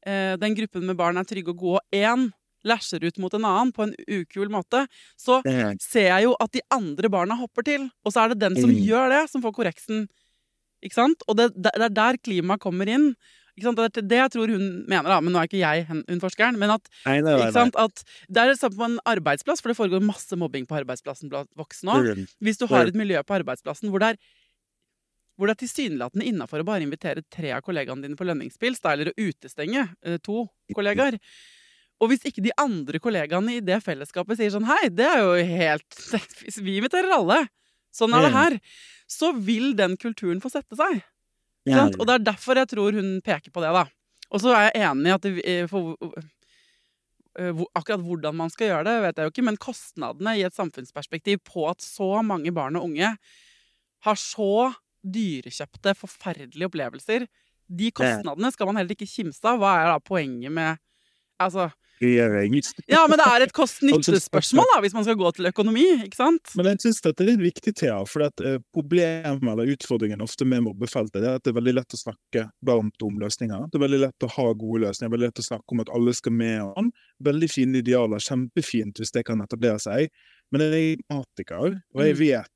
eh, 0.06 0.36
den 0.38 0.54
gruppen 0.54 0.86
med 0.86 0.94
barn 1.00 1.18
er 1.18 1.26
trygge 1.26 1.50
og 1.50 1.58
gode, 1.64 1.80
og 1.82 1.98
én 1.98 2.28
læsjer 2.66 3.04
ut 3.06 3.18
mot 3.22 3.34
en 3.34 3.44
annen 3.46 3.72
på 3.74 3.84
en 3.86 3.92
ukul 4.10 4.48
måte, 4.50 4.84
så 5.18 5.40
ser 5.82 6.08
jeg 6.10 6.24
jo 6.28 6.36
at 6.42 6.52
de 6.54 6.62
andre 6.74 7.08
barna 7.10 7.36
hopper 7.38 7.62
til. 7.66 7.84
Og 8.04 8.12
så 8.14 8.24
er 8.24 8.32
det 8.34 8.40
den 8.42 8.56
som 8.58 8.70
Mm. 8.70 8.80
gjør 8.86 9.08
det, 9.14 9.30
som 9.30 9.42
får 9.42 9.54
korreksen. 9.58 10.08
Ikke 10.82 10.94
sant? 10.94 11.22
Og 11.28 11.36
det, 11.38 11.48
det 11.54 11.70
er 11.74 11.88
der 11.88 12.18
klimaet 12.18 12.60
kommer 12.60 12.86
inn. 12.90 13.14
Det 13.58 13.84
er 14.02 14.08
det 14.08 14.18
jeg 14.20 14.32
tror 14.34 14.52
hun 14.54 14.66
mener, 14.88 15.08
da, 15.10 15.20
men 15.20 15.34
nå 15.34 15.40
er 15.42 15.48
ikke 15.50 15.60
jeg 15.60 15.86
hun 15.90 16.20
forskeren. 16.22 16.58
Men 16.60 16.70
at 16.76 16.88
Nei, 17.04 17.18
nei, 17.20 17.36
nei. 17.50 17.50
At 17.84 18.02
det 18.28 18.42
er 18.42 18.52
det 18.52 18.58
samme 18.60 18.78
på 18.78 18.86
en 18.88 18.98
arbeidsplass, 19.04 19.60
for 19.62 19.72
det 19.72 19.78
foregår 19.78 20.04
masse 20.04 20.36
mobbing 20.38 20.66
på 20.68 20.78
arbeidsplassen 20.80 21.28
blant 21.32 21.50
voksne 21.58 21.90
òg. 21.96 22.10
Hvis 22.44 22.58
du 22.60 22.66
har 22.70 22.86
et 22.92 22.98
miljø 22.98 23.22
på 23.26 23.38
arbeidsplassen 23.40 23.90
hvor 23.90 24.04
det 24.04 24.14
er 24.14 24.20
hvor 25.38 25.46
det 25.46 25.54
er 25.54 25.60
tilsynelatende 25.62 26.26
innafor 26.26 26.58
å 26.58 26.66
bare 26.66 26.82
invitere 26.82 27.22
tre 27.30 27.52
av 27.54 27.62
kollegaene 27.62 28.02
dine 28.02 28.16
på 28.18 28.26
lønningspils, 28.26 28.80
da, 28.82 28.96
eller 28.96 29.12
å 29.12 29.22
utestenge 29.22 29.84
eh, 30.02 30.16
to 30.18 30.48
kollegaer. 30.74 31.14
Og 32.02 32.10
hvis 32.10 32.24
ikke 32.26 32.42
de 32.42 32.50
andre 32.58 32.98
kollegaene 32.98 33.54
i 33.54 33.60
det 33.62 33.78
fellesskapet 33.84 34.38
sier 34.38 34.50
sånn 34.50 34.66
Hei, 34.66 34.88
det 34.90 35.06
er 35.06 35.22
jo 35.22 35.36
helt 35.46 36.00
Vi 36.66 36.76
inviterer 36.80 37.14
alle. 37.14 37.44
Sånn 37.94 38.14
er 38.14 38.26
det 38.26 38.32
her. 38.34 38.58
Så 39.06 39.30
vil 39.38 39.76
den 39.78 39.94
kulturen 39.96 40.42
få 40.42 40.50
sette 40.50 40.74
seg. 40.78 41.00
Sant? 41.76 41.98
Og 41.98 42.08
det 42.08 42.14
er 42.16 42.26
derfor 42.32 42.60
jeg 42.60 42.70
tror 42.72 42.98
hun 42.98 43.20
peker 43.24 43.52
på 43.54 43.62
det, 43.64 43.72
da. 43.76 43.84
Og 44.28 44.42
så 44.42 44.52
er 44.54 44.68
jeg 44.68 44.84
enig 44.90 45.08
i 45.08 45.14
at 45.14 45.24
det, 45.24 45.34
eh, 45.44 45.66
for, 45.70 45.96
eh, 47.38 47.62
akkurat 47.74 48.04
hvordan 48.04 48.36
man 48.36 48.50
skal 48.50 48.68
gjøre 48.72 48.84
det, 48.84 48.96
vet 49.02 49.16
jeg 49.16 49.28
jo 49.28 49.34
ikke, 49.34 49.46
men 49.48 49.56
kostnadene 49.56 50.36
i 50.38 50.44
et 50.46 50.56
samfunnsperspektiv 50.56 51.40
på 51.44 51.68
at 51.70 51.80
så 51.84 52.22
mange 52.22 52.52
barn 52.52 52.76
og 52.76 52.84
unge 52.90 53.16
har 54.04 54.14
så 54.14 54.74
dyrekjøpte, 55.04 55.94
forferdelige 55.96 56.68
opplevelser, 56.68 57.26
de 57.68 57.90
kostnadene 57.92 58.50
skal 58.52 58.66
man 58.66 58.76
heller 58.80 58.96
ikke 58.96 59.08
kimse 59.08 59.44
av. 59.44 59.58
Hva 59.60 59.74
er 59.82 59.90
da 59.92 59.98
poenget 60.00 60.52
med 60.52 60.84
Altså 61.38 61.68
Regjering. 62.00 62.54
Ja, 62.86 63.06
men 63.10 63.18
det 63.18 63.26
er 63.26 63.44
et 63.46 63.52
kost-nytte-spørsmål, 63.56 64.70
hvis 64.84 64.94
man 64.94 65.04
skal 65.06 65.16
gå 65.18 65.32
til 65.36 65.48
økonomi, 65.50 65.84
ikke 66.06 66.18
sant? 66.18 66.52
Men 66.58 66.66
jeg 66.70 66.82
syns 66.84 67.00
dette 67.04 67.24
er 67.24 67.30
litt 67.32 67.42
viktig, 67.42 67.74
Thea. 67.80 67.98
For 68.06 68.22
at, 68.28 68.40
eh, 68.40 68.58
problemet 68.74 69.42
eller 69.42 69.72
utfordringen 69.74 70.22
ofte 70.22 70.46
med 70.46 70.62
mobbefeltet 70.66 71.18
det 71.20 71.24
er 71.28 71.34
at 71.40 71.42
det 71.46 71.54
er 71.54 71.60
veldig 71.60 71.74
lett 71.80 71.96
å 71.96 72.00
snakke 72.02 72.44
varmt 72.64 73.02
om 73.02 73.18
løsninger. 73.18 73.70
Det 73.70 73.80
er 73.80 73.86
veldig 73.86 74.00
lett 74.06 74.26
å 74.28 74.30
ha 74.36 74.46
gode 74.54 74.84
løsninger. 74.86 75.14
Veldig 75.16 75.28
lett 75.30 75.42
å 75.42 75.48
snakke 75.48 75.74
om 75.76 75.80
at 75.80 75.88
alle 75.94 76.14
skal 76.14 76.32
med. 76.32 76.60
og 76.62 76.74
an. 76.78 76.92
Veldig 77.22 77.50
fine 77.50 77.82
idealer. 77.82 78.18
Kjempefint 78.22 78.98
hvis 79.02 79.12
det 79.12 79.24
kan 79.26 79.40
etablere 79.40 79.80
seg. 79.82 80.08
Men 80.52 80.60
jeg 80.64 80.98
er 80.98 81.02
matiker, 81.14 81.82
og 81.94 82.00
jeg 82.04 82.14
Mm. 82.14 82.18
vet 82.18 82.48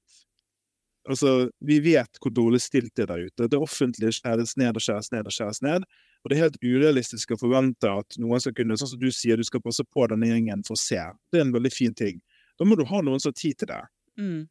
Altså, 1.09 1.51
vi 1.61 1.81
vet 1.81 2.19
hvor 2.23 2.31
dårlig 2.31 2.61
stilt 2.63 2.93
det 2.95 3.11
er 3.11 3.17
der 3.17 3.27
ute. 3.27 3.49
Det 3.51 3.59
offentlige 3.59 4.13
skjæres 4.15 4.57
ned 4.57 4.77
og 4.77 4.83
skjæres 4.85 5.11
ned 5.11 5.27
og 5.27 5.33
skjæres 5.35 5.61
ned. 5.61 5.83
Og 6.23 6.31
det 6.31 6.37
er 6.37 6.45
helt 6.45 6.59
urealistisk 6.63 7.35
å 7.35 7.41
forvente 7.41 7.91
at 7.91 8.19
noen 8.23 8.43
skal 8.43 8.55
kunne, 8.55 8.77
sånn 8.79 8.93
som 8.95 9.01
du 9.01 9.11
sier, 9.15 9.41
du 9.41 9.47
skal 9.47 9.63
passe 9.65 9.85
på 9.85 10.07
denne 10.11 10.29
gjengen 10.31 10.63
for 10.67 10.79
å 10.79 10.83
se. 10.83 11.01
Det 11.33 11.41
er 11.41 11.47
en 11.49 11.55
veldig 11.55 11.73
fin 11.75 11.95
ting. 11.99 12.21
Da 12.61 12.67
må 12.69 12.79
du 12.79 12.85
ha 12.87 13.01
noen 13.03 13.23
som 13.23 13.33
har 13.33 13.39
tid 13.41 13.59
til 13.59 13.73
det. 13.73 13.81
Mm. 14.21 14.43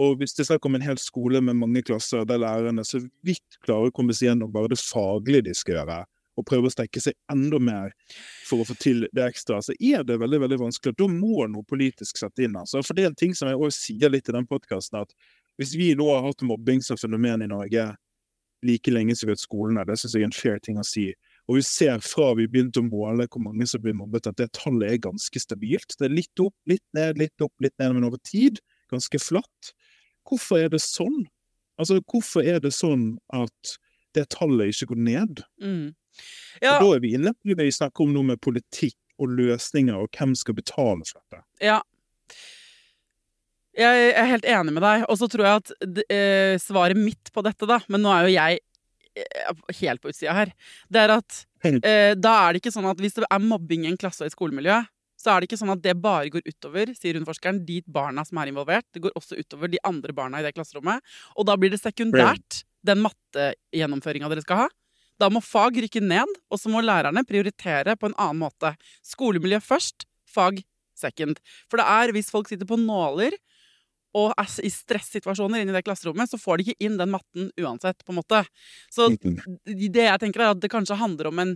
Og 0.00 0.16
hvis 0.20 0.32
det 0.36 0.44
er 0.44 0.52
snakk 0.52 0.68
om 0.68 0.78
en 0.78 0.86
hel 0.86 1.00
skole 1.02 1.42
med 1.44 1.58
mange 1.60 1.82
klasser 1.84 2.24
der 2.28 2.40
lærerne 2.40 2.86
så 2.86 3.02
vidt 3.26 3.58
klarer 3.66 3.90
å 3.90 3.94
komme 3.94 4.16
seg 4.16 4.30
gjennom 4.30 4.52
bare 4.54 4.72
det 4.72 4.80
faglige 4.80 5.50
de 5.50 5.54
skal 5.58 5.80
gjøre, 5.80 5.98
og 6.38 6.46
prøve 6.48 6.70
å 6.70 6.72
strekke 6.72 7.02
seg 7.02 7.16
enda 7.32 7.58
mer 7.60 7.92
for 8.48 8.62
å 8.62 8.66
få 8.68 8.76
til 8.80 9.04
det 9.16 9.26
ekstra, 9.26 9.58
så 9.60 9.74
er 9.76 10.06
det 10.06 10.20
veldig 10.22 10.40
veldig 10.46 10.60
vanskelig. 10.62 10.96
Da 10.96 11.08
må 11.10 11.44
noe 11.50 11.66
politisk 11.68 12.20
sette 12.20 12.46
inn. 12.46 12.56
Altså. 12.56 12.80
For 12.86 12.96
det 12.96 13.04
er 13.04 13.10
en 13.10 13.18
ting 13.18 13.34
som 13.36 13.50
jeg 13.50 13.58
også 13.58 13.90
sier 13.90 14.14
litt 14.14 14.30
i 14.30 14.36
den 14.36 14.48
podkasten, 14.48 15.02
at 15.02 15.12
hvis 15.60 15.74
vi 15.76 15.90
nå 15.98 16.06
har 16.08 16.24
hatt 16.24 16.46
mobbing 16.46 16.80
som 16.86 16.96
fenomen 16.96 17.44
i 17.44 17.50
Norge 17.50 17.90
like 18.66 18.92
lenge 18.92 19.16
som 19.16 19.26
vi 19.26 19.32
har 19.32 19.38
hatt 19.38 19.44
skolene, 19.44 19.84
det 19.88 19.98
syns 20.00 20.14
jeg 20.16 20.24
er 20.24 20.30
en 20.30 20.36
fair 20.36 20.60
ting 20.62 20.80
å 20.80 20.86
si. 20.86 21.10
Og 21.50 21.58
vi 21.58 21.62
ser 21.66 22.02
fra 22.04 22.30
vi 22.38 22.46
begynte 22.50 22.82
å 22.82 22.86
måle 22.86 23.26
hvor 23.26 23.42
mange 23.42 23.66
som 23.66 23.82
blir 23.82 23.96
mobbet, 23.98 24.28
at 24.30 24.38
det 24.38 24.50
tallet 24.56 24.92
er 24.92 25.02
ganske 25.02 25.42
stabilt. 25.42 25.96
Det 25.98 26.06
er 26.06 26.14
litt 26.14 26.42
opp, 26.42 26.54
litt 26.70 26.84
ned, 26.96 27.18
litt 27.18 27.42
opp, 27.42 27.54
litt 27.64 27.74
ned, 27.80 27.96
men 27.96 28.06
over 28.06 28.20
tid 28.22 28.60
ganske 28.92 29.18
flatt. 29.22 29.72
Hvorfor 30.28 30.60
er 30.62 30.70
det 30.72 30.82
sånn? 30.84 31.24
Altså, 31.80 31.98
hvorfor 32.12 32.44
er 32.46 32.60
det 32.62 32.74
sånn 32.76 33.14
at 33.34 33.76
det 34.14 34.28
tallet 34.34 34.74
ikke 34.74 34.92
går 34.92 35.02
ned? 35.08 35.44
Mm. 35.62 35.92
Ja, 36.60 36.76
Og 36.76 36.82
da 36.82 36.96
er 36.96 37.04
vi 37.04 37.14
inne 37.16 37.32
på 37.34 37.54
det 37.54 37.66
vi 37.66 37.74
snakker 37.74 38.04
om 38.04 38.12
noe 38.14 38.32
med 38.32 38.42
politikk 38.42 38.98
og 39.20 39.34
løsninger, 39.36 39.96
og 39.96 40.12
hvem 40.16 40.34
skal 40.38 40.56
betale 40.56 41.06
for 41.08 41.20
dette. 41.20 41.44
ja. 41.64 41.80
Jeg 43.78 44.10
er 44.18 44.26
helt 44.32 44.46
enig 44.50 44.74
med 44.74 44.82
deg. 44.82 45.04
Og 45.06 45.18
så 45.20 45.28
tror 45.30 45.46
jeg 45.46 45.62
at 45.62 46.04
eh, 46.10 46.56
svaret 46.62 46.98
mitt 46.98 47.30
på 47.34 47.44
dette, 47.46 47.68
da 47.68 47.80
Men 47.88 48.02
nå 48.04 48.12
er 48.14 48.26
jo 48.26 48.32
jeg 48.34 48.62
eh, 49.14 49.60
helt 49.82 50.02
på 50.02 50.10
utsida 50.10 50.34
her. 50.36 50.54
Det 50.90 51.04
er 51.04 51.14
at 51.14 51.42
eh, 51.68 52.14
da 52.18 52.32
er 52.46 52.54
det 52.54 52.64
ikke 52.64 52.74
sånn 52.74 52.88
at 52.90 53.02
hvis 53.02 53.20
det 53.20 53.28
er 53.28 53.44
mobbing 53.44 53.86
i 53.86 53.92
en 53.92 54.00
klasse 54.00 54.24
og 54.24 54.30
i 54.30 54.34
skolemiljøet, 54.34 54.88
skolemiljø, 54.88 54.96
så 55.20 55.34
er 55.34 55.42
det 55.42 55.50
ikke 55.50 55.60
sånn 55.60 55.74
at 55.74 55.82
det 55.84 55.92
bare 56.00 56.30
går 56.32 56.46
utover, 56.48 56.92
sier 56.96 57.18
hun 57.18 57.26
forskeren, 57.28 57.60
de 57.68 57.82
barna 57.84 58.24
som 58.24 58.38
er 58.40 58.48
involvert. 58.48 58.86
Det 58.94 59.02
går 59.04 59.12
også 59.18 59.36
utover 59.36 59.68
de 59.68 59.80
andre 59.84 60.14
barna 60.16 60.40
i 60.40 60.46
det 60.46 60.54
klasserommet. 60.56 61.04
Og 61.36 61.44
da 61.48 61.58
blir 61.60 61.72
det 61.74 61.80
sekundært 61.82 62.62
den 62.88 63.02
mattegjennomføringa 63.04 64.30
dere 64.32 64.44
skal 64.46 64.62
ha. 64.64 64.68
Da 65.20 65.28
må 65.28 65.42
fag 65.44 65.76
rykke 65.84 66.00
ned, 66.00 66.30
og 66.48 66.62
så 66.62 66.72
må 66.72 66.80
lærerne 66.80 67.26
prioritere 67.28 67.98
på 68.00 68.08
en 68.08 68.16
annen 68.16 68.40
måte. 68.40 68.72
Skolemiljø 69.04 69.60
først, 69.60 70.08
fag 70.24 70.62
second. 70.96 71.36
For 71.68 71.80
det 71.80 71.88
er 71.92 72.14
hvis 72.16 72.32
folk 72.32 72.48
sitter 72.48 72.68
på 72.68 72.80
nåler 72.80 73.36
og 74.16 74.32
er 74.38 74.52
i 74.66 74.70
stressituasjoner 74.72 75.62
inne 75.62 75.72
i 75.74 75.76
det 75.76 75.84
klasserommet, 75.86 76.30
så 76.30 76.38
får 76.40 76.58
de 76.58 76.68
ikke 76.68 76.86
inn 76.86 76.98
den 76.98 77.12
matten 77.12 77.50
uansett, 77.60 78.02
på 78.04 78.14
en 78.14 78.20
måte. 78.20 78.42
Så 78.90 79.10
det 79.10 80.06
jeg 80.06 80.22
tenker 80.22 80.44
er 80.44 80.54
at 80.54 80.62
det 80.62 80.72
kanskje 80.72 80.98
handler 80.98 81.30
om 81.30 81.42
en 81.42 81.52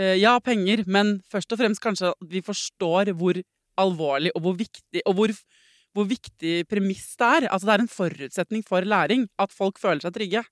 eh, 0.00 0.16
Ja, 0.20 0.38
penger, 0.44 0.84
men 0.86 1.18
først 1.30 1.52
og 1.52 1.60
fremst 1.60 1.82
kanskje 1.84 2.14
at 2.14 2.30
vi 2.32 2.44
forstår 2.44 3.12
hvor 3.18 3.40
alvorlig 3.80 4.32
og 4.36 4.44
hvor 4.44 4.56
viktig 4.58 5.04
og 5.06 5.18
hvor, 5.18 5.34
hvor 5.96 6.08
viktig 6.08 6.64
premiss 6.70 7.12
det 7.20 7.28
er. 7.28 7.50
Altså 7.50 7.68
det 7.68 7.76
er 7.76 7.84
en 7.84 7.92
forutsetning 7.92 8.64
for 8.66 8.86
læring 8.86 9.28
at 9.40 9.52
folk 9.52 9.80
føler 9.80 10.02
seg 10.04 10.16
trygge. 10.16 10.44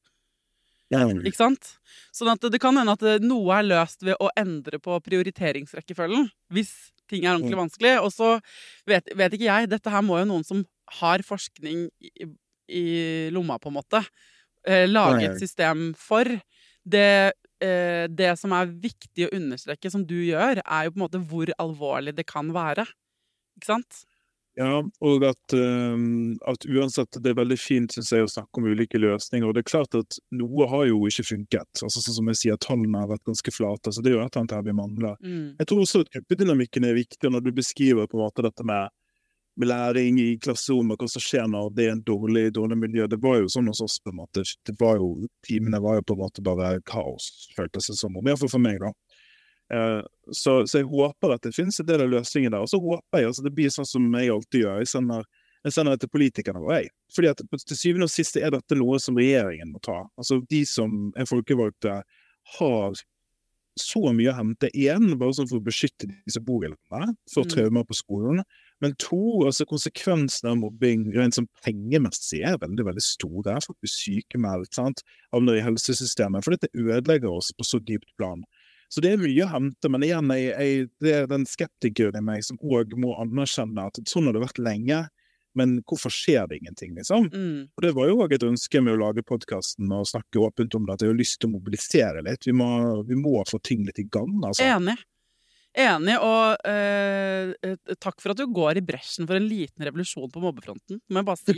Ikke 1.28 1.36
sant? 1.36 1.74
Sånn 2.16 2.30
at 2.32 2.40
det, 2.40 2.54
det 2.54 2.62
kan 2.62 2.76
hende 2.80 2.94
at 2.96 3.24
noe 3.24 3.56
er 3.58 3.66
løst 3.66 4.04
ved 4.06 4.16
å 4.24 4.30
endre 4.40 4.80
på 4.80 4.96
prioriteringsrekkefølgen. 5.04 6.30
Hvis 6.52 6.72
ting 7.08 7.24
er 7.24 7.34
ordentlig 7.36 7.58
vanskelig. 7.58 7.94
Og 8.04 8.12
så 8.14 8.34
vet, 8.88 9.12
vet 9.16 9.36
ikke 9.36 9.48
jeg. 9.48 9.70
Dette 9.72 9.92
her 9.92 10.04
må 10.04 10.20
jo 10.20 10.28
noen 10.28 10.46
som 10.46 10.64
har 11.00 11.24
forskning 11.26 11.88
i, 12.00 12.28
i 12.68 12.86
lomma, 13.34 13.58
på 13.60 13.70
en 13.72 13.78
måte, 13.78 14.02
eh, 14.66 14.86
lage 14.88 15.26
et 15.28 15.40
system 15.40 15.92
for. 15.98 16.28
Det, 16.88 17.32
eh, 17.60 18.04
det 18.08 18.32
som 18.40 18.54
er 18.56 18.72
viktig 18.72 19.28
å 19.28 19.32
understreke, 19.36 19.90
som 19.92 20.06
du 20.06 20.16
gjør, 20.16 20.62
er 20.64 20.86
jo 20.86 20.94
på 20.94 21.00
en 21.00 21.06
måte 21.06 21.24
hvor 21.30 21.52
alvorlig 21.58 22.16
det 22.16 22.26
kan 22.30 22.52
være. 22.54 22.86
Ikke 23.58 23.72
sant? 23.72 24.04
Ja, 24.58 24.80
og 25.06 25.22
at, 25.22 25.54
um, 25.54 26.34
at 26.50 26.64
uansett 26.66 27.14
det 27.22 27.30
er 27.30 27.36
veldig 27.38 27.58
fint 27.62 27.94
synes 27.94 28.08
jeg, 28.10 28.24
å 28.26 28.30
snakke 28.30 28.58
om 28.58 28.66
ulike 28.66 28.98
løsninger. 28.98 29.46
Og 29.46 29.54
det 29.54 29.62
er 29.62 29.68
klart 29.70 29.94
at 29.94 30.18
noe 30.34 30.66
har 30.70 30.88
jo 30.88 31.04
ikke 31.06 31.28
funket. 31.28 31.82
Altså, 31.86 32.02
sånn 32.02 32.16
som 32.16 32.30
jeg 32.32 32.40
sier, 32.40 32.58
Tallene 32.64 33.04
har 33.04 33.12
vært 33.12 33.22
ganske 33.28 33.54
flate. 33.54 33.92
så 33.94 34.02
Det 34.02 34.10
er 34.10 34.16
jo 34.16 34.24
et 34.24 34.32
eller 34.32 34.42
annet 34.42 34.56
her 34.56 34.64
vi 34.66 34.74
mangler. 34.74 35.14
Mm. 35.22 35.44
Jeg 35.60 35.70
tror 35.70 35.84
også 35.84 36.02
at 36.02 36.10
gruppedynamikken 36.16 36.88
er 36.88 36.98
viktig, 36.98 37.30
når 37.30 37.46
du 37.46 37.52
beskriver 37.54 38.10
på 38.10 38.18
en 38.18 38.24
måte 38.24 38.46
dette 38.48 38.66
med, 38.66 38.90
med 38.90 38.90
læring 39.66 40.20
i 40.22 40.38
klasserommet, 40.38 41.00
hva 41.00 41.08
som 41.10 41.22
skjer 41.22 41.48
når 41.50 41.72
det 41.74 41.86
er 41.86 41.92
en 41.96 42.02
dårlig, 42.06 42.52
dårlig 42.54 42.76
miljø. 42.78 43.06
Det 43.10 43.18
var 43.22 43.40
jo 43.40 43.48
sånn 43.50 43.66
hos 43.66 43.80
oss, 43.82 43.98
på 43.98 44.12
en 44.12 44.20
måte. 44.20 44.44
Det 44.66 44.76
var 44.78 45.00
jo, 45.00 45.26
Timene 45.46 45.80
var 45.82 45.98
jo 45.98 46.04
på 46.06 46.14
en 46.14 46.22
måte 46.22 46.44
bare 46.46 46.76
kaos, 46.86 47.48
føltes 47.56 47.90
det 47.90 47.96
som. 47.98 48.14
Iallfall 48.22 48.52
for 48.52 48.62
meg, 48.62 48.78
da. 48.84 48.92
Uh, 49.68 50.00
så, 50.32 50.62
så 50.66 50.78
jeg 50.80 50.88
håper 50.88 51.34
at 51.34 51.42
det 51.44 51.52
finnes 51.56 51.76
en 51.80 51.88
del 51.88 52.06
av 52.06 52.08
løsningen 52.14 52.54
der. 52.54 52.62
Og 52.64 52.70
så 52.70 52.80
håper 52.80 53.20
jeg 53.20 53.32
altså 53.32 53.44
det 53.44 53.54
blir 53.58 53.74
sånn 53.74 53.88
som 53.88 54.06
jeg 54.16 54.30
alltid 54.32 54.62
gjør. 54.62 54.78
Jeg 54.84 54.92
sender, 54.94 55.26
jeg 55.66 55.74
sender 55.74 55.96
det 55.96 56.04
til 56.06 56.14
politikerne 56.14 56.62
våre. 56.62 56.78
jeg. 56.84 56.94
Fordi 57.16 57.32
at 57.34 57.42
til 57.66 57.76
syvende 57.82 58.08
og 58.08 58.14
sist 58.14 58.38
er 58.40 58.54
dette 58.54 58.78
noe 58.78 59.00
som 59.02 59.18
regjeringen 59.18 59.74
må 59.74 59.82
ta. 59.84 60.04
Altså 60.16 60.40
de 60.48 60.62
som 60.68 61.10
er 61.18 61.28
folkevalgte, 61.28 62.00
har 62.58 63.02
så 63.78 64.00
mye 64.14 64.32
å 64.32 64.38
hente. 64.38 64.70
igjen, 64.74 65.12
bare 65.18 65.36
sånn 65.36 65.48
for 65.50 65.60
å 65.60 65.64
beskytte 65.64 66.08
de 66.08 66.32
som 66.32 66.44
bor 66.44 66.64
i 66.64 66.70
landet, 66.72 67.16
for 67.30 67.44
Mm. 67.44 67.50
traumer 67.52 67.84
på 67.84 67.94
skolen. 67.94 68.42
Men 68.84 68.94
to, 69.02 69.20
altså 69.48 69.66
konsekvensene 69.66 70.52
av 70.52 70.60
mobbing 70.60 71.08
rent 71.16 71.34
som 71.34 71.48
pengemessig 71.66 72.44
er 72.46 72.60
veldig 72.62 72.86
veldig 72.86 73.02
store. 73.02 73.50
Jeg 73.50 73.58
er 73.58 73.66
faktisk 73.66 74.04
sykemeldt, 74.04 74.72
sant? 74.78 75.02
havner 75.34 75.58
i 75.58 75.64
helsesystemet, 75.66 76.46
for 76.46 76.54
dette 76.54 76.70
ødelegger 76.72 77.32
oss 77.32 77.50
på 77.56 77.66
så 77.66 77.82
dypt 77.82 78.10
plan. 78.20 78.44
Så 78.88 79.02
det 79.04 79.12
er 79.12 79.20
mye 79.20 79.44
å 79.44 79.50
hente, 79.52 79.90
men 79.92 80.04
igjen, 80.06 80.30
jeg, 80.32 80.52
jeg, 80.54 80.88
det 81.04 81.14
er 81.14 81.26
den 81.28 81.44
skeptikeren 81.48 82.22
i 82.22 82.24
meg 82.24 82.44
som 82.46 82.60
òg 82.64 82.94
må 82.96 83.12
anerkjenne 83.20 83.90
at 83.90 84.00
sånn 84.08 84.30
har 84.30 84.36
det 84.36 84.46
vært 84.46 84.62
lenge, 84.62 85.02
men 85.58 85.74
hvorfor 85.88 86.12
skjer 86.14 86.46
det 86.48 86.60
ingenting, 86.60 86.94
liksom? 86.96 87.28
Mm. 87.32 87.68
Og 87.74 87.84
det 87.84 87.92
var 87.96 88.08
jo 88.08 88.22
òg 88.22 88.34
et 88.36 88.46
ønske 88.46 88.80
med 88.84 88.94
å 88.94 89.02
lage 89.02 89.24
podkasten 89.26 89.90
og 89.92 90.08
snakke 90.08 90.40
åpent 90.44 90.76
om 90.78 90.86
det, 90.86 90.96
at 90.96 91.04
jeg 91.04 91.12
har 91.12 91.18
lyst 91.18 91.40
til 91.42 91.50
å 91.50 91.56
mobilisere 91.56 92.24
litt. 92.24 92.46
Vi 92.46 92.54
må, 92.56 92.68
vi 93.08 93.18
må 93.18 93.42
få 93.48 93.60
ting 93.64 93.84
litt 93.88 94.00
i 94.00 94.06
gang, 94.06 94.30
altså. 94.40 94.64
Enig. 94.64 94.96
Enig, 95.78 96.16
og 96.18 96.66
eh, 96.66 97.52
eh, 97.62 97.96
takk 98.02 98.16
for 98.18 98.32
at 98.34 98.40
du 98.40 98.46
går 98.50 98.80
i 98.80 98.84
bresjen 98.84 99.28
for 99.28 99.38
en 99.38 99.46
liten 99.46 99.84
revolusjon 99.86 100.30
på 100.34 100.40
mobbefronten, 100.42 100.98
må 101.06 101.20
jeg 101.20 101.28
bare 101.28 101.38
si. 101.38 101.54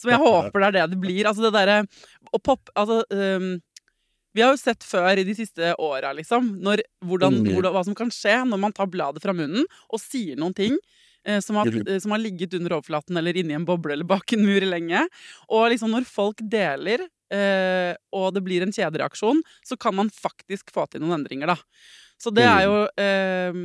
Som 0.00 0.10
jeg 0.10 0.18
håper 0.24 0.64
det 0.64 0.68
er 0.70 0.76
det 0.80 0.86
det 0.96 0.98
blir. 1.04 1.28
Altså 1.30 1.44
det 1.46 1.52
derre 1.54 1.76
å 2.34 2.40
poppe 2.42 2.72
Altså 2.74 3.04
um, 3.14 3.52
Vi 4.34 4.42
har 4.42 4.50
jo 4.54 4.58
sett 4.62 4.82
før 4.86 5.18
i 5.22 5.26
de 5.26 5.34
siste 5.38 5.72
åra, 5.82 6.10
liksom, 6.18 6.56
når, 6.62 6.82
hvordan, 7.06 7.38
Mm. 7.40 7.52
hvordan, 7.54 7.72
hva 7.74 7.84
som 7.86 7.94
kan 7.98 8.10
skje 8.14 8.34
når 8.50 8.60
man 8.62 8.74
tar 8.74 8.90
bladet 8.90 9.22
fra 9.22 9.34
munnen 9.34 9.64
og 9.90 10.02
sier 10.02 10.36
noen 10.38 10.54
ting. 10.54 10.76
eh, 11.26 11.38
Som 11.44 11.56
har, 11.60 11.70
som 12.00 12.10
har 12.14 12.18
ligget 12.22 12.54
under 12.58 12.78
overflaten 12.80 13.16
eller 13.18 13.36
inni 13.36 13.54
en 13.54 13.66
boble 13.68 13.92
eller 13.92 14.06
bak 14.08 14.32
en 14.34 14.42
mur 14.46 14.66
lenge. 14.66 15.06
Og 15.50 15.70
liksom 15.70 15.90
når 15.94 16.06
folk 16.08 16.38
deler, 16.42 17.06
eh, 17.30 17.94
og 18.14 18.32
det 18.34 18.42
blir 18.46 18.62
en 18.66 18.72
kjedereaksjon, 18.74 19.42
så 19.66 19.78
kan 19.78 19.94
man 19.94 20.10
faktisk 20.10 20.70
få 20.74 20.86
til 20.90 21.02
noen 21.04 21.20
endringer, 21.20 21.46
da. 21.54 21.58
Så 22.20 22.32
det 22.36 22.44
er 22.44 22.66
jo 22.66 22.80
eh, 23.00 23.60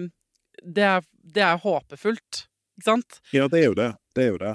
det, 0.64 0.86
er, 0.86 1.04
det 1.36 1.44
er 1.44 1.60
håpefullt, 1.60 2.46
ikke 2.78 2.88
sant? 2.88 3.20
Ja, 3.36 3.50
det 3.52 3.62
er 3.62 3.68
jo 3.70 3.76
det. 3.78 3.90
Det 4.16 4.24
er 4.24 4.32
jo 4.32 4.40
det. 4.42 4.54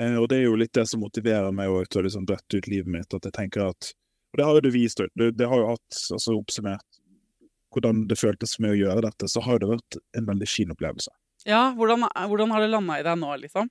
Eh, 0.00 0.16
og 0.18 0.28
det 0.32 0.40
er 0.40 0.48
jo 0.48 0.58
litt 0.58 0.74
det 0.74 0.86
som 0.90 1.02
motiverer 1.04 1.52
meg 1.54 1.70
å 1.70 1.82
til 1.86 2.02
å 2.02 2.06
liksom 2.08 2.26
brette 2.28 2.58
ut 2.58 2.70
livet 2.70 2.90
mitt, 2.90 3.14
at 3.14 3.26
jeg 3.28 3.36
tenker 3.36 3.68
at 3.70 3.92
Og 4.30 4.38
det 4.38 4.46
har 4.46 4.54
jo 4.54 4.62
du 4.62 4.70
vist, 4.70 5.00
det, 5.18 5.32
det 5.34 5.46
har 5.50 5.58
jo 5.58 5.72
hatt 5.72 6.02
altså 6.14 6.36
oppsummert 6.38 7.00
hvordan 7.74 8.04
det 8.10 8.18
føltes 8.18 8.58
med 8.62 8.74
å 8.74 8.78
gjøre 8.78 9.02
dette, 9.06 9.28
så 9.30 9.42
har 9.42 9.60
det 9.62 9.68
vært 9.70 9.98
en 10.18 10.26
veldig 10.26 10.46
fin 10.50 10.70
opplevelse. 10.74 11.10
Ja, 11.46 11.70
hvordan, 11.76 12.06
hvordan 12.30 12.50
har 12.54 12.64
det 12.64 12.70
landa 12.72 12.98
i 12.98 13.04
deg 13.06 13.18
nå, 13.20 13.30
liksom? 13.44 13.70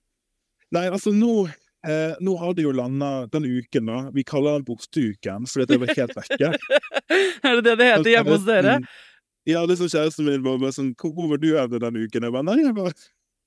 Nei, 0.75 0.85
altså 0.87 1.11
nå 1.15 1.47
eh, 1.49 2.15
Nå 2.21 2.35
har 2.39 2.53
det 2.55 2.65
jo 2.65 2.71
landa 2.75 3.27
den 3.33 3.47
uken, 3.47 3.89
da. 3.89 3.99
Vi 4.15 4.23
kaller 4.27 4.57
den 4.57 4.67
borteuken, 4.67 5.47
fordi 5.49 5.67
det 5.69 5.79
var 5.81 5.93
helt 5.99 6.17
vekke. 6.17 6.51
er 7.49 7.59
det 7.59 7.63
det 7.65 7.75
det 7.81 7.89
heter 7.93 8.11
hjemme 8.13 8.35
hos 8.35 8.47
dere? 8.47 8.79
Ja, 9.47 9.63
det 9.67 9.77
som 9.79 9.87
kjæresten 9.87 10.27
min 10.27 10.43
var 10.43 10.59
bare 10.59 10.75
sånn 10.75 10.91
Hvor 10.99 11.29
var 11.31 11.39
du 11.39 11.53
hen 11.55 11.71
denne 11.71 12.03
uken? 12.03 12.25
Jeg 12.27 12.33
bare 12.35 12.47
Nei, 12.47 12.59
jeg 12.63 12.75
bare 12.75 12.93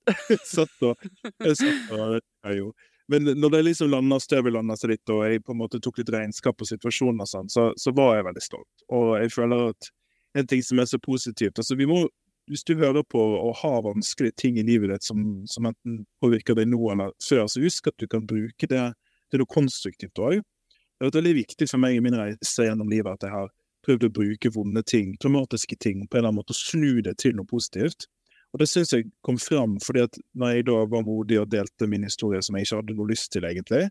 satt 0.55 0.87
og 0.87 1.05
Jeg 1.45 1.59
satt 1.61 1.93
og 1.95 2.17
jeg 2.17 2.59
jo. 2.59 2.73
Men 3.13 3.29
når 3.39 3.51
det 3.51 3.63
liksom 3.67 3.91
landa, 3.93 4.17
støvet 4.23 4.55
landa 4.55 4.77
seg 4.79 4.95
litt, 4.95 5.11
og 5.13 5.25
jeg 5.27 5.43
på 5.45 5.53
en 5.53 5.61
måte 5.61 5.81
tok 5.83 5.99
litt 6.01 6.11
regnskap 6.15 6.57
på 6.57 6.69
situasjonen, 6.69 7.21
og 7.21 7.29
sånn, 7.29 7.51
så, 7.53 7.67
så 7.77 7.93
var 7.93 8.17
jeg 8.17 8.27
veldig 8.29 8.45
stolt. 8.45 8.85
Og 8.95 9.11
jeg 9.21 9.33
føler 9.35 9.65
at 9.73 9.91
en 10.39 10.49
ting 10.49 10.63
som 10.65 10.81
er 10.81 10.89
så 10.89 11.01
positivt 11.03 11.61
altså 11.61 11.77
vi 11.77 11.89
må, 11.91 12.07
Hvis 12.51 12.65
du 12.67 12.73
hører 12.75 13.05
på 13.07 13.21
og 13.21 13.53
har 13.61 13.85
vanskelige 13.85 14.35
ting 14.41 14.57
i 14.59 14.65
livet 14.67 14.91
ditt 14.91 15.05
som, 15.07 15.45
som 15.47 15.69
enten 15.69 16.01
påvirker 16.23 16.57
deg 16.59 16.67
nå 16.73 16.81
eller 16.91 17.13
før, 17.23 17.45
så 17.47 17.63
husk 17.63 17.87
at 17.87 17.99
du 18.03 18.09
kan 18.11 18.25
bruke 18.27 18.67
det 18.67 18.87
til 19.31 19.43
noe 19.43 19.51
konstruktivt 19.51 20.19
òg. 20.19 20.41
Det 20.43 21.05
har 21.05 21.13
vært 21.13 21.21
veldig 21.21 21.37
viktig 21.37 21.69
for 21.71 21.83
meg 21.83 21.97
i 21.97 22.03
min 22.03 22.17
reise 22.19 22.67
gjennom 22.67 22.91
livet 22.91 23.15
at 23.15 23.29
jeg 23.29 23.35
har 23.35 23.53
prøvd 23.87 24.09
å 24.09 24.13
bruke 24.15 24.53
vonde 24.55 24.83
ting, 24.87 25.17
traumatiske 25.23 25.79
ting, 25.81 26.07
på 26.07 26.19
en 26.19 26.23
eller 26.23 26.33
annen 26.33 26.41
måte, 26.41 26.55
og 26.55 26.61
snu 26.61 27.03
det 27.05 27.17
til 27.23 27.37
noe 27.39 27.49
positivt. 27.49 28.09
Og 28.53 28.61
det 28.61 28.69
syns 28.69 28.93
jeg 28.93 29.09
kom 29.25 29.39
fram, 29.41 29.79
fordi 29.83 30.05
at 30.05 30.19
når 30.37 30.57
jeg 30.57 30.67
da 30.69 30.83
var 30.93 31.07
modig 31.07 31.41
og 31.41 31.49
delte 31.53 31.89
min 31.89 32.05
historie 32.05 32.43
som 32.45 32.57
jeg 32.57 32.69
ikke 32.69 32.83
hadde 32.83 32.97
noe 32.99 33.09
lyst 33.09 33.31
til, 33.33 33.47
egentlig, 33.49 33.87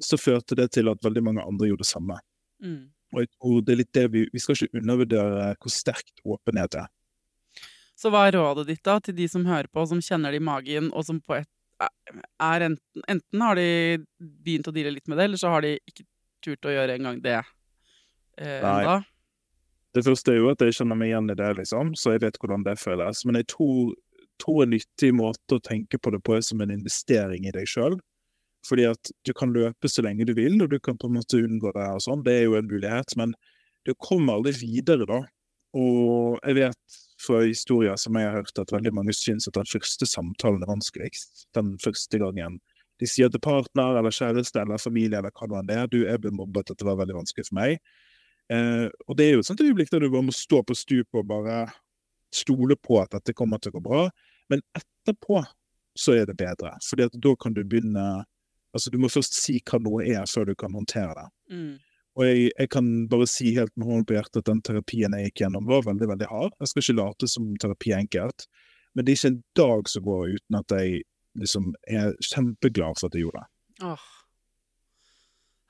så 0.00 0.16
førte 0.16 0.56
det 0.56 0.70
til 0.72 0.88
at 0.88 1.04
veldig 1.04 1.22
mange 1.28 1.44
andre 1.44 1.68
gjorde 1.68 1.84
det 1.84 1.90
samme. 1.90 2.16
Mm. 2.64 2.82
Og 3.12 3.28
tror 3.36 3.60
det 3.60 3.74
er 3.74 3.80
litt 3.82 3.94
det 3.94 4.06
vi, 4.14 4.24
vi 4.32 4.40
skal 4.40 4.56
ikke 4.56 4.80
undervurdere 4.80 5.50
hvor 5.60 5.74
sterkt 5.74 6.22
åpenhet 6.24 6.78
er. 6.80 6.88
Så 7.98 8.10
hva 8.10 8.24
er 8.26 8.38
rådet 8.38 8.64
ditt 8.70 8.82
da 8.88 8.96
til 9.04 9.14
de 9.18 9.28
som 9.30 9.44
hører 9.46 9.68
på, 9.68 9.84
som 9.86 10.00
kjenner 10.02 10.32
det 10.32 10.40
i 10.40 10.46
magen, 10.46 10.88
og 10.96 11.04
som 11.06 11.20
på 11.20 11.36
et 11.42 11.50
er 11.82 12.60
enten, 12.68 13.02
enten 13.10 13.42
har 13.42 13.58
de 13.58 13.98
begynt 14.18 14.68
å 14.70 14.74
deale 14.74 14.94
litt 14.94 15.08
med 15.10 15.18
det, 15.18 15.24
eller 15.26 15.40
så 15.40 15.50
har 15.50 15.64
de 15.64 15.74
ikke 15.88 16.04
turt 16.44 16.68
å 16.68 16.74
gjøre 16.74 16.94
engang 16.98 17.18
det 17.22 17.40
eh, 17.40 18.62
Nei. 18.62 19.00
Det 19.92 20.04
første 20.06 20.32
er 20.32 20.40
jo 20.40 20.52
at 20.52 20.62
jeg 20.64 20.78
kjenner 20.78 20.96
meg 20.96 21.10
igjen 21.10 21.32
i 21.32 21.36
det, 21.36 21.50
liksom, 21.58 21.92
så 21.98 22.14
jeg 22.14 22.22
vet 22.24 22.38
hvordan 22.40 22.64
det 22.64 22.78
føles. 22.80 23.24
Men 23.28 23.40
jeg 23.40 23.50
tror, 23.52 23.92
tror 24.40 24.62
en 24.64 24.72
nyttig 24.72 25.12
måte 25.18 25.58
å 25.58 25.64
tenke 25.64 26.00
på 26.00 26.14
det 26.14 26.22
på 26.24 26.38
er 26.38 26.46
som 26.46 26.62
en 26.64 26.72
investering 26.72 27.44
i 27.48 27.52
deg 27.54 27.68
sjøl. 27.68 27.98
Fordi 28.66 28.86
at 28.88 29.10
du 29.26 29.32
kan 29.36 29.52
løpe 29.52 29.90
så 29.90 30.04
lenge 30.06 30.24
du 30.28 30.32
vil, 30.38 30.60
og 30.62 30.70
du 30.70 30.78
kan 30.80 30.96
på 30.96 31.10
en 31.10 31.18
måte 31.18 31.42
unngå 31.42 31.74
det 31.74 31.82
her 31.82 31.98
og 31.98 32.04
sånn. 32.04 32.22
Det 32.24 32.38
er 32.38 32.44
jo 32.46 32.56
en 32.56 32.70
mulighet, 32.70 33.16
men 33.18 33.34
du 33.84 33.92
kommer 33.98 34.38
aldri 34.38 34.54
videre 34.60 35.08
da. 35.10 35.22
Og 35.76 36.38
jeg 36.44 36.58
vet 36.60 37.00
fra 37.22 37.40
historier 37.44 37.98
som 38.00 38.16
jeg 38.18 38.28
har 38.28 38.38
hørt, 38.40 38.58
at 38.60 38.72
veldig 38.74 38.92
mange 38.94 39.14
syns 39.16 39.48
at 39.48 39.56
den 39.58 39.68
første 39.68 40.08
samtalen 40.08 40.62
er 40.64 40.70
vanskeligst. 40.70 41.46
Den 41.56 41.74
første 41.82 42.20
gangen 42.22 42.60
de 43.00 43.08
sier 43.10 43.32
til 43.32 43.42
partner 43.42 43.98
eller 43.98 44.14
kjæreste 44.14 44.60
eller 44.62 44.78
familie 44.78 45.18
eller 45.18 45.34
hva 45.34 45.48
nå 45.50 45.62
det 45.66 45.78
er, 45.78 45.88
du, 45.90 46.02
jeg 46.04 46.22
ble 46.22 46.30
mobbet, 46.36 46.70
det 46.70 46.86
var 46.86 47.00
veldig 47.00 47.16
vanskelig 47.18 47.48
for 47.48 47.58
meg. 47.58 47.80
Eh, 48.52 48.88
og 49.08 49.16
det 49.18 49.26
er 49.26 49.36
jo 49.36 49.42
et 49.42 49.48
sånt 49.48 49.62
øyeblikk 49.64 49.92
der 49.92 50.04
du 50.04 50.10
bare 50.12 50.28
må 50.28 50.34
stå 50.36 50.60
på 50.66 50.76
stupet 50.76 51.20
og 51.22 51.28
bare 51.30 51.64
stole 52.32 52.76
på 52.80 52.98
at 53.02 53.12
dette 53.16 53.34
kommer 53.36 53.60
til 53.60 53.72
å 53.72 53.78
gå 53.78 53.84
bra. 53.86 54.02
Men 54.52 54.64
etterpå 54.76 55.42
så 55.98 56.16
er 56.16 56.28
det 56.28 56.38
bedre, 56.40 56.74
fordi 56.88 57.06
at 57.08 57.16
da 57.24 57.34
kan 57.40 57.56
du 57.56 57.64
begynne 57.64 58.24
Altså, 58.72 58.88
du 58.88 58.94
må 58.96 59.10
først 59.12 59.34
si 59.36 59.58
hva 59.68 59.76
noe 59.84 60.00
er, 60.08 60.22
før 60.24 60.46
du 60.48 60.54
kan 60.56 60.72
håndtere 60.72 61.12
det. 61.12 61.24
Mm. 61.52 61.74
Og 62.16 62.22
jeg, 62.24 62.46
jeg 62.56 62.70
kan 62.72 62.86
bare 63.12 63.26
si 63.28 63.50
helt 63.52 63.72
med 63.76 63.84
hånden 63.84 64.06
på 64.08 64.16
hjertet 64.16 64.38
at 64.40 64.48
den 64.48 64.62
terapien 64.64 65.12
jeg 65.12 65.28
gikk 65.28 65.42
gjennom, 65.42 65.66
var 65.68 65.84
veldig, 65.84 66.08
veldig 66.08 66.28
hard. 66.30 66.54
Jeg 66.56 66.70
skal 66.70 66.84
ikke 66.86 66.94
late 66.96 67.28
som 67.28 67.50
terapi 67.60 67.92
er 67.92 68.00
enkelt, 68.00 68.46
men 68.96 69.04
det 69.04 69.12
er 69.12 69.20
ikke 69.20 69.30
en 69.34 69.42
dag 69.60 69.92
som 69.92 70.06
går 70.06 70.32
uten 70.38 70.58
at 70.62 70.74
jeg 70.76 71.04
liksom 71.40 71.68
er 71.84 72.16
kjempeglad 72.24 72.96
for 72.96 73.08
at 73.10 73.20
jeg 73.20 73.26
gjorde 73.26 73.44
det. 73.44 73.84
Åh. 73.92 74.08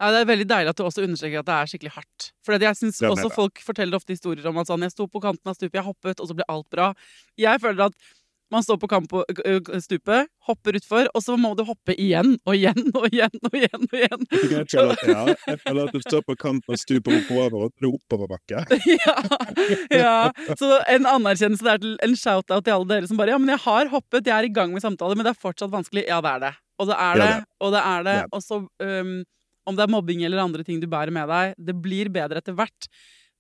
Ja, 0.01 0.09
det 0.11 0.23
er 0.23 0.31
veldig 0.33 0.49
deilig 0.51 0.73
at 0.73 0.79
du 0.81 0.87
også 0.87 1.05
understreker 1.05 1.43
at 1.43 1.49
det 1.51 1.59
er 1.59 1.71
skikkelig 1.71 1.93
hardt. 1.99 2.33
For 2.47 2.57
jeg 2.59 2.79
synes 2.79 3.03
også 3.07 3.29
det. 3.29 3.37
folk 3.37 3.61
forteller 3.63 3.99
ofte 3.99 4.17
historier 4.17 4.49
om 4.51 4.59
at 4.59 4.71
sånn, 4.71 4.83
jeg 4.83 4.95
sto 4.95 5.07
på 5.07 5.23
kanten 5.23 5.53
av 5.53 5.59
stupet, 5.59 5.79
jeg 5.79 5.87
hoppet, 5.87 6.19
og 6.19 6.31
så 6.31 6.37
ble 6.39 6.49
alt 6.51 6.67
bra. 6.75 6.91
Jeg 7.39 7.63
føler 7.63 7.87
at 7.91 8.13
man 8.53 8.65
står 8.65 8.77
på 8.83 8.89
kamp 8.91 9.09
på 9.09 9.23
ø, 9.25 9.53
ø, 9.73 9.79
stupet, 9.81 10.29
hopper 10.45 10.77
utfor, 10.77 11.09
og 11.17 11.23
så 11.25 11.39
må 11.41 11.55
du 11.57 11.63
hoppe 11.65 11.95
igjen 11.97 12.35
og 12.45 12.57
igjen 12.59 12.91
og 12.99 13.07
igjen 13.09 13.39
og 13.49 13.57
igjen. 13.57 13.87
og 13.87 13.97
igjen. 13.97 14.27
Jeg 14.53 14.67
føler 14.69 14.93
at, 14.93 15.05
ja, 15.09 15.23
jeg 15.55 15.61
føler 15.63 15.89
at 15.89 15.97
du 15.97 16.05
står 16.05 16.25
på 16.29 16.37
kanten 16.43 16.75
og 16.77 16.81
stupet 16.83 17.17
oppover, 17.23 17.57
og 17.57 17.73
det 17.73 17.89
er 17.89 17.95
oppoverbakke. 17.97 18.65
ja, 19.07 19.17
ja. 19.97 20.17
Så 20.61 20.69
en 20.83 21.09
anerkjennelse 21.09 21.65
der 21.65 21.81
til 21.81 21.97
en 22.05 22.17
shout-out 22.19 22.67
til 22.67 22.77
alle 22.77 22.91
dere 22.93 23.09
som 23.09 23.21
bare 23.21 23.33
Ja, 23.33 23.41
men 23.41 23.55
jeg 23.55 23.65
har 23.65 23.93
hoppet, 23.95 24.27
jeg 24.29 24.37
er 24.37 24.51
i 24.51 24.53
gang 24.53 24.75
med 24.75 24.85
samtale, 24.85 25.17
men 25.17 25.25
det 25.25 25.33
er 25.33 25.45
fortsatt 25.47 25.73
vanskelig. 25.73 26.05
Ja, 26.11 26.21
det 26.21 26.35
er 26.37 26.45
det. 26.45 26.55
Og 26.83 26.91
det 26.91 26.99
er 26.99 27.23
det. 27.23 27.35
Og 27.63 27.73
det 27.73 27.87
er 27.95 28.09
det. 28.11 28.19
Og 28.37 28.45
så 28.45 28.61
øhm, 28.85 29.23
om 29.69 29.79
det 29.79 29.85
er 29.85 29.93
mobbing 29.93 30.25
eller 30.27 30.43
andre 30.43 30.65
ting 30.67 30.81
du 30.83 30.89
bærer 30.91 31.15
med 31.15 31.29
deg, 31.31 31.59
det 31.59 31.75
blir 31.83 32.11
bedre 32.13 32.43
etter 32.43 32.57
hvert. 32.59 32.89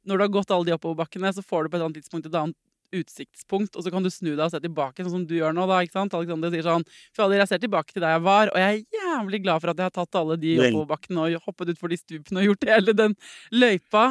Når 0.07 0.19
du 0.19 0.25
har 0.27 0.35
gått 0.35 0.53
alle 0.55 0.69
de 0.69 0.77
oppoverbakkene, 0.77 1.33
så 1.35 1.45
får 1.47 1.65
du 1.65 1.73
på 1.73 1.79
et 1.79 1.87
annet 1.87 1.99
tidspunkt 2.01 2.29
et 2.29 2.39
annet 2.39 2.59
utsiktspunkt, 2.93 3.77
og 3.77 3.85
så 3.85 3.93
kan 3.93 4.05
du 4.05 4.11
snu 4.13 4.35
deg 4.35 4.45
og 4.45 4.53
se 4.53 4.61
tilbake, 4.61 5.05
sånn 5.05 5.15
som 5.15 5.25
du 5.29 5.35
gjør 5.39 5.55
nå, 5.57 5.65
da. 5.71 5.81
ikke 5.85 5.97
sant? 5.97 6.15
Alexander 6.17 6.53
sier 6.53 6.67
sånn 6.67 6.85
Fader, 7.17 7.41
jeg 7.41 7.49
ser 7.49 7.63
tilbake 7.63 7.95
til 7.95 8.05
der 8.05 8.19
jeg 8.19 8.25
var, 8.27 8.53
og 8.53 8.61
jeg 8.61 8.83
er 8.83 9.01
jævlig 9.01 9.43
glad 9.47 9.65
for 9.65 9.73
at 9.73 9.81
jeg 9.81 9.89
har 9.89 9.97
tatt 9.97 10.21
alle 10.21 10.37
de 10.41 10.55
oppoverbakkene 10.61 11.27
og 11.27 11.49
hoppet 11.49 11.73
utfor 11.73 11.93
de 11.93 11.99
stupene 12.01 12.43
og 12.43 12.51
gjort 12.51 12.69
hele 12.69 12.97
den 12.99 13.17
løypa. 13.55 14.07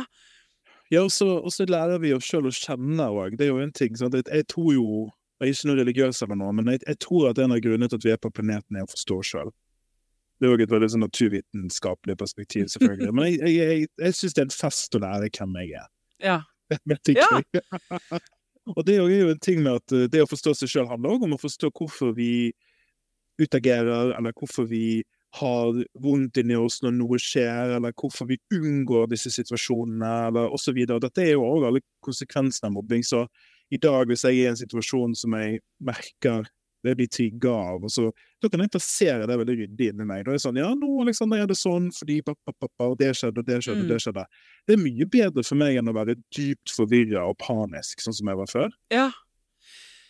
Ja, 0.92 1.06
og 1.06 1.12
så, 1.14 1.66
lærer 1.70 2.02
vi 2.04 2.12
oss 2.16 2.28
sjøl 2.28 2.50
å 2.50 2.56
kjenne 2.56 3.06
òg. 3.14 3.38
Det 3.40 3.48
er 3.48 3.54
jo 3.54 3.62
en 3.64 3.72
ting. 3.72 3.94
Sant? 3.96 4.18
Jeg, 4.18 4.28
jeg 4.28 4.48
tror 4.52 4.74
jo 4.76 4.86
Jeg 5.42 5.48
er 5.48 5.56
ikke 5.56 5.68
noe 5.70 5.78
religiøs 5.80 6.20
eller 6.22 6.38
noe, 6.38 6.54
men 6.54 6.68
jeg, 6.70 6.82
jeg 6.86 6.98
tror 7.02 7.32
at 7.32 7.40
en 7.42 7.56
av 7.56 7.62
grunnene 7.64 7.88
til 7.90 7.98
at 7.98 8.04
vi 8.06 8.12
er 8.14 8.20
på 8.22 8.30
planeten, 8.30 8.78
er 8.78 8.86
å 8.86 8.92
forstå 8.92 9.16
sjøl. 9.26 9.48
Det 10.42 10.48
er 10.48 10.56
òg 10.56 10.64
et 10.66 10.72
veldig 10.74 10.88
sånn 10.90 11.04
naturvitenskapelig 11.06 12.16
perspektiv, 12.18 12.66
selvfølgelig. 12.74 13.14
Men 13.18 13.28
jeg, 13.30 13.40
jeg, 13.46 13.54
jeg, 13.62 13.90
jeg 14.02 14.18
syns 14.18 14.34
det 14.34 14.42
er 14.42 14.48
en 14.48 14.56
fest 14.56 14.98
å 14.98 15.02
lære 15.04 15.30
hvem 15.38 15.58
jeg 15.62 15.76
er. 15.78 15.88
Ja. 16.26 16.38
Ikke. 17.14 17.62
og 18.76 18.84
det 18.88 18.98
er 18.98 19.14
jo 19.14 19.32
en 19.36 19.42
ting 19.44 19.62
med 19.62 19.82
at 19.82 19.96
eh, 19.96 20.10
det 20.10 20.24
å 20.26 20.30
forstå 20.30 20.56
seg 20.58 20.72
sjøl 20.72 20.90
handler 20.90 21.18
òg 21.18 21.26
om 21.28 21.36
å 21.38 21.42
forstå 21.42 21.70
hvorfor 21.78 22.16
vi 22.18 22.32
utagerer, 23.42 24.16
eller 24.18 24.34
hvorfor 24.38 24.66
vi 24.70 25.04
har 25.40 25.78
vondt 26.04 26.42
inni 26.42 26.58
oss 26.60 26.82
når 26.84 26.96
noe 26.98 27.20
skjer, 27.22 27.78
eller 27.78 27.94
hvorfor 27.96 28.28
vi 28.28 28.40
unngår 28.58 29.12
disse 29.14 29.32
situasjonene, 29.32 30.12
eller 30.28 30.56
osv. 30.58 30.82
Dette 30.92 31.24
er 31.24 31.36
jo 31.36 31.46
òg 31.48 31.70
alle 31.70 31.84
konsekvensene 32.04 32.68
av 32.68 32.76
mobbing. 32.76 33.06
Så 33.08 33.24
i 33.72 33.80
dag, 33.80 34.10
hvis 34.10 34.26
jeg 34.28 34.42
er 34.42 34.50
i 34.50 34.50
en 34.52 34.60
situasjon 34.60 35.16
som 35.16 35.38
jeg 35.40 35.62
merker 35.80 36.50
det 36.84 36.96
blir 36.98 37.08
trigga 37.08 37.52
av. 37.52 37.84
og 37.84 37.90
så 37.90 38.12
Da 38.42 38.50
kan 38.50 38.60
jeg 38.60 38.72
plassere 38.72 39.28
det 39.28 39.38
veldig 39.38 39.58
ryddig 39.60 39.90
inni 39.94 40.06
meg. 40.06 40.26
Da 40.26 40.32
er 40.32 40.38
det 40.40 40.42
sånn 40.42 40.58
Ja, 40.58 40.74
nå 40.74 41.02
Alexander, 41.02 41.38
er 41.44 41.48
det 41.48 41.58
sånn 41.58 41.92
fordi 41.94 42.22
pappa, 42.26 42.54
pappa, 42.60 42.90
og 42.92 42.98
det 42.98 43.12
skjedde, 43.16 43.38
og 43.38 43.46
det 43.46 43.60
skjedde, 43.64 43.82
og 43.82 43.86
Mm. 43.86 43.90
det 43.90 44.02
skjedde. 44.02 44.26
Det 44.68 44.74
er 44.74 44.84
mye 44.84 45.06
bedre 45.06 45.44
for 45.46 45.56
meg 45.56 45.78
enn 45.78 45.88
å 45.90 45.94
være 45.94 46.16
dypt 46.36 46.70
forvirra 46.74 47.28
og 47.30 47.38
panisk, 47.38 48.00
sånn 48.02 48.14
som 48.16 48.28
jeg 48.28 48.38
var 48.38 48.48
før. 48.48 48.72
Ja. 48.92 49.12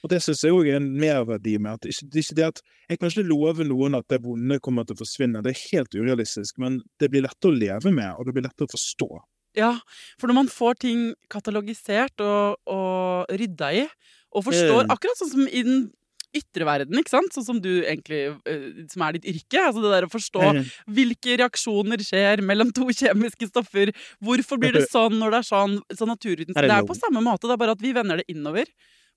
Og 0.03 0.09
det 0.09 0.17
syns 0.23 0.41
jeg 0.41 0.51
òg 0.51 0.67
er 0.67 0.77
en 0.79 0.97
merverdi 0.97 1.59
med 1.59 1.73
at 1.73 1.81
ikke, 1.85 2.09
det 2.09 2.23
ikke 2.25 2.35
det 2.35 2.45
at 2.47 2.61
Jeg 2.89 2.99
kan 2.99 3.09
ikke 3.09 3.27
love 3.27 3.63
noen 3.63 3.95
at 3.95 4.07
det 4.09 4.21
vonde 4.23 4.59
kommer 4.59 4.83
til 4.83 4.95
å 4.95 4.99
forsvinne, 4.99 5.41
det 5.43 5.51
er 5.55 5.77
helt 5.77 5.91
urealistisk, 5.95 6.57
men 6.57 6.81
det 6.99 7.09
blir 7.11 7.21
lettere 7.21 7.51
å 7.51 7.57
leve 7.57 7.91
med, 7.93 8.15
og 8.17 8.25
det 8.25 8.33
blir 8.33 8.43
lettere 8.43 8.67
å 8.67 8.73
forstå. 8.73 9.19
Ja, 9.55 9.79
for 10.17 10.27
når 10.27 10.33
man 10.33 10.47
får 10.47 10.79
ting 10.79 11.13
katalogisert 11.29 12.19
og, 12.19 12.57
og 12.67 13.27
rydda 13.29 13.69
i, 13.75 13.87
og 14.33 14.43
forstår 14.45 14.85
Mm. 14.87 14.91
Akkurat 14.95 15.17
sånn 15.21 15.29
som 15.31 15.47
i 15.47 15.61
den 15.63 15.91
ytre 16.33 16.65
verden, 16.65 16.97
ikke 16.99 17.09
sant? 17.11 17.33
Sånn 17.35 17.43
som 17.45 17.59
du 17.61 17.81
egentlig 17.83 18.21
eh, 18.47 18.85
Som 18.91 19.01
er 19.03 19.13
ditt 19.17 19.25
yrke. 19.25 19.59
Altså 19.67 19.81
det 19.83 19.91
der 19.91 20.07
å 20.07 20.11
forstå 20.11 20.43
Mm. 20.53 20.65
hvilke 20.95 21.37
reaksjoner 21.41 21.99
skjer 22.07 22.41
mellom 22.41 22.71
to 22.73 22.85
kjemiske 22.91 23.47
stoffer. 23.51 23.91
Hvorfor 24.23 24.57
blir 24.59 24.73
det 24.73 24.87
sånn 24.89 25.19
når 25.19 25.31
det 25.31 25.39
er 25.41 25.49
sånn? 25.51 25.79
Så 25.93 26.07
naturvitenskap 26.07 26.63
det 26.67 26.77
er 26.77 26.87
på 26.87 26.95
samme 26.97 27.21
måte, 27.23 27.47
det 27.47 27.51
er 27.55 27.57
bare 27.57 27.71
at 27.77 27.81
vi 27.81 27.93
vender 27.93 28.17
det 28.17 28.27
innover. 28.31 28.65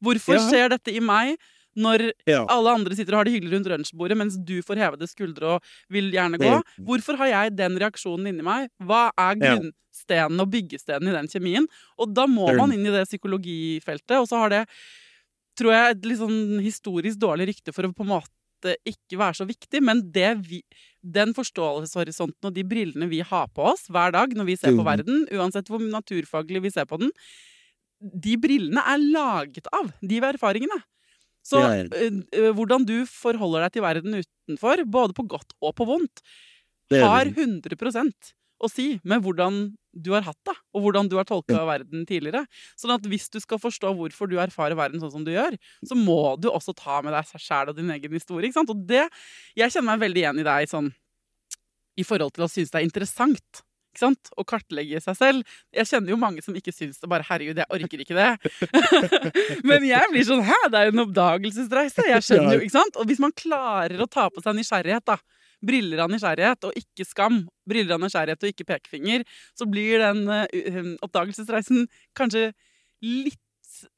Hvorfor 0.02 0.34
Ja. 0.34 0.48
skjer 0.50 0.68
dette 0.70 0.94
i 0.94 1.00
meg? 1.00 1.38
Når 1.76 2.12
Ja. 2.26 2.44
alle 2.48 2.70
andre 2.70 2.94
sitter 2.94 3.14
og 3.14 3.18
har 3.18 3.24
det 3.24 3.32
hyggelig 3.34 3.52
rundt 3.58 3.66
lunsjbordet, 3.66 4.16
mens 4.16 4.36
du 4.38 4.62
får 4.62 4.76
hevede 4.78 5.08
skuldre 5.10 5.42
og 5.56 5.62
vil 5.90 6.12
gjerne 6.12 6.38
gå. 6.38 6.62
Hvorfor 6.86 7.16
har 7.16 7.26
jeg 7.26 7.56
den 7.56 7.78
reaksjonen 7.78 8.28
inni 8.28 8.42
meg? 8.44 8.70
Hva 8.80 9.10
er 9.18 9.34
Ja. 9.34 9.56
grunnstenen 9.58 10.40
og 10.40 10.50
byggestenen 10.52 11.08
i 11.08 11.12
den 11.18 11.26
kjemien? 11.26 11.66
Og 11.98 12.14
da 12.14 12.26
må 12.26 12.54
man 12.56 12.70
inn 12.72 12.86
i 12.86 12.90
det 12.90 13.08
psykologifeltet, 13.08 14.20
og 14.20 14.28
så 14.28 14.38
har 14.38 14.48
det, 14.50 14.68
tror 15.58 15.72
jeg, 15.74 15.94
et 15.96 16.06
litt 16.10 16.20
sånn 16.20 16.60
historisk 16.64 17.18
dårlig 17.22 17.48
rykte 17.52 17.72
for 17.74 17.86
å 17.86 17.92
på 17.94 18.04
en 18.06 18.12
måte 18.14 18.74
ikke 18.88 19.18
være 19.20 19.36
så 19.36 19.44
viktig, 19.48 19.80
men 19.84 20.00
det 20.12 20.30
vi, 20.48 20.62
den 21.04 21.34
forståelseshorisonten 21.36 22.48
og 22.48 22.54
de 22.56 22.64
brillene 22.64 23.08
vi 23.10 23.20
har 23.20 23.48
på 23.52 23.66
oss 23.74 23.86
hver 23.92 24.14
dag 24.14 24.32
når 24.34 24.48
vi 24.48 24.56
ser 24.56 24.72
på 24.72 24.80
Mm. 24.82 24.88
verden, 24.88 25.26
uansett 25.36 25.68
hvor 25.68 25.80
naturfaglig 25.84 26.62
vi 26.64 26.70
ser 26.72 26.86
på 26.88 26.98
den, 27.02 27.12
de 28.00 28.36
brillene 28.40 28.80
er 28.80 28.98
laget 28.98 29.68
av 29.72 29.92
de 30.00 30.16
erfaringene. 30.20 30.80
Så 31.44 31.60
Ja, 31.60 31.74
ja. 31.76 31.84
ø, 31.92 32.08
ø, 32.32 32.52
hvordan 32.56 32.86
du 32.88 33.04
forholder 33.06 33.66
deg 33.66 33.72
til 33.76 33.82
verden 33.84 34.16
utenfor, 34.22 34.84
både 34.88 35.12
på 35.12 35.26
godt 35.28 35.52
og 35.60 35.74
på 35.76 35.84
vondt, 35.86 36.22
har 36.90 37.24
det. 37.24 37.36
100 37.36 38.34
å 38.64 38.70
si 38.72 38.86
med 39.04 39.22
hvordan 39.24 39.66
du 39.94 40.10
har 40.14 40.24
hatt 40.26 40.40
det, 40.48 40.54
og 40.74 40.86
hvordan 40.86 41.08
du 41.10 41.16
har 41.20 41.26
tolka 41.28 41.60
verden 41.68 42.02
tidligere. 42.08 42.44
Sånn 42.80 42.94
at 42.96 43.04
hvis 43.06 43.28
du 43.30 43.38
skal 43.42 43.60
forstå 43.62 43.92
hvorfor 43.94 44.30
du 44.30 44.38
erfarer 44.42 44.74
verden 44.78 45.02
sånn 45.02 45.12
som 45.12 45.26
du 45.26 45.30
gjør, 45.34 45.54
så 45.86 45.98
må 45.98 46.34
du 46.42 46.50
også 46.50 46.74
ta 46.76 46.98
med 47.04 47.14
deg 47.14 47.30
sjæl 47.38 47.70
og 47.70 47.78
din 47.78 47.92
egen 47.94 48.16
historie. 48.16 48.48
Ikke 48.48 48.60
sant? 48.60 48.74
Og 48.74 48.82
det 48.88 49.06
Jeg 49.54 49.70
kjenner 49.70 49.94
meg 49.94 50.02
veldig 50.08 50.20
igjen 50.22 50.42
i 50.42 50.46
deg 50.46 50.70
sånn 50.70 50.90
i 51.94 52.02
forhold 52.06 52.34
til 52.34 52.46
å 52.46 52.50
synes 52.50 52.72
det 52.72 52.80
er 52.80 52.88
interessant. 52.88 53.62
Ikke 53.94 54.02
sant? 54.02 54.30
Å 54.34 54.42
kartlegge 54.42 54.98
seg 55.02 55.14
selv. 55.14 55.52
Jeg 55.74 55.86
kjenner 55.86 56.10
jo 56.10 56.18
mange 56.18 56.42
som 56.42 56.56
ikke 56.58 56.74
syns 56.74 56.98
det. 56.98 57.06
Bare 57.10 57.22
'herregud, 57.22 57.60
jeg 57.62 57.70
orker 57.70 58.02
ikke 58.02 58.18
det'. 58.18 58.34
Men 59.68 59.86
jeg 59.86 60.10
blir 60.10 60.26
sånn 60.26 60.42
'hæ, 60.42 60.58
det 60.66 60.80
er 60.80 60.90
jo 60.90 60.94
en 60.96 61.04
oppdagelsesreise'. 61.04 62.08
Jeg 62.10 62.26
skjønner 62.26 62.58
jo, 62.58 62.64
ikke 62.66 62.74
sant? 62.74 62.98
Og 62.98 63.06
hvis 63.06 63.22
man 63.22 63.30
klarer 63.30 64.02
å 64.02 64.10
ta 64.10 64.26
på 64.34 64.42
seg 64.42 64.58
nysgjerrighet, 64.58 65.06
da. 65.06 65.20
Briller 65.64 66.04
av 66.04 66.12
nysgjerrighet 66.12 66.68
og 66.68 66.78
ikke 66.78 67.06
skam. 67.08 67.42
Briller 67.68 67.96
av 67.96 68.04
nysgjerrighet 68.04 68.44
og 68.44 68.52
ikke 68.52 68.68
pekefinger. 68.68 69.24
Så 69.58 69.68
blir 69.70 70.02
den 70.02 70.24
uh, 70.28 70.94
oppdagelsesreisen 71.04 71.88
kanskje 72.18 72.50
litt 73.04 73.40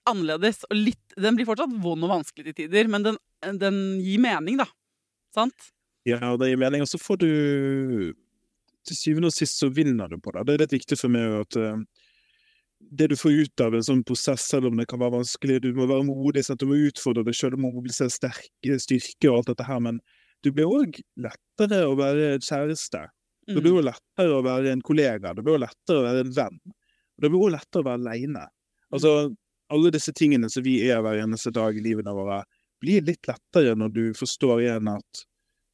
annerledes. 0.08 0.64
Og 0.70 0.78
litt 0.78 1.16
Den 1.16 1.38
blir 1.38 1.48
fortsatt 1.48 1.72
vond 1.82 2.06
og 2.06 2.12
vanskelig 2.18 2.50
til 2.50 2.58
tider, 2.64 2.90
men 2.92 3.06
den, 3.06 3.20
den 3.60 3.80
gir 4.04 4.22
mening, 4.22 4.60
da. 4.60 4.68
Sant? 5.34 5.72
Ja, 6.06 6.20
det 6.38 6.52
gir 6.52 6.60
mening. 6.60 6.84
Og 6.84 6.90
så 6.90 7.00
får 7.00 7.22
du 7.24 7.30
Til 8.86 8.96
syvende 8.96 9.32
og 9.32 9.34
sist 9.34 9.58
så 9.58 9.66
vinner 9.74 10.06
du 10.06 10.20
på 10.22 10.30
det. 10.30 10.44
Det 10.46 10.52
er 10.54 10.60
litt 10.62 10.76
viktig 10.76 10.98
for 11.00 11.10
meg 11.10 11.40
at 11.40 11.56
uh, 11.58 11.80
det 12.78 13.08
du 13.10 13.16
får 13.18 13.32
ut 13.32 13.62
av 13.64 13.74
en 13.74 13.84
sånn 13.84 14.04
prosess, 14.06 14.44
selv 14.46 14.70
om 14.70 14.76
det 14.78 14.86
kan 14.90 15.00
være 15.00 15.16
vanskelig 15.16 15.62
Du 15.64 15.72
må 15.74 15.88
være 15.90 16.06
modig, 16.06 16.44
sant? 16.46 16.60
du 16.60 16.70
må 16.70 16.78
utfordre 16.86 17.24
deg 17.26 17.36
sjøl, 17.36 17.56
du 17.56 17.62
må 17.62 17.72
mobilisere 17.74 18.12
sterke 18.12 18.78
styrke 18.82 19.30
og 19.30 19.40
alt 19.40 19.50
dette 19.52 19.66
her, 19.66 19.80
men 19.82 20.00
du 20.46 20.52
blir 20.54 20.70
òg 20.70 21.00
lettere 21.18 21.82
å 21.88 21.96
være 21.98 22.36
kjæreste. 22.38 23.06
Det 23.46 23.60
blir 23.62 23.72
Mm. 23.72 23.78
jo 23.78 23.82
lettere 23.86 24.34
å 24.36 24.42
være 24.46 24.72
en 24.72 24.82
kollega, 24.82 25.32
det 25.34 25.42
blir 25.46 25.54
jo 25.58 25.62
lettere 25.64 26.00
å 26.00 26.06
være 26.06 26.22
en 26.24 26.32
venn. 26.34 26.60
Og 27.16 27.22
det 27.22 27.30
blir 27.30 27.42
jo 27.42 27.50
lettere 27.54 27.82
å 27.82 27.86
være 27.86 28.00
aleine. 28.02 28.46
Altså, 28.94 29.12
alle 29.70 29.90
disse 29.94 30.12
tingene 30.14 30.50
som 30.50 30.62
vi 30.62 30.80
er 30.88 31.02
hver 31.02 31.18
eneste 31.22 31.52
dag 31.54 31.76
i 31.76 31.82
livene 31.82 32.14
våre, 32.14 32.40
blir 32.82 33.02
litt 33.06 33.26
lettere 33.26 33.74
når 33.78 33.92
du 33.94 34.02
forstår 34.14 34.62
igjen 34.66 34.90
at 34.96 35.26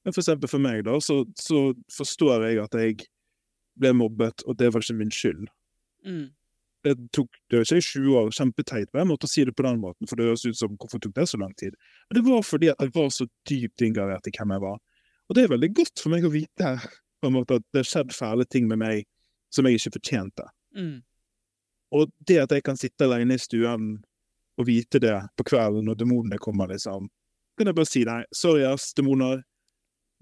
men 0.04 0.12
For 0.12 0.18
eksempel 0.18 0.50
for 0.50 0.58
meg, 0.58 0.80
da, 0.82 0.96
så, 0.98 1.20
så 1.38 1.72
forstår 1.94 2.42
jeg 2.48 2.58
at 2.58 2.72
jeg 2.74 3.04
ble 3.78 3.92
mobbet, 3.94 4.42
og 4.50 4.56
det 4.58 4.72
var 4.74 4.82
ikke 4.82 4.96
min 4.98 5.12
skyld. 5.14 5.44
Mm. 6.04 6.24
Det 6.82 6.96
tok 7.14 7.30
det 7.52 7.60
ikke 7.62 7.78
sju 7.84 8.00
20 8.02 8.16
år, 8.18 8.30
kjempeteit 8.34 8.88
men 8.90 9.04
jeg 9.04 9.10
måtte 9.12 9.28
si 9.30 9.44
det 9.46 9.54
på 9.54 9.62
den 9.62 9.78
måten, 9.82 10.08
for 10.10 10.18
det 10.18 10.26
høres 10.26 10.42
ut 10.48 10.58
som 10.58 10.74
hvorfor 10.74 10.98
tok 11.02 11.14
det 11.14 11.28
så 11.30 11.38
lang 11.38 11.52
tid? 11.60 11.76
Men 12.08 12.18
det 12.18 12.24
var 12.26 12.42
fordi 12.42 12.72
jeg 12.72 12.92
var 12.96 13.12
så 13.14 13.28
dypt 13.48 13.84
inngravert 13.86 14.26
i 14.26 14.34
hvem 14.34 14.56
jeg 14.56 14.64
var. 14.64 14.80
Og 15.28 15.38
det 15.38 15.44
er 15.44 15.52
veldig 15.54 15.70
godt 15.78 16.02
for 16.02 16.14
meg 16.14 16.26
å 16.26 16.32
vite 16.32 16.74
på 17.22 17.30
en 17.30 17.36
måte 17.36 17.60
at 17.60 17.66
det 17.70 17.84
har 17.84 17.88
skjedd 17.88 18.14
fæle 18.16 18.46
ting 18.50 18.66
med 18.70 18.82
meg 18.82 19.06
som 19.54 19.68
jeg 19.68 19.78
ikke 19.78 19.94
fortjente. 19.98 20.48
Mm. 20.74 20.98
Og 21.92 22.10
det 22.28 22.40
at 22.42 22.54
jeg 22.56 22.64
kan 22.66 22.78
sitte 22.80 23.06
alene 23.06 23.36
i 23.36 23.42
stuen 23.42 23.92
og 24.58 24.68
vite 24.68 25.00
det 25.00 25.14
på 25.38 25.46
kvelden 25.52 25.86
når 25.88 26.00
demonene 26.02 26.40
kommer, 26.42 26.70
liksom, 26.72 27.08
kan 27.56 27.68
jeg 27.68 27.76
bare 27.76 27.88
si 27.88 28.02
nei, 28.08 28.22
sorry 28.34 28.64
ass, 28.68 28.90
demoner, 28.96 29.42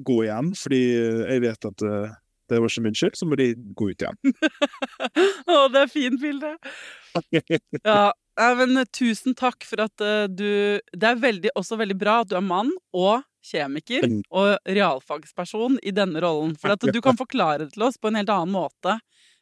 gå 0.06 0.22
igjen, 0.24 0.52
fordi 0.56 0.80
jeg 0.80 1.42
vet 1.44 1.66
at 1.68 1.84
eh, 1.86 2.12
det 2.51 2.61
var 2.61 2.72
ikke 2.72 2.86
min 2.86 2.96
skyld, 2.98 3.18
så 3.18 3.28
må 3.28 3.38
de 3.40 3.53
gå 3.78 3.90
ut 3.92 4.05
igjen. 4.05 4.18
Å, 5.51 5.66
det 5.72 5.84
er 5.84 5.92
fint 5.92 6.20
bilde! 6.22 6.57
Ja, 8.40 8.55
men 8.57 8.78
eh, 8.78 8.86
tusen 8.94 9.34
takk 9.36 9.66
for 9.66 9.82
at 9.82 10.01
uh, 10.01 10.28
du 10.30 10.78
Det 10.78 11.09
er 11.09 11.18
veldig, 11.20 11.51
også 11.59 11.76
veldig 11.76 11.96
bra 11.98 12.20
at 12.22 12.30
du 12.30 12.36
er 12.38 12.44
mann 12.46 12.70
og 12.96 13.24
kjemiker 13.44 14.07
og 14.30 14.70
realfagsperson 14.70 15.80
i 15.82 15.92
denne 15.96 16.22
rollen. 16.22 16.55
For 16.61 16.72
at 16.72 16.84
du 16.86 17.01
kan 17.05 17.18
forklare 17.18 17.64
det 17.64 17.74
til 17.74 17.88
oss 17.88 17.98
på 18.01 18.09
en 18.09 18.20
helt 18.20 18.32
annen 18.32 18.55
måte 18.55 19.01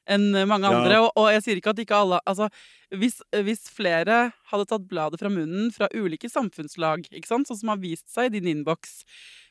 enn 0.09 0.33
mange 0.49 0.67
Ja. 0.69 0.73
andre. 0.79 1.01
Og, 1.05 1.11
og 1.17 1.29
jeg 1.35 1.43
sier 1.45 1.61
ikke 1.61 1.71
at 1.75 1.83
ikke 1.85 1.97
alle 1.99 2.19
Altså, 2.27 2.49
hvis, 2.91 3.19
hvis 3.45 3.67
flere 3.71 4.33
hadde 4.51 4.67
tatt 4.71 4.87
bladet 4.89 5.21
fra 5.21 5.29
munnen 5.29 5.71
fra 5.75 5.89
ulike 5.95 6.31
samfunnslag, 6.33 7.05
ikke 7.13 7.29
sant, 7.29 7.47
sånn 7.51 7.59
som 7.61 7.69
har 7.75 7.81
vist 7.83 8.09
seg 8.09 8.31
i 8.33 8.41
din 8.41 8.49
innboks 8.57 9.03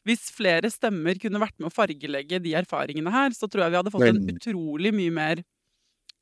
Hvis 0.08 0.32
flere 0.32 0.70
stemmer 0.74 1.20
kunne 1.22 1.40
vært 1.42 1.58
med 1.60 1.70
å 1.70 1.74
fargelegge 1.76 2.40
de 2.42 2.54
erfaringene 2.56 3.12
her, 3.12 3.30
så 3.36 3.46
tror 3.50 3.66
jeg 3.68 3.72
vi 3.76 3.80
hadde 3.82 3.92
fått 3.94 4.08
en 4.08 4.22
utrolig 4.34 4.94
mye 4.96 5.12
mer 5.12 5.44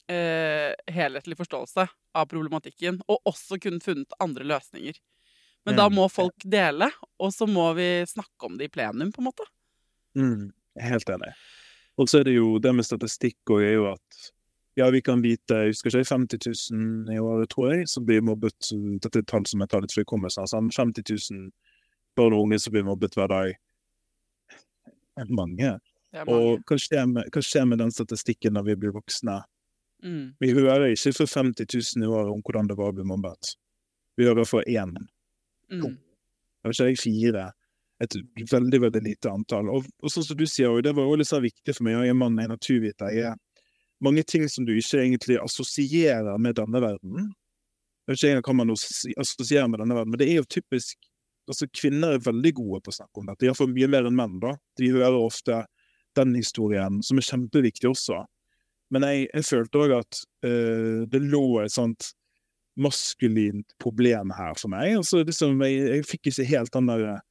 eh, 0.09 0.73
helhetlig 0.93 1.37
forståelse 1.37 1.87
av 2.15 2.25
problematikken, 2.29 2.99
og 3.09 3.21
også 3.29 3.57
kunne 3.61 3.81
funnet 3.81 4.11
andre 4.21 4.43
løsninger. 4.45 4.97
Men 5.65 5.75
da 5.79 5.87
Mm. 5.89 5.95
må 5.97 6.07
folk 6.11 6.35
dele, 6.45 6.91
og 7.19 7.31
så 7.33 7.47
må 7.49 7.73
vi 7.75 8.05
snakke 8.05 8.45
om 8.45 8.57
det 8.57 8.65
i 8.65 8.73
plenum, 8.73 9.11
på 9.11 9.19
en 9.21 9.25
måte. 9.31 9.45
Mm, 10.15 10.51
helt 10.79 11.09
enig. 11.09 11.33
Og 11.97 12.09
så 12.11 12.19
er 12.19 12.27
det 12.27 12.35
jo 12.35 12.57
det 12.59 12.73
med 12.75 12.87
statistikk 12.87 13.53
og 13.53 13.63
er 13.63 13.77
jo 13.77 13.85
at 13.93 14.25
ja, 14.75 14.89
vi 14.91 14.99
kan 15.01 15.21
vite 15.23 15.55
jeg 15.55 15.71
husker 15.71 15.95
ikke 15.95 16.11
50 16.11 16.71
000 16.75 17.13
i 17.15 17.19
året, 17.23 17.49
tror 17.49 17.71
jeg, 17.71 17.87
som 17.87 18.03
blir 18.07 18.23
mobbet. 18.25 18.71
Dette 19.03 19.21
er 19.21 19.27
tall 19.29 19.45
som 19.47 19.63
jeg 19.63 19.71
tar 19.71 19.85
litt 19.85 19.95
fra 19.95 20.03
hukommelsen. 20.03 20.43
Altså 20.43 20.59
50 20.59 21.05
000 21.31 21.45
barn 22.19 22.35
og 22.35 22.47
unge 22.47 22.59
som 22.59 22.75
blir 22.75 22.83
mobbet 22.87 23.15
hver 23.15 23.31
dag. 23.31 23.55
Mange. 25.31 25.77
Er 26.15 26.31
Og 26.31 26.63
hva 26.67 26.77
skjer, 26.79 27.05
med, 27.07 27.27
hva 27.31 27.43
skjer 27.43 27.67
med 27.67 27.79
den 27.79 27.91
statistikken 27.91 28.55
når 28.55 28.67
vi 28.69 28.75
blir 28.83 28.95
voksne? 28.95 29.41
Mm. 30.03 30.35
Vi 30.39 30.51
hører 30.51 30.91
ikke 30.91 31.15
for 31.21 31.31
50 31.31 31.71
000 31.71 32.03
i 32.03 32.11
året 32.11 32.31
om 32.31 32.43
hvordan 32.43 32.67
det 32.67 32.77
var 32.79 32.91
å 32.91 32.95
bli 32.97 33.07
mobbet. 33.07 33.55
Vi 34.19 34.27
hører 34.27 34.47
for 34.47 34.67
én. 34.67 34.91
Mm. 35.71 35.95
Jeg 35.95 36.71
vet 36.71 36.81
ikke, 36.83 37.03
fire. 37.07 37.45
Et 38.03 38.15
veldig, 38.51 38.81
veldig 38.83 39.01
lite 39.05 39.31
antall. 39.31 39.69
Og, 39.71 39.85
og 40.03 40.11
sånn 40.11 40.25
som 40.27 40.37
du 40.39 40.45
sier, 40.49 40.67
og 40.71 40.83
det 40.83 40.91
var 40.97 41.07
også 41.07 41.29
så 41.29 41.41
viktig 41.43 41.75
for 41.77 41.87
meg, 41.87 41.95
og 41.99 42.07
jeg 42.07 42.15
er 42.15 42.19
mann, 42.19 42.37
jeg 42.41 42.49
er 42.49 42.51
naturviter, 42.51 43.13
jeg 43.15 43.29
er 43.31 43.65
mange 44.03 44.25
ting 44.27 44.43
som 44.51 44.67
du 44.67 44.73
ikke 44.75 44.99
egentlig 44.99 45.37
assosierer 45.39 46.35
med 46.41 46.57
denne 46.59 46.81
verden. 46.83 47.29
Jeg 48.05 48.11
vet 48.11 48.19
ikke 48.19 48.31
engang 48.33 48.47
hva 48.49 48.57
man 48.59 48.73
assosi- 48.75 49.15
assosierer 49.21 49.69
med 49.71 49.81
denne 49.81 49.95
verden, 49.97 50.11
men 50.11 50.21
det 50.21 50.27
er 50.29 50.41
jo 50.41 50.49
typisk 50.57 51.11
altså 51.45 51.67
Kvinner 51.69 52.15
er 52.15 52.23
veldig 52.25 52.51
gode 52.57 52.79
på 52.81 52.89
å 52.89 52.95
snakke 52.95 53.21
om 53.21 53.27
dette, 53.29 53.45
iallfall 53.45 53.69
mye 53.69 53.89
mer 53.93 54.07
enn 54.09 54.15
menn. 54.17 54.39
da. 54.41 54.55
De 54.81 54.87
hører 54.89 55.17
ofte 55.19 55.59
den 56.17 56.31
historien, 56.33 57.01
som 57.05 57.19
er 57.21 57.27
kjempeviktig 57.27 57.89
også. 57.91 58.23
Men 58.93 59.05
jeg, 59.05 59.27
jeg 59.29 59.45
følte 59.45 59.81
òg 59.83 59.93
at 59.99 60.21
eh, 60.47 61.03
det 61.11 61.21
lå 61.21 61.43
et 61.61 61.73
sånt 61.73 62.11
maskulint 62.81 63.75
problem 63.81 64.33
her 64.35 64.57
for 64.59 64.73
meg. 64.73 64.95
Altså, 64.99 65.21
liksom, 65.25 65.61
jeg, 65.65 65.85
jeg 65.85 66.07
fikk 66.09 66.31
ikke 66.31 66.47
helt 66.49 66.73
den 66.73 66.89
der 66.91 67.05
eh, 67.13 67.23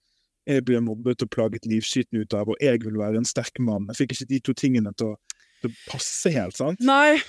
jeg 0.49 0.65
ble 0.69 0.81
mobbet 0.85 1.25
og 1.25 1.31
plaget 1.33 1.69
livskyten 1.69 2.21
ut 2.21 2.37
av, 2.37 2.51
og 2.53 2.61
jeg 2.63 2.83
vil 2.85 2.99
være 3.01 3.21
en 3.21 3.29
sterk 3.29 3.61
mann. 3.65 3.89
Jeg 3.93 4.03
fikk 4.03 4.17
ikke 4.17 4.31
de 4.33 4.41
to 4.45 4.55
tingene 4.59 4.93
til 4.99 5.15
å, 5.15 5.43
til 5.63 5.73
å 5.73 5.77
passe 5.89 6.33
helt, 6.35 6.57
sant? 6.59 6.83
Nei, 6.85 7.21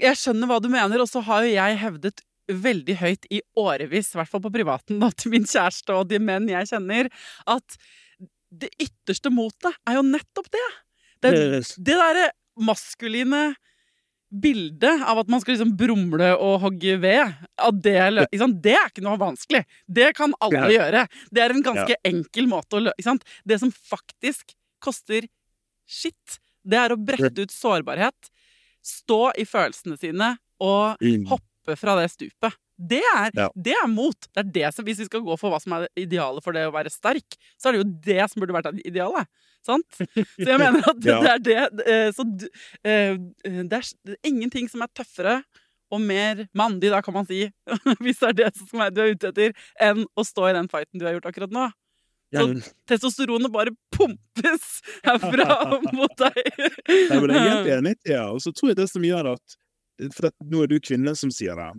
jeg 0.00 0.18
skjønner 0.18 0.50
hva 0.50 0.60
du 0.62 0.70
mener, 0.72 1.02
og 1.02 1.10
så 1.10 1.22
har 1.26 1.46
jo 1.46 1.52
jeg 1.54 1.82
hevdet 1.82 2.24
veldig 2.50 2.96
høyt 3.00 3.28
i 3.32 3.40
årevis, 3.58 4.12
i 4.12 4.18
hvert 4.18 4.30
fall 4.30 4.42
på 4.44 4.52
privaten, 4.52 4.98
da, 5.00 5.10
til 5.14 5.32
min 5.32 5.46
kjæreste 5.48 5.94
og 5.96 6.08
de 6.10 6.20
menn 6.20 6.50
jeg 6.50 6.70
kjenner, 6.74 7.10
at 7.48 7.78
det 8.54 8.70
ytterste 8.82 9.32
motet 9.34 9.74
er 9.88 9.98
jo 9.98 10.04
nettopp 10.06 10.50
det. 10.52 10.66
Det, 11.24 11.30
det 11.80 11.96
derre 11.96 12.28
maskuline 12.60 13.54
bildet 14.30 15.04
av 15.06 15.20
at 15.20 15.30
man 15.30 15.42
skal 15.42 15.54
liksom 15.54 15.74
brumle 15.78 16.32
og 16.34 16.56
hogge 16.64 16.96
ved, 17.02 17.34
det, 17.84 17.94
det, 18.64 18.74
er 18.74 18.88
ikke 18.90 19.04
noe 19.04 19.20
vanskelig. 19.20 19.62
Det 19.86 20.10
kan 20.18 20.34
alle 20.42 20.64
ja. 20.66 20.72
gjøre. 20.78 21.04
Det 21.30 21.44
er 21.44 21.54
en 21.54 21.64
ganske 21.64 21.94
ja. 21.94 22.00
enkel 22.10 22.48
måte 22.50 22.78
å 22.78 22.84
løse 22.88 23.16
Det 23.46 23.60
som 23.62 23.72
faktisk 23.74 24.56
koster 24.82 25.28
skitt, 25.88 26.38
det 26.64 26.80
er 26.80 26.94
å 26.94 27.00
brette 27.00 27.44
ut 27.44 27.52
sårbarhet, 27.52 28.30
stå 28.84 29.22
i 29.40 29.46
følelsene 29.48 29.96
sine 30.00 30.34
og 30.64 31.00
mm. 31.00 31.26
hoppe 31.30 31.76
fra 31.78 31.96
det 32.00 32.10
stupet. 32.12 32.56
Det 32.74 33.00
er, 33.00 33.30
ja. 33.36 33.48
det 33.54 33.74
er 33.78 33.86
mot. 33.90 34.18
Det 34.34 34.40
er 34.42 34.52
det 34.56 34.70
som, 34.74 34.84
hvis 34.86 34.98
vi 35.04 35.06
skal 35.06 35.22
gå 35.24 35.36
for 35.38 35.52
hva 35.52 35.60
som 35.62 35.76
er 35.76 35.86
idealet 36.00 36.42
for 36.44 36.56
det 36.56 36.66
å 36.66 36.74
være 36.74 36.90
sterk, 36.92 37.36
så 37.54 37.70
er 37.70 37.76
det 37.76 37.84
jo 37.84 37.90
det 38.08 38.24
som 38.32 38.42
burde 38.42 38.56
vært 38.56 38.80
idealet. 38.82 39.30
Sant? 39.64 39.96
Så 39.96 40.46
jeg 40.48 40.60
mener 40.60 40.84
at 40.84 41.00
det, 41.00 41.12
ja. 41.14 41.36
det 41.40 41.56
er 41.58 41.68
det. 41.74 41.86
Eh, 41.88 42.08
så 42.14 42.26
eh, 42.84 43.16
det 43.64 43.80
er 43.80 44.18
ingenting 44.28 44.68
som 44.70 44.84
er 44.84 44.92
tøffere 44.96 45.38
og 45.94 46.02
mer 46.02 46.46
mandig, 46.56 46.90
da 46.90 47.00
kan 47.04 47.14
man 47.14 47.26
si, 47.28 47.46
hvis 48.02 48.20
det 48.20 48.30
er 48.32 48.38
det 48.42 48.50
som 48.58 48.82
er 48.82 48.92
du 48.92 49.00
er 49.04 49.14
ute 49.14 49.30
etter, 49.30 49.56
enn 49.82 50.04
å 50.18 50.26
stå 50.26 50.48
i 50.50 50.54
den 50.56 50.70
fighten 50.72 51.00
du 51.00 51.06
har 51.06 51.16
gjort 51.16 51.30
akkurat 51.30 51.54
nå. 51.54 51.70
Så 52.34 52.46
testosteronet 52.90 53.52
bare 53.52 53.70
pumpes 53.94 54.64
herfra 55.06 55.78
mot 55.92 56.16
deg. 56.18 56.40
Nei, 56.88 57.20
men 57.20 57.30
jeg 57.30 57.38
er 57.38 57.52
helt 57.52 57.72
enig. 57.76 57.94
Ja, 58.08 58.24
og 58.32 58.42
så 58.42 58.50
tror 58.50 58.72
jeg 58.72 58.80
det 58.80 58.88
som 58.90 59.04
gjør 59.06 59.34
at 59.36 59.58
For 60.16 60.32
nå 60.50 60.64
er 60.64 60.72
du 60.72 60.80
kvinne 60.82 61.14
som 61.14 61.30
sier 61.30 61.54
det. 61.54 61.70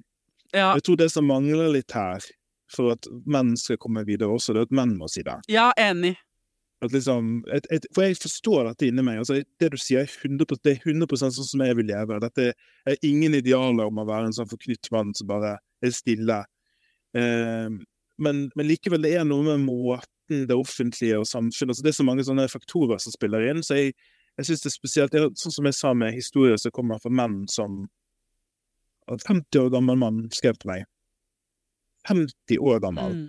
Ja. 0.56 0.70
Jeg 0.78 0.86
tror 0.88 1.02
det 1.02 1.10
som 1.12 1.28
mangler 1.28 1.68
litt 1.74 1.92
her, 1.92 2.24
for 2.72 2.94
at 2.96 3.10
menn 3.28 3.58
skal 3.60 3.80
komme 3.82 4.06
videre 4.08 4.32
også, 4.32 4.56
det 4.56 4.64
er 4.64 4.70
at 4.70 4.78
menn 4.80 4.96
må 4.96 5.10
si 5.12 5.26
det. 5.26 5.36
Ja, 5.52 5.74
enig. 5.76 6.16
Liksom, 6.94 7.32
et, 7.54 7.68
et, 7.74 7.86
for 7.96 8.06
jeg 8.06 8.18
forstår 8.22 8.70
dette 8.70 8.88
inni 8.90 9.04
meg. 9.06 9.22
altså 9.22 9.40
Det 9.60 9.70
du 9.74 9.78
sier, 9.82 10.06
er 10.06 10.30
100, 10.30 10.60
det 10.64 10.76
er 10.76 10.90
100 10.92 11.20
sånn 11.22 11.48
som 11.48 11.64
jeg 11.66 11.78
vil 11.80 11.90
leve. 11.90 12.20
Dette 12.24 12.52
er 12.54 13.06
ingen 13.06 13.38
idealer 13.38 13.90
om 13.90 14.02
å 14.02 14.08
være 14.08 14.30
en 14.30 14.36
sånn 14.38 14.50
forknytt 14.50 14.92
mann 14.94 15.14
som 15.18 15.30
bare 15.30 15.58
er 15.84 15.94
stille. 15.96 16.42
Eh, 17.16 17.70
men, 18.18 18.44
men, 18.56 18.68
likevel, 18.68 19.04
det 19.04 19.16
er 19.20 19.28
noe 19.28 19.46
med 19.46 19.66
måten 19.68 20.46
det 20.50 20.56
offentlige 20.58 21.20
og 21.22 21.28
samfunnet 21.30 21.76
altså 21.76 21.84
Det 21.86 21.92
er 21.92 21.98
så 22.00 22.06
mange 22.08 22.24
sånne 22.26 22.48
faktorer 22.50 23.02
som 23.02 23.14
spiller 23.14 23.46
inn. 23.50 23.62
Så 23.66 23.78
jeg, 23.78 23.96
jeg 24.40 24.50
syns 24.50 24.66
det 24.66 24.72
er 24.72 24.76
spesielt 24.80 25.14
det 25.14 25.22
er, 25.22 25.30
Sånn 25.40 25.54
som 25.60 25.70
jeg 25.70 25.78
sa 25.78 25.94
med 25.98 26.16
historier 26.16 26.60
som 26.62 26.74
kommer 26.76 27.02
fra 27.04 27.14
menn 27.14 27.44
som 27.52 27.86
50 29.06 29.62
år 29.62 29.72
gammel 29.76 30.00
mann 30.02 30.24
skrev 30.34 30.58
til 30.58 30.72
meg. 30.72 30.86
50 32.10 32.62
år 32.62 32.82
gammel. 32.82 33.20
Mm. 33.20 33.28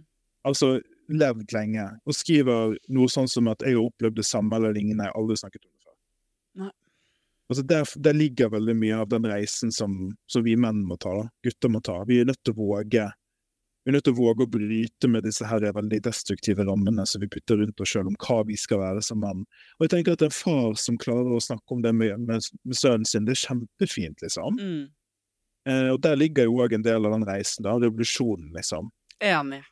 Altså 0.48 0.76
levd 1.08 1.52
lenge, 1.54 1.86
og 2.06 2.16
skriver 2.16 2.76
noe 2.94 3.10
sånn 3.12 3.28
som 3.28 3.48
at 3.48 3.62
'jeg 3.62 3.76
har 3.76 3.86
opplevd 3.86 4.16
det 4.16 4.26
samme 4.26 4.56
eller 4.56 4.74
lignende, 4.74 5.04
jeg 5.04 5.12
har 5.12 5.20
aldri 5.20 5.36
snakket 5.36 5.64
om 5.64 5.70
det 5.72 5.84
før'. 5.84 5.98
Nei. 6.62 6.72
Altså 7.48 7.62
der, 7.62 7.84
der, 8.02 8.12
ligger 8.12 8.48
veldig 8.50 8.76
mye 8.76 8.96
av 8.96 9.08
den 9.08 9.22
reisen 9.22 9.70
som, 9.70 10.16
som, 10.26 10.42
vi 10.42 10.56
menn 10.56 10.82
må 10.84 10.96
ta, 10.98 11.28
gutter 11.42 11.68
må 11.68 11.80
ta. 11.80 12.04
Vi 12.04 12.20
er 12.20 12.24
nødt 12.24 12.42
til 12.42 12.54
å 12.54 12.58
våge 12.58 13.12
vi 13.86 13.92
er 13.92 13.94
nødt 13.94 14.04
til 14.08 14.16
å 14.16 14.18
våge 14.18 14.42
å 14.42 14.50
bryte 14.50 15.06
med 15.06 15.22
disse 15.22 15.46
her 15.46 15.62
veldig 15.62 16.00
destruktive 16.02 16.64
rammene 16.66 17.04
som 17.06 17.20
vi 17.22 17.28
putter 17.30 17.60
rundt 17.60 17.78
oss 17.78 17.92
sjøl 17.92 18.08
om 18.10 18.16
hva 18.18 18.40
vi 18.42 18.56
skal 18.58 18.80
være 18.80 19.02
som 19.06 19.20
menn. 19.22 19.44
Og 19.78 19.84
jeg 19.84 19.92
tenker 19.92 20.16
at 20.16 20.24
en 20.26 20.34
far 20.34 20.74
som 20.74 20.98
klarer 20.98 21.30
å 21.30 21.38
snakke 21.38 21.70
om 21.70 21.84
det 21.84 21.92
med, 21.94 22.18
med, 22.18 22.42
med 22.66 22.74
sønnen 22.74 23.06
sin, 23.06 23.28
det 23.28 23.36
er 23.36 23.44
kjempefint, 23.44 24.24
liksom. 24.26 24.58
Mm. 24.58 24.88
Eh, 25.70 25.90
og 25.92 26.00
der 26.02 26.18
ligger 26.18 26.50
jo 26.50 26.58
òg 26.64 26.74
en 26.74 26.82
del 26.82 27.06
av 27.06 27.14
den 27.14 27.28
reisen, 27.30 27.62
da. 27.62 27.76
Revolusjonen, 27.78 28.50
liksom. 28.58 28.90
Enig. 29.22 29.62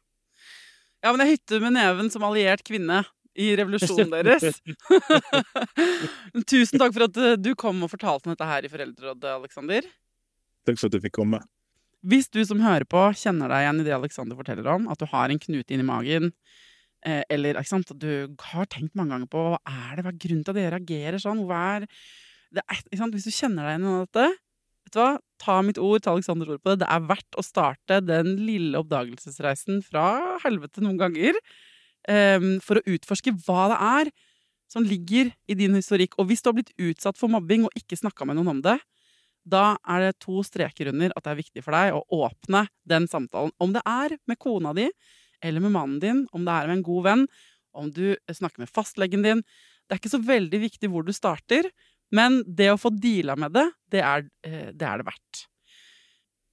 Ja, 1.05 1.11
men 1.13 1.21
jeg 1.21 1.37
hytter 1.37 1.61
med 1.61 1.75
neven 1.77 2.09
som 2.09 2.25
alliert 2.25 2.63
kvinne 2.65 3.03
i 3.37 3.51
revolusjonen 3.59 4.25
deres. 4.25 4.61
Tusen 6.51 6.81
takk 6.81 6.95
for 6.95 7.05
at 7.11 7.19
eh, 7.21 7.35
du 7.37 7.51
kom 7.59 7.83
og 7.85 7.91
fortalte 7.93 8.31
om 8.31 8.33
dette 8.33 8.49
her 8.49 8.65
i 8.65 8.71
Foreldrerådet, 8.73 9.35
Aleksander. 9.35 9.89
Takk 10.65 10.79
for 10.81 10.89
at 10.89 10.95
du 10.95 11.03
fikk 11.05 11.19
komme. 11.19 11.43
Hvis 12.09 12.31
du 12.33 12.41
som 12.49 12.63
hører 12.65 12.87
på, 12.89 13.03
kjenner 13.21 13.53
deg 13.53 13.67
igjen 13.67 13.83
i 13.83 13.85
det 13.85 13.97
Aleksander 13.99 14.39
forteller 14.39 14.71
om, 14.73 14.89
at 14.93 15.01
du 15.01 15.05
har 15.11 15.33
en 15.33 15.43
knute 15.43 15.77
inni 15.77 15.85
magen, 15.85 16.33
eh, 17.05 17.21
eller 17.33 17.61
ikke 17.61 17.75
sant, 17.75 17.93
at 17.93 18.01
du 18.01 18.33
har 18.53 18.71
tenkt 18.73 18.97
mange 18.97 19.13
ganger 19.13 19.29
på 19.35 19.45
hva 19.51 19.61
er 19.61 19.99
det, 19.99 20.07
hva 20.07 20.15
er 20.15 20.23
grunnen 20.25 20.47
til 20.47 20.55
at 20.55 20.61
dere 20.61 20.79
reagerer 20.79 21.21
sånn, 21.21 21.45
hva 21.49 21.61
er, 21.75 21.89
det 22.55 22.65
er 22.65 23.13
Hvis 23.13 23.29
du 23.29 23.35
kjenner 23.35 23.67
deg 23.67 23.77
igjen 23.77 23.91
i 23.91 24.01
dette, 24.07 24.29
vet 24.85 24.97
du 24.97 25.01
hva, 25.01 25.13
ta 25.41 25.59
mitt 25.65 25.81
ord, 25.81 26.03
ta 26.05 26.15
Aleksanders 26.15 26.55
ord 26.55 26.63
på 26.63 26.73
det. 26.75 26.83
Det 26.85 26.91
er 26.93 27.09
verdt 27.09 27.39
å 27.39 27.45
starte 27.45 28.01
den 28.05 28.35
lille 28.45 28.81
oppdagelsesreisen 28.81 29.83
fra 29.87 30.39
helvete 30.45 30.85
noen 30.85 31.01
ganger 31.01 31.39
um, 32.09 32.49
for 32.65 32.81
å 32.81 32.87
utforske 32.95 33.35
hva 33.47 33.69
det 33.73 33.81
er 33.89 34.13
som 34.71 34.87
ligger 34.87 35.31
i 35.51 35.57
din 35.59 35.77
historikk. 35.77 36.17
Og 36.19 36.29
hvis 36.31 36.43
du 36.43 36.51
har 36.51 36.59
blitt 36.59 36.75
utsatt 36.81 37.21
for 37.21 37.33
mobbing 37.33 37.67
og 37.69 37.79
ikke 37.79 37.99
snakka 38.01 38.27
med 38.29 38.39
noen 38.39 38.57
om 38.57 38.63
det, 38.65 38.79
da 39.45 39.75
er 39.93 40.07
det 40.07 40.23
to 40.25 40.41
streker 40.47 40.89
under 40.91 41.13
at 41.13 41.27
det 41.27 41.35
er 41.35 41.41
viktig 41.43 41.65
for 41.65 41.77
deg 41.77 41.93
å 41.97 42.05
åpne 42.25 42.65
den 42.89 43.09
samtalen. 43.11 43.53
Om 43.61 43.75
det 43.77 43.85
er 43.89 44.17
med 44.31 44.41
kona 44.41 44.73
di 44.77 44.89
eller 45.45 45.61
med 45.61 45.75
mannen 45.75 46.01
din, 46.01 46.23
om 46.33 46.47
det 46.47 46.55
er 46.55 46.71
med 46.71 46.79
en 46.79 46.87
god 46.87 47.05
venn, 47.05 47.27
om 47.77 47.91
du 47.93 48.15
snakker 48.33 48.65
med 48.65 48.73
fastlegen 48.73 49.25
din. 49.27 49.43
Det 49.85 49.93
er 49.93 50.01
ikke 50.01 50.15
så 50.15 50.23
veldig 50.25 50.61
viktig 50.63 50.89
hvor 50.89 51.05
du 51.05 51.13
starter, 51.13 51.69
men 52.13 52.43
det 52.47 52.71
å 52.73 52.81
få 52.81 52.93
deala 52.93 53.37
med 53.39 53.55
det, 53.55 53.67
det 53.93 54.03
er, 54.05 54.29
eh, 54.47 54.71
det 54.73 54.87
er 54.89 55.01
det 55.01 55.09
verdt. 55.09 55.45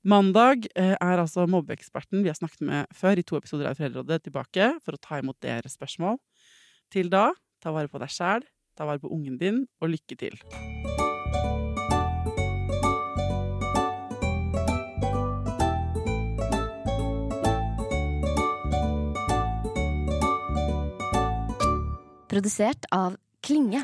Mandag 0.01 0.65
eh, 0.73 0.95
er 0.95 1.19
altså 1.21 1.45
mobbeeksperten 1.45 2.23
vi 2.23 2.31
har 2.31 2.37
snakket 2.39 2.63
med 2.65 2.95
før 2.97 3.19
i 3.21 3.25
to 3.27 3.37
episoder 3.37 3.69
av 3.69 3.77
Foreldrerådet, 3.77 4.23
tilbake 4.25 4.71
for 4.81 4.97
å 4.97 5.01
ta 5.01 5.19
imot 5.21 5.37
deres 5.45 5.77
spørsmål. 5.77 6.17
Til 6.91 7.11
da, 7.13 7.29
ta 7.61 7.73
vare 7.75 7.91
på 7.91 8.01
deg 8.01 8.09
sjæl, 8.09 8.47
ta 8.73 8.89
vare 8.89 9.01
på 9.03 9.11
ungen 9.13 9.37
din, 9.37 9.65
og 9.81 9.93
lykke 9.93 10.17
til. 10.17 10.41
Produsert 22.31 22.87
av 22.95 23.19
Klinge. 23.43 23.83